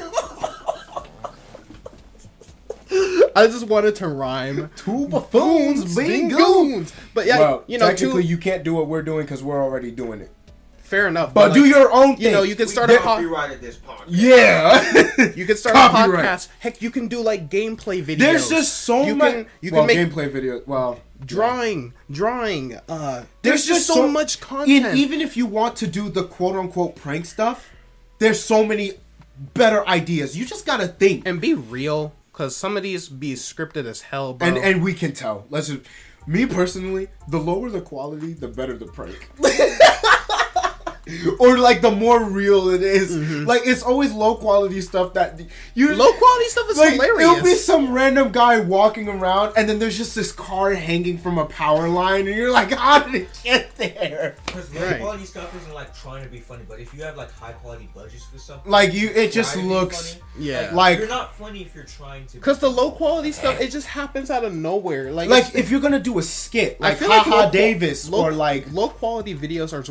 I 3.36 3.48
just 3.48 3.68
wanted 3.68 3.96
to 3.98 4.08
rhyme. 4.08 4.72
two 4.76 5.08
buffoons 5.08 5.96
being 5.96 6.30
goons. 6.30 6.42
goons. 6.42 6.94
But 7.14 7.28
yeah, 7.28 7.40
well, 7.40 7.64
you 7.68 7.78
know, 7.78 7.90
technically, 7.90 8.24
two, 8.24 8.30
you 8.30 8.38
can't 8.38 8.64
do 8.64 8.74
what 8.74 8.88
we're 8.88 9.04
doing 9.04 9.26
because 9.26 9.44
we're 9.44 9.62
already 9.62 9.92
doing 9.92 10.22
it. 10.22 10.32
fair 10.80 11.08
enough. 11.08 11.34
But 11.34 11.54
do 11.54 11.62
like, 11.62 11.70
your 11.70 11.92
own 11.92 12.16
thing. 12.16 12.26
you 12.26 12.32
know, 12.32 12.44
you 12.44 12.56
can 12.56 12.66
We 12.66 12.72
start 12.72 12.90
a 12.90 12.98
copyrighted 12.98 13.62
this 13.62 13.78
podcast. 13.78 14.06
Yeah. 14.08 15.32
you 15.36 15.46
can 15.46 15.58
start 15.58 15.76
a 15.76 15.80
podcast. 15.80 16.48
Heck, 16.60 16.82
you 16.82 16.90
can 16.90 17.08
do 17.08 17.22
like 17.22 17.50
gameplay 17.50 18.04
videos. 18.04 18.18
There's 18.18 18.50
just 18.50 18.74
so 18.82 19.06
you 19.06 19.16
much. 19.16 19.34
Can, 19.34 19.48
you 19.62 19.72
well, 19.72 19.86
can 19.86 19.96
make 19.96 20.10
gameplay 20.10 20.32
videos. 20.32 20.66
Well, 20.66 21.00
drawing, 21.24 21.94
drawing. 22.10 22.76
Uh, 22.88 23.26
there's, 23.42 23.66
just 23.66 23.86
so, 23.86 24.08
much 24.08 24.40
content. 24.40 24.86
And 24.86 24.98
even 24.98 25.22
if 25.22 25.38
you 25.38 25.46
want 25.46 25.76
to 25.78 25.88
do 25.88 26.10
the 26.10 26.24
quote 26.24 26.56
unquote 26.56 26.96
prank 26.96 27.26
stuff, 27.26 27.70
there's 28.20 28.42
so 28.44 28.64
many 28.66 28.94
better 29.54 29.88
ideas. 29.88 30.38
You 30.38 30.46
just 30.46 30.66
gotta 30.66 30.88
think. 30.88 31.28
and 31.28 31.40
be 31.40 31.54
real, 31.54 32.14
because 32.32 32.56
some 32.56 32.78
of 32.78 32.84
these 32.84 33.10
be 33.10 33.34
scripted 33.34 33.86
as 33.86 34.02
hell, 34.02 34.34
bro. 34.34 34.48
and 34.48 34.58
and 34.58 34.84
we 34.84 34.94
can 34.94 35.14
tell. 35.14 35.46
Let's 35.50 35.68
just 35.68 35.82
me 36.26 36.46
personally, 36.46 37.08
the 37.28 37.40
lower 37.40 37.70
the 37.70 37.82
quality, 37.82 38.34
the 38.34 38.48
better 38.48 38.78
the 38.78 38.88
prank. 38.88 39.30
or 41.40 41.58
like 41.58 41.82
the 41.82 41.92
more 41.92 42.24
real 42.24 42.70
it 42.70 42.82
is. 42.82 43.16
Mm-hmm. 43.16 43.46
like 43.46 43.62
it's 43.66 43.84
always 43.84 44.12
low 44.14 44.36
quality 44.36 44.82
stuff 44.82 45.14
that 45.14 45.40
you 45.74 45.94
Low 45.96 46.12
quality 46.14 46.46
stuff 46.50 46.70
is 46.70 46.78
like 46.78 46.94
hilarious. 46.94 47.32
it'll 47.32 47.44
be 47.44 47.54
some 47.56 47.94
random 47.94 48.32
guy 48.32 48.60
walking 48.60 49.08
around 49.08 49.54
and 49.58 49.68
then 49.70 49.80
there's 49.80 49.98
just 49.98 50.16
this 50.16 50.32
car 50.32 50.74
hanging 50.74 51.18
from 51.18 51.38
a 51.38 51.46
power 51.46 51.88
line 51.88 52.28
and 52.28 52.36
you're 52.36 52.52
like 52.52 52.72
how 52.86 53.00
did 53.00 53.16
it 53.24 53.40
get 53.44 53.76
there 53.78 54.36
Because 54.46 54.74
low 54.74 54.82
Right. 54.88 55.00
quality 55.00 55.26
stuff 55.26 55.56
isn't 55.62 55.74
like 55.74 55.96
trying 55.98 56.24
to 56.24 56.30
be 56.30 56.40
funny, 56.40 56.64
but 56.68 56.80
if 56.80 56.94
you 56.94 57.04
have 57.04 57.18
like 57.18 57.32
high 57.32 57.54
quality 57.54 57.90
budgets 57.94 58.26
for 58.26 58.38
something, 58.38 58.72
like 58.72 58.94
you 58.94 59.10
it 59.10 59.32
just 59.32 59.54
try 59.54 59.62
to 59.62 59.68
be 59.68 59.74
looks 59.74 60.14
funny, 60.14 60.24
Yeah. 60.40 60.72
like- 60.74 61.00
you're 61.00 61.08
not 61.08 61.36
funny 61.36 61.62
if 61.62 61.74
you're 61.76 61.84
trying 61.86 62.26
to. 62.28 62.38
Because 62.38 62.60
the 62.60 62.70
low 62.70 62.92
quality 62.92 63.32
stuff, 63.32 63.60
it 63.60 63.72
just 63.72 63.88
happens 63.88 64.30
out 64.30 64.44
of 64.44 64.54
nowhere. 64.54 65.12
Like, 65.12 65.30
like 65.30 65.56
if 65.56 65.70
you're 65.72 65.80
gonna 65.82 66.00
do 66.00 66.20
a 66.20 66.24
skit 66.24 66.78
I 66.80 66.90
like 66.90 66.98
feel 66.98 67.10
like 67.10 67.26
low 67.28 67.50
davis 67.52 68.10
low- 68.10 68.24
or 68.26 68.32
like 68.32 68.72
low 68.72 68.90
quality 68.90 69.36
videos 69.36 69.74
are 69.74 69.84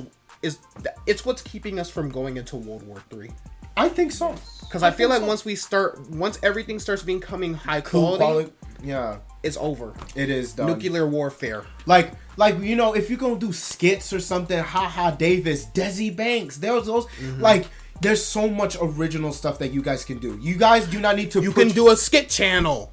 is 0.46 0.58
it's 1.06 1.24
what's 1.26 1.42
keeping 1.42 1.78
us 1.78 1.88
from 1.90 2.08
going 2.10 2.36
into 2.36 2.56
World 2.56 2.82
War 2.86 3.02
Three. 3.10 3.30
i 3.76 3.88
think 3.96 4.10
so 4.12 4.34
Because 4.62 4.82
I, 4.82 4.90
feel 4.90 5.08
like 5.10 5.20
so. 5.20 5.26
once 5.26 5.44
we 5.44 5.54
start, 5.54 5.90
once 6.10 6.38
everything 6.42 6.78
starts 6.78 7.02
becoming 7.02 7.52
high 7.54 7.80
quality, 7.82 8.18
quality 8.24 8.52
yeah 8.82 9.18
it's 9.42 9.56
over. 9.58 9.92
it 10.22 10.28
is 10.30 10.52
done. 10.54 10.66
Nuclear 10.66 11.06
warfare. 11.06 11.62
Like, 11.86 12.12
like 12.36 12.54
you 12.60 12.74
know, 12.80 12.94
if 12.94 13.08
you're 13.10 13.18
gonna 13.26 13.38
do 13.48 13.52
skits 13.52 14.12
or 14.12 14.20
something, 14.20 14.58
haha 14.58 15.10
Davis, 15.12 15.66
Desi 15.66 16.10
Banks, 16.22 16.56
there's 16.58 16.86
those 16.86 17.06
Mm-hmm. 17.06 17.40
like. 17.42 17.66
There's 18.02 18.22
so 18.22 18.46
much 18.46 18.76
original 18.78 19.32
stuff 19.32 19.58
that 19.60 19.70
you 19.72 19.80
guys 19.80 20.04
can 20.04 20.18
do. 20.18 20.38
You 20.42 20.56
guys 20.56 20.86
do 20.86 21.00
not 21.00 21.16
need 21.16 21.30
to. 21.30 21.40
You 21.40 21.50
put- 21.50 21.66
can 21.68 21.74
do 21.74 21.88
a 21.90 21.96
skit 21.96 22.28
channel. 22.28 22.92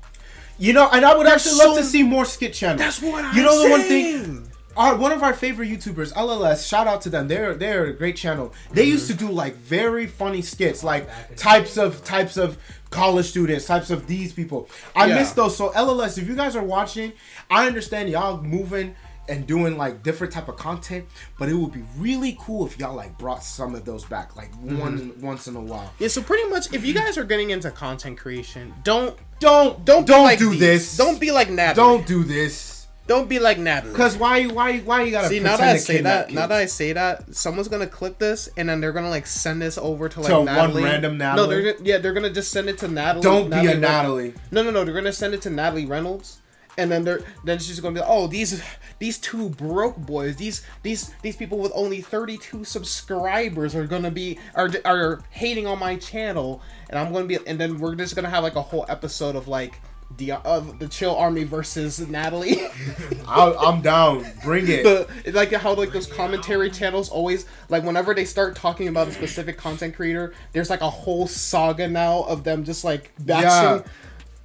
You 0.58 0.72
know, 0.72 0.88
and 0.94 1.04
I 1.04 1.12
would 1.18 1.28
actually 1.28 1.56
love 1.58 1.76
to 1.76 1.84
see 1.84 2.04
more 2.04 2.24
skit 2.24 2.54
channels. 2.54 2.80
That's 2.80 3.02
what 3.02 3.26
I'm 3.26 3.36
You 3.36 3.44
know 3.44 3.63
the 3.63 3.70
one 3.70 3.82
saying. 3.82 4.24
thing. 4.24 4.52
Our, 4.76 4.96
one 4.96 5.12
of 5.12 5.22
our 5.22 5.34
favorite 5.34 5.70
YouTubers, 5.70 6.14
LLS, 6.14 6.68
shout 6.68 6.88
out 6.88 7.02
to 7.02 7.10
them. 7.10 7.28
They're 7.28 7.54
they're 7.54 7.86
a 7.86 7.94
great 7.94 8.16
channel. 8.16 8.54
They 8.72 8.86
used 8.86 9.08
to 9.08 9.14
do 9.14 9.30
like 9.30 9.56
very 9.56 10.08
funny 10.08 10.42
skits, 10.42 10.84
like 10.84 11.08
types 11.36 11.78
of 11.78 12.04
types 12.04 12.38
of 12.38 12.58
college 12.90 13.28
students, 13.28 13.66
types 13.66 13.90
of 13.92 14.08
these 14.08 14.34
people. 14.34 14.70
I 14.96 15.08
Yeah. 15.08 15.16
miss 15.16 15.32
those. 15.34 15.56
So 15.56 15.70
LLS, 15.72 16.18
if 16.18 16.28
you 16.28 16.36
guys 16.36 16.56
are 16.56 16.64
watching, 16.64 17.14
I 17.50 17.68
understand 17.68 18.10
y'all 18.10 18.42
moving 18.42 18.96
and 19.30 19.48
doing 19.48 19.78
like 19.78 20.04
different 20.04 20.34
type 20.34 20.50
of 20.50 20.58
content, 20.58 21.06
but 21.40 21.48
it 21.50 21.54
would 21.54 21.72
be 21.72 21.84
really 21.98 22.36
cool 22.42 22.66
if 22.66 22.78
y'all 22.78 22.94
like 22.96 23.18
brought 23.18 23.44
some 23.44 23.74
of 23.74 23.86
those 23.86 24.04
back, 24.06 24.36
like 24.36 24.52
mm-hmm. 24.54 24.80
one 24.80 25.14
once 25.22 25.48
in 25.48 25.56
a 25.56 25.62
while. 25.62 25.94
Yeah, 26.00 26.08
so 26.10 26.22
pretty 26.22 26.50
much, 26.50 26.74
if 26.74 26.84
you 26.86 26.94
guys 26.94 27.18
are 27.18 27.24
getting 27.24 27.52
into 27.52 27.70
content 27.72 28.18
creation, 28.18 28.74
don't 28.84 29.18
Don't 29.40 29.86
don't 29.86 30.06
don't 30.06 30.22
be 30.24 30.24
like 30.24 30.40
do 30.40 30.50
these. 30.50 30.60
this. 30.60 30.98
Don't 30.98 31.20
be 31.20 31.32
like 31.32 31.50
Natalie. 31.50 31.76
don't 31.76 32.08
do 32.08 32.24
this. 32.24 32.73
Don't 33.06 33.28
be 33.28 33.38
like 33.38 33.58
Natalie. 33.58 33.94
Cause 33.96 34.16
why 34.18 34.46
why 34.46 34.80
why 34.80 35.02
you 35.04 35.12
gotta 35.12 35.28
See 35.28 35.39
now 35.39 35.58
that 35.58 35.76
I 35.76 35.78
say 35.78 36.02
that, 36.02 36.32
now 36.32 36.48
that? 36.48 36.58
I 36.58 36.66
say 36.68 36.94
that, 36.94 37.36
someone's 37.36 37.68
gonna 37.68 37.88
clip 37.88 38.18
this 38.18 38.48
and 38.56 38.70
then 38.70 38.80
they're 38.80 38.94
gonna 38.94 39.10
like 39.10 39.28
send 39.28 39.62
this 39.62 39.78
over 39.78 40.08
to 40.08 40.22
like 40.22 40.30
To 40.30 40.36
one 40.38 40.46
Natalie. 40.46 40.84
random 40.84 41.18
No, 41.18 41.46
they're 41.48 41.76
yeah, 41.82 41.98
they're 41.98 42.13
gonna 42.13 42.30
just 42.30 42.52
send 42.52 42.70
it 42.70 42.78
to 42.80 42.88
Natalie. 42.88 43.24
Don't 43.24 43.50
be 43.50 43.68
a 43.68 43.76
Natalie. 43.76 44.34
No, 44.52 44.63
no, 44.63 44.72
no, 44.72 44.86
they're 44.86 44.94
gonna 44.94 45.12
send 45.12 45.34
it 45.34 45.42
to 45.42 45.50
Natalie 45.50 45.86
Reynolds, 45.86 46.42
and 46.78 46.89
then 46.89 47.04
they're 47.04 47.22
then 47.44 47.60
she's 47.60 47.80
gonna 47.82 47.94
be 47.94 48.00
like, 48.00 48.10
oh 48.10 48.28
these 48.28 48.63
these 49.00 49.18
two 49.18 49.50
broke 49.50 49.98
boys, 49.98 50.38
these 50.38 50.66
these 50.84 51.13
these 51.24 51.36
people 51.36 51.58
with 51.58 51.74
only 51.76 52.00
thirty 52.00 52.38
two 52.38 52.63
subscribers 52.63 53.76
are 53.76 53.86
gonna 53.86 54.12
be 54.12 54.39
are 54.56 54.70
are 54.86 55.22
hating 55.30 55.68
on 55.68 55.78
my 55.78 55.98
channel, 55.98 56.62
and 56.89 56.98
I'm 56.98 57.12
gonna 57.12 57.26
be 57.26 57.38
and 57.46 57.60
then 57.60 57.80
we're 57.80 57.96
just 57.96 58.16
gonna 58.16 58.30
have 58.30 58.44
like 58.44 58.56
a 58.56 58.62
whole 58.62 58.86
episode 58.88 59.36
of 59.36 59.50
like. 59.50 59.82
The, 60.18 60.34
of 60.34 60.78
the 60.78 60.88
Chill 60.88 61.16
Army 61.16 61.44
versus 61.44 62.00
Natalie. 62.08 62.62
I'll, 63.28 63.58
I'm 63.58 63.82
down. 63.82 64.24
Bring 64.44 64.66
it. 64.68 64.84
the 64.84 65.32
like 65.32 65.52
how 65.52 65.74
like 65.74 65.92
those 65.92 66.06
commentary 66.06 66.70
channels 66.70 67.10
always 67.10 67.48
like 67.70 67.84
whenever 67.84 68.13
they 68.13 68.26
start 68.26 68.56
talking 68.56 68.88
about 68.88 69.08
a 69.08 69.12
specific 69.12 69.58
content 69.58 69.96
creator, 69.96 70.34
there's 70.52 70.70
like 70.70 70.82
a 70.82 70.89
whole 70.89 71.26
saga 71.28 71.88
now 71.88 72.22
of 72.24 72.44
them 72.44 72.63
just 72.63 72.84
like 72.84 73.12
bashing, 73.20 73.84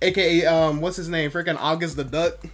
aka 0.01 0.47
um 0.47 0.81
what's 0.81 0.97
his 0.97 1.09
name, 1.11 1.31
freaking 1.31 1.57
August 1.59 1.97
the 1.97 2.05
Duck. 2.05 2.39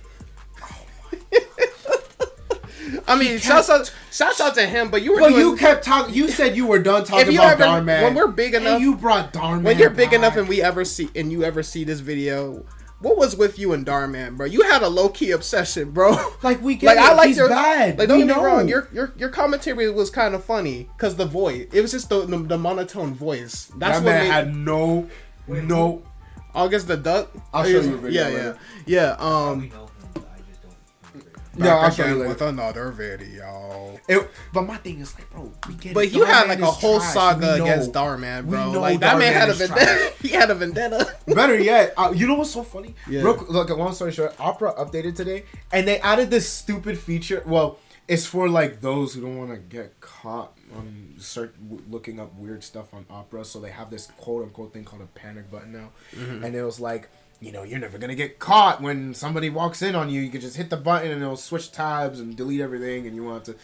I 3.08 3.16
mean, 3.18 3.38
shouts 3.38 3.70
out, 3.70 3.94
shouts 4.12 4.40
out 4.40 4.54
to 4.56 4.66
him, 4.66 4.90
but 4.90 5.02
you 5.02 5.12
were 5.12 5.20
Well, 5.20 5.30
doing, 5.30 5.40
you 5.40 5.56
kept 5.56 5.84
talking. 5.84 6.14
You 6.14 6.28
said 6.28 6.54
you 6.56 6.66
were 6.66 6.78
done 6.78 7.04
talking 7.04 7.34
about 7.34 7.52
ever- 7.60 7.64
Darman. 7.64 8.02
when 8.02 8.14
we're 8.14 8.26
big 8.28 8.54
enough- 8.54 8.80
you 8.80 8.96
brought 8.96 9.32
Darman. 9.32 9.62
when 9.62 9.78
you're 9.78 9.90
big 9.90 10.12
enough 10.12 10.36
and 10.36 10.48
we 10.48 10.60
ever 10.62 10.84
see 10.84 11.08
and 11.14 11.30
you 11.32 11.44
ever 11.44 11.62
see 11.62 11.84
this 11.84 12.00
video. 12.00 12.64
What 13.04 13.18
was 13.18 13.36
with 13.36 13.58
you 13.58 13.72
and 13.72 13.84
Darman, 13.86 14.36
bro? 14.36 14.46
You 14.46 14.62
had 14.62 14.82
a 14.82 14.88
low 14.88 15.08
key 15.10 15.30
obsession, 15.30 15.90
bro. 15.90 16.16
like 16.42 16.62
we 16.62 16.74
get 16.74 16.96
like 16.96 16.96
it. 16.96 17.02
I 17.02 17.14
like 17.14 17.28
He's 17.28 17.36
your 17.36 17.48
bad. 17.48 17.98
Like 17.98 18.08
don't 18.08 18.20
we 18.20 18.26
get 18.26 18.36
me 18.36 18.42
wrong, 18.42 18.66
your 18.66 18.88
your 18.92 19.12
your 19.16 19.28
commentary 19.28 19.90
was 19.90 20.10
kind 20.10 20.34
of 20.34 20.42
funny 20.44 20.88
because 20.96 21.16
the 21.16 21.26
voice. 21.26 21.68
It 21.72 21.80
was 21.82 21.92
just 21.92 22.08
the, 22.08 22.24
the 22.26 22.38
the 22.38 22.58
monotone 22.58 23.14
voice. 23.14 23.70
That's 23.78 23.98
that 24.00 24.04
what 24.04 24.10
man 24.10 24.24
made 24.24 24.30
had 24.32 24.56
no 24.56 25.08
no. 25.46 26.02
August 26.54 26.86
the 26.86 26.96
Duck. 26.96 27.30
I'll 27.52 27.64
show 27.64 27.80
you 27.80 27.94
a 27.94 27.96
video 27.98 28.22
Yeah, 28.22 28.28
yeah, 28.28 28.36
later. 28.36 28.58
yeah. 28.86 29.16
Um, 29.18 29.72
don't. 31.54 31.64
No, 31.64 31.70
I'll 31.70 31.82
back 31.88 31.92
show 31.94 32.06
you 32.06 32.14
later. 32.16 32.28
with 32.28 32.42
another 32.42 32.90
video. 32.90 33.98
It, 34.08 34.28
but 34.52 34.62
my 34.62 34.76
thing 34.78 35.00
is 35.00 35.14
like, 35.14 35.30
bro, 35.30 35.50
we 35.68 35.74
get. 35.74 35.94
But 35.94 36.04
it. 36.06 36.12
you 36.12 36.24
had 36.24 36.48
like 36.48 36.60
a 36.60 36.66
whole 36.66 36.98
trash. 36.98 37.14
saga 37.14 37.58
know. 37.58 37.64
against 37.64 37.92
Darman, 37.92 38.46
bro. 38.46 38.72
know 38.72 38.80
Like 38.80 39.00
that 39.00 39.18
man 39.18 39.32
Darman 39.32 39.36
had 39.40 39.48
a 39.50 39.54
vendetta. 39.54 40.12
he 40.22 40.28
had 40.28 40.50
a 40.50 40.54
vendetta. 40.54 41.16
Better 41.26 41.58
yet, 41.58 41.94
uh, 41.96 42.12
you 42.14 42.26
know 42.26 42.34
what's 42.34 42.50
so 42.50 42.62
funny? 42.62 42.94
Yeah. 43.08 43.22
Real, 43.22 43.44
look, 43.48 43.70
a 43.70 43.74
long 43.74 43.92
story 43.94 44.12
short, 44.12 44.34
Opera 44.38 44.74
updated 44.74 45.16
today, 45.16 45.44
and 45.72 45.86
they 45.88 45.98
added 46.00 46.30
this 46.30 46.48
stupid 46.48 46.98
feature. 46.98 47.42
Well, 47.46 47.78
it's 48.06 48.26
for 48.26 48.48
like 48.48 48.80
those 48.82 49.14
who 49.14 49.22
don't 49.22 49.38
want 49.38 49.50
to 49.50 49.56
get 49.56 50.00
caught 50.00 50.58
on 50.76 51.14
start 51.18 51.54
w- 51.68 51.82
looking 51.88 52.20
up 52.20 52.34
weird 52.34 52.62
stuff 52.62 52.92
on 52.92 53.06
Opera. 53.08 53.44
So 53.46 53.60
they 53.60 53.70
have 53.70 53.90
this 53.90 54.06
quote 54.18 54.42
unquote 54.42 54.74
thing 54.74 54.84
called 54.84 55.02
a 55.02 55.06
panic 55.06 55.50
button 55.50 55.72
now, 55.72 55.90
Mm-hmm. 56.14 56.44
and 56.44 56.54
it 56.54 56.62
was 56.62 56.78
like. 56.80 57.08
You 57.44 57.52
know, 57.52 57.62
you're 57.62 57.78
never 57.78 57.98
gonna 57.98 58.14
get 58.14 58.38
caught 58.38 58.80
when 58.80 59.12
somebody 59.12 59.50
walks 59.50 59.82
in 59.82 59.94
on 59.94 60.08
you. 60.08 60.20
You 60.20 60.30
can 60.30 60.40
just 60.40 60.56
hit 60.56 60.70
the 60.70 60.76
button 60.76 61.10
and 61.10 61.22
it'll 61.22 61.36
switch 61.36 61.70
tabs 61.70 62.18
and 62.18 62.34
delete 62.36 62.60
everything, 62.60 63.06
and 63.06 63.14
you 63.14 63.24
want 63.24 63.44
to. 63.44 63.56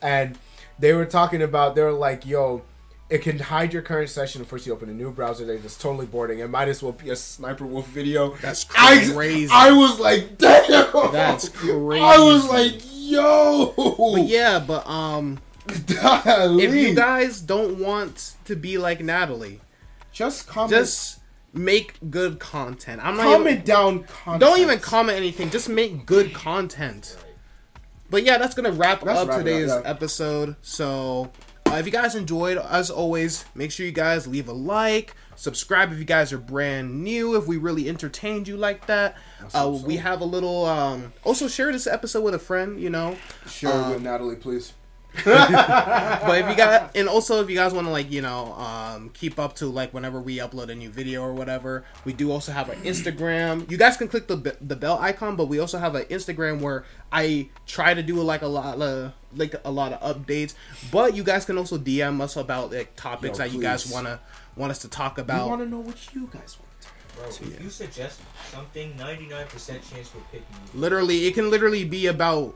And 0.00 0.38
they 0.78 0.92
were 0.92 1.04
talking 1.04 1.42
about 1.42 1.74
they 1.74 1.82
were 1.82 1.92
like, 1.92 2.24
"Yo, 2.24 2.62
it 3.08 3.18
can 3.18 3.38
hide 3.38 3.72
your 3.72 3.82
current 3.82 4.10
session 4.10 4.40
and 4.40 4.48
force 4.48 4.66
you 4.66 4.72
open 4.72 4.88
a 4.88 4.94
new 4.94 5.10
browser 5.12 5.44
that 5.44 5.64
is 5.64 5.78
totally 5.78 6.06
boarding. 6.06 6.40
It 6.40 6.50
might 6.50 6.68
as 6.68 6.82
well 6.82 6.92
be 6.92 7.10
a 7.10 7.16
sniper 7.16 7.64
wolf 7.64 7.86
video. 7.88 8.34
That's 8.36 8.64
crazy. 8.64 9.48
I, 9.52 9.70
was 9.70 10.00
like, 10.00 10.38
damn. 10.38 11.12
That's 11.12 11.48
crazy. 11.48 12.04
I 12.04 12.18
was 12.18 12.48
like, 12.48 12.80
yo. 12.92 13.74
But 13.96 14.26
yeah, 14.26 14.58
but 14.58 14.86
um, 14.88 15.38
if 15.68 16.74
you 16.74 16.94
guys 16.94 17.40
don't 17.40 17.78
want 17.78 18.34
to 18.46 18.56
be 18.56 18.76
like 18.76 19.00
Natalie, 19.00 19.60
just 20.10 20.48
comment, 20.48 20.72
just 20.72 21.20
make 21.52 21.98
good 22.10 22.38
content. 22.38 23.04
I'm 23.04 23.16
not 23.16 23.24
comment 23.24 23.50
even, 23.50 23.64
down. 23.64 24.04
Content. 24.04 24.40
don't 24.40 24.60
even 24.60 24.78
comment 24.78 25.16
anything. 25.16 25.50
Just 25.50 25.68
make 25.68 26.06
good 26.06 26.34
content. 26.34 27.16
But 28.10 28.24
yeah, 28.24 28.38
that's 28.38 28.54
gonna 28.54 28.72
wrap 28.72 29.02
That's 29.02 29.18
up 29.18 29.28
it 29.28 29.30
up, 29.32 29.38
today's 29.38 29.68
yeah. 29.68 29.82
episode. 29.84 30.56
So 30.62 31.32
uh, 31.66 31.76
if 31.76 31.86
you 31.86 31.92
guys 31.92 32.14
enjoyed, 32.14 32.58
as 32.58 32.90
always, 32.90 33.44
make 33.54 33.72
sure 33.72 33.84
you 33.84 33.92
guys 33.92 34.28
leave 34.28 34.48
a 34.48 34.52
like, 34.52 35.14
subscribe 35.34 35.92
if 35.92 35.98
you 35.98 36.04
guys 36.04 36.32
are 36.32 36.38
brand 36.38 37.02
new. 37.02 37.36
If 37.36 37.46
we 37.46 37.56
really 37.56 37.88
entertained 37.88 38.46
you 38.46 38.56
like 38.56 38.86
that, 38.86 39.16
uh, 39.52 39.76
we 39.84 39.96
have 39.96 40.20
a 40.20 40.24
little. 40.24 40.64
Um, 40.66 41.12
also, 41.24 41.48
share 41.48 41.72
this 41.72 41.86
episode 41.86 42.22
with 42.22 42.34
a 42.34 42.38
friend. 42.38 42.80
You 42.80 42.90
know, 42.90 43.16
Share 43.48 43.72
it 43.72 43.94
with 43.94 44.02
Natalie, 44.02 44.36
please. 44.36 44.74
but 45.24 46.38
if 46.38 46.48
you 46.48 46.56
got 46.56 46.96
and 46.96 47.08
also 47.08 47.42
if 47.42 47.48
you 47.50 47.56
guys 47.56 47.72
want 47.72 47.86
to 47.86 47.90
like 47.90 48.10
you 48.10 48.22
know 48.22 48.52
um 48.54 49.10
keep 49.10 49.38
up 49.38 49.54
to 49.56 49.66
like 49.66 49.92
whenever 49.94 50.20
we 50.20 50.38
upload 50.38 50.68
a 50.68 50.74
new 50.74 50.90
video 50.90 51.22
or 51.22 51.32
whatever 51.32 51.84
we 52.04 52.12
do 52.12 52.30
also 52.30 52.52
have 52.52 52.68
an 52.68 52.78
instagram. 52.82 53.68
You 53.70 53.76
guys 53.76 53.96
can 53.96 54.08
click 54.08 54.26
the 54.28 54.56
the 54.60 54.76
bell 54.76 54.98
icon 55.00 55.36
but 55.36 55.46
we 55.46 55.58
also 55.58 55.78
have 55.78 55.94
an 55.94 56.04
instagram 56.04 56.60
where 56.60 56.84
i 57.12 57.48
try 57.66 57.94
to 57.94 58.02
do 58.02 58.16
like 58.16 58.42
a 58.42 58.46
lot 58.46 58.80
of 58.80 59.12
like 59.34 59.54
a 59.64 59.70
lot 59.70 59.92
of 59.92 60.00
updates. 60.16 60.54
But 60.90 61.14
you 61.14 61.22
guys 61.22 61.44
can 61.44 61.58
also 61.58 61.78
dm 61.78 62.20
us 62.20 62.36
about 62.36 62.72
like 62.72 62.96
topics 62.96 63.38
Yo, 63.38 63.44
that 63.44 63.52
you 63.52 63.60
guys 63.60 63.90
want 63.90 64.06
to 64.06 64.20
want 64.56 64.70
us 64.70 64.78
to 64.80 64.88
talk 64.88 65.18
I 65.18 65.22
about. 65.22 65.48
want 65.48 65.62
to 65.62 65.68
know 65.68 65.80
what 65.80 66.14
you 66.14 66.28
guys 66.32 66.56
want 66.58 66.66
Bro, 67.16 67.28
if 67.48 67.62
you 67.62 67.70
suggest 67.70 68.20
something, 68.52 68.92
99% 68.98 69.50
chance 69.90 70.14
we're 70.14 70.20
picking 70.30 70.46
you. 70.74 70.78
literally 70.80 71.26
it 71.26 71.32
can 71.34 71.50
literally 71.50 71.82
be 71.84 72.06
about 72.06 72.54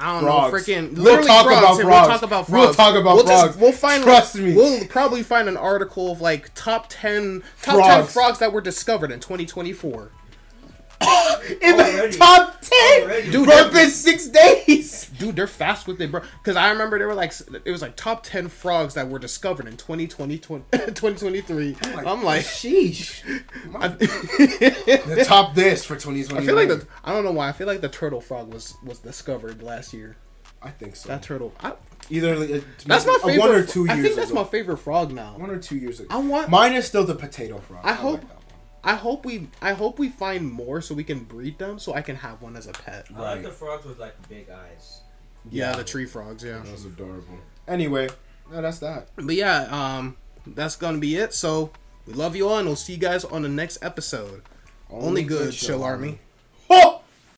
I 0.00 0.14
don't 0.14 0.22
Frogs. 0.22 0.52
know, 0.68 0.74
freaking. 0.74 0.96
We'll 0.96 1.22
talk 1.22 1.46
frogs, 1.46 1.78
about 1.78 1.80
frogs. 1.80 1.84
We'll 1.84 2.08
talk 2.08 2.22
about 2.22 2.46
frogs. 2.48 2.66
We'll 2.66 2.74
talk 2.74 2.94
about 2.96 3.16
we'll 3.16 3.26
frogs. 3.26 3.56
we'll 3.56 3.72
find. 3.72 4.02
Trust 4.02 4.36
me. 4.36 4.54
We'll 4.54 4.86
probably 4.86 5.22
find 5.22 5.48
an 5.48 5.56
article 5.56 6.10
of 6.12 6.20
like 6.20 6.50
top 6.54 6.86
ten 6.88 7.42
top 7.62 7.76
ten 7.76 7.98
Frogs. 8.00 8.12
frogs 8.12 8.38
that 8.38 8.52
were 8.52 8.60
discovered 8.60 9.12
in 9.12 9.20
2024. 9.20 10.10
In 11.62 11.76
the 11.76 12.14
top 12.18 12.60
10! 12.60 13.02
Already. 13.02 13.30
Dude, 13.30 13.46
Bro, 13.46 13.54
they're- 13.54 13.64
it's 13.66 13.74
been 13.74 13.90
six 13.90 14.28
days! 14.28 15.06
Dude, 15.18 15.36
they're 15.36 15.46
fast 15.46 15.86
with 15.86 16.00
it, 16.00 16.10
bro. 16.10 16.22
Because 16.42 16.56
I 16.56 16.70
remember 16.70 16.98
they 16.98 17.04
were 17.04 17.14
like, 17.14 17.32
it 17.64 17.70
was 17.70 17.82
like 17.82 17.94
top 17.96 18.22
ten 18.22 18.48
frogs 18.48 18.94
that 18.94 19.08
were 19.10 19.18
discovered 19.18 19.66
in 19.66 19.76
2020, 19.76 20.38
2023. 20.38 21.76
I'm 22.06 22.22
like, 22.24 22.42
sheesh. 22.42 23.22
I, 23.74 23.88
The 23.88 25.24
top 25.26 25.54
this 25.54 25.84
for 25.84 25.94
2020. 25.94 26.42
I 26.42 26.46
feel 26.46 26.54
like 26.56 26.68
the 26.68 26.86
I 27.04 27.12
don't 27.12 27.24
know 27.24 27.32
why 27.32 27.48
I 27.48 27.52
feel 27.52 27.66
like 27.66 27.80
the 27.82 27.88
turtle 27.90 28.20
frog 28.22 28.52
was 28.52 28.76
was 28.82 28.98
discovered 29.00 29.62
last 29.62 29.92
year. 29.92 30.16
I 30.62 30.70
think 30.70 30.96
so. 30.96 31.08
That 31.08 31.22
turtle. 31.22 31.52
I, 31.60 31.72
Either 32.10 32.36
like, 32.36 32.50
uh, 32.50 32.64
that's 32.86 33.06
my 33.06 33.18
favorite. 33.22 33.38
one 33.38 33.50
or 33.50 33.64
two 33.64 33.80
years 33.84 33.90
ago. 33.90 33.92
I 33.98 34.02
think 34.02 34.16
that's 34.16 34.30
ago. 34.30 34.42
my 34.42 34.48
favorite 34.48 34.76
frog 34.78 35.12
now. 35.12 35.34
One 35.38 35.50
or 35.50 35.58
two 35.58 35.76
years 35.76 36.00
ago. 36.00 36.08
I 36.14 36.18
want. 36.18 36.48
Mine 36.50 36.72
is 36.74 36.86
still 36.86 37.04
the 37.04 37.14
potato 37.14 37.58
frog. 37.58 37.80
I 37.84 37.92
hope- 37.92 38.12
like 38.20 38.28
that 38.28 38.34
one. 38.36 38.39
I 38.82 38.94
hope 38.94 39.24
we. 39.24 39.48
I 39.60 39.72
hope 39.72 39.98
we 39.98 40.08
find 40.08 40.50
more 40.50 40.80
so 40.80 40.94
we 40.94 41.04
can 41.04 41.20
breed 41.20 41.58
them 41.58 41.78
so 41.78 41.94
I 41.94 42.02
can 42.02 42.16
have 42.16 42.40
one 42.40 42.56
as 42.56 42.66
a 42.66 42.72
pet. 42.72 43.06
I 43.14 43.20
like 43.20 43.42
the 43.42 43.50
frogs 43.50 43.84
with 43.84 43.98
like 43.98 44.28
big 44.28 44.48
eyes. 44.48 45.02
Yeah, 45.50 45.74
the 45.76 45.84
tree 45.84 46.06
frogs. 46.06 46.44
Yeah. 46.44 46.58
That 46.58 46.72
was 46.72 46.84
adorable. 46.84 47.38
Anyway, 47.68 48.08
no, 48.50 48.62
that's 48.62 48.78
that. 48.80 49.08
But 49.16 49.34
yeah, 49.34 49.62
um, 49.70 50.16
that's 50.46 50.76
gonna 50.76 50.98
be 50.98 51.16
it. 51.16 51.34
So 51.34 51.70
we 52.06 52.14
love 52.14 52.34
you 52.36 52.48
all, 52.48 52.58
and 52.58 52.66
we'll 52.66 52.76
see 52.76 52.94
you 52.94 52.98
guys 52.98 53.24
on 53.24 53.42
the 53.42 53.48
next 53.48 53.82
episode. 53.82 54.42
Only, 54.90 55.22
good, 55.22 55.52
Chill 55.52 55.84
Army. 55.84 56.18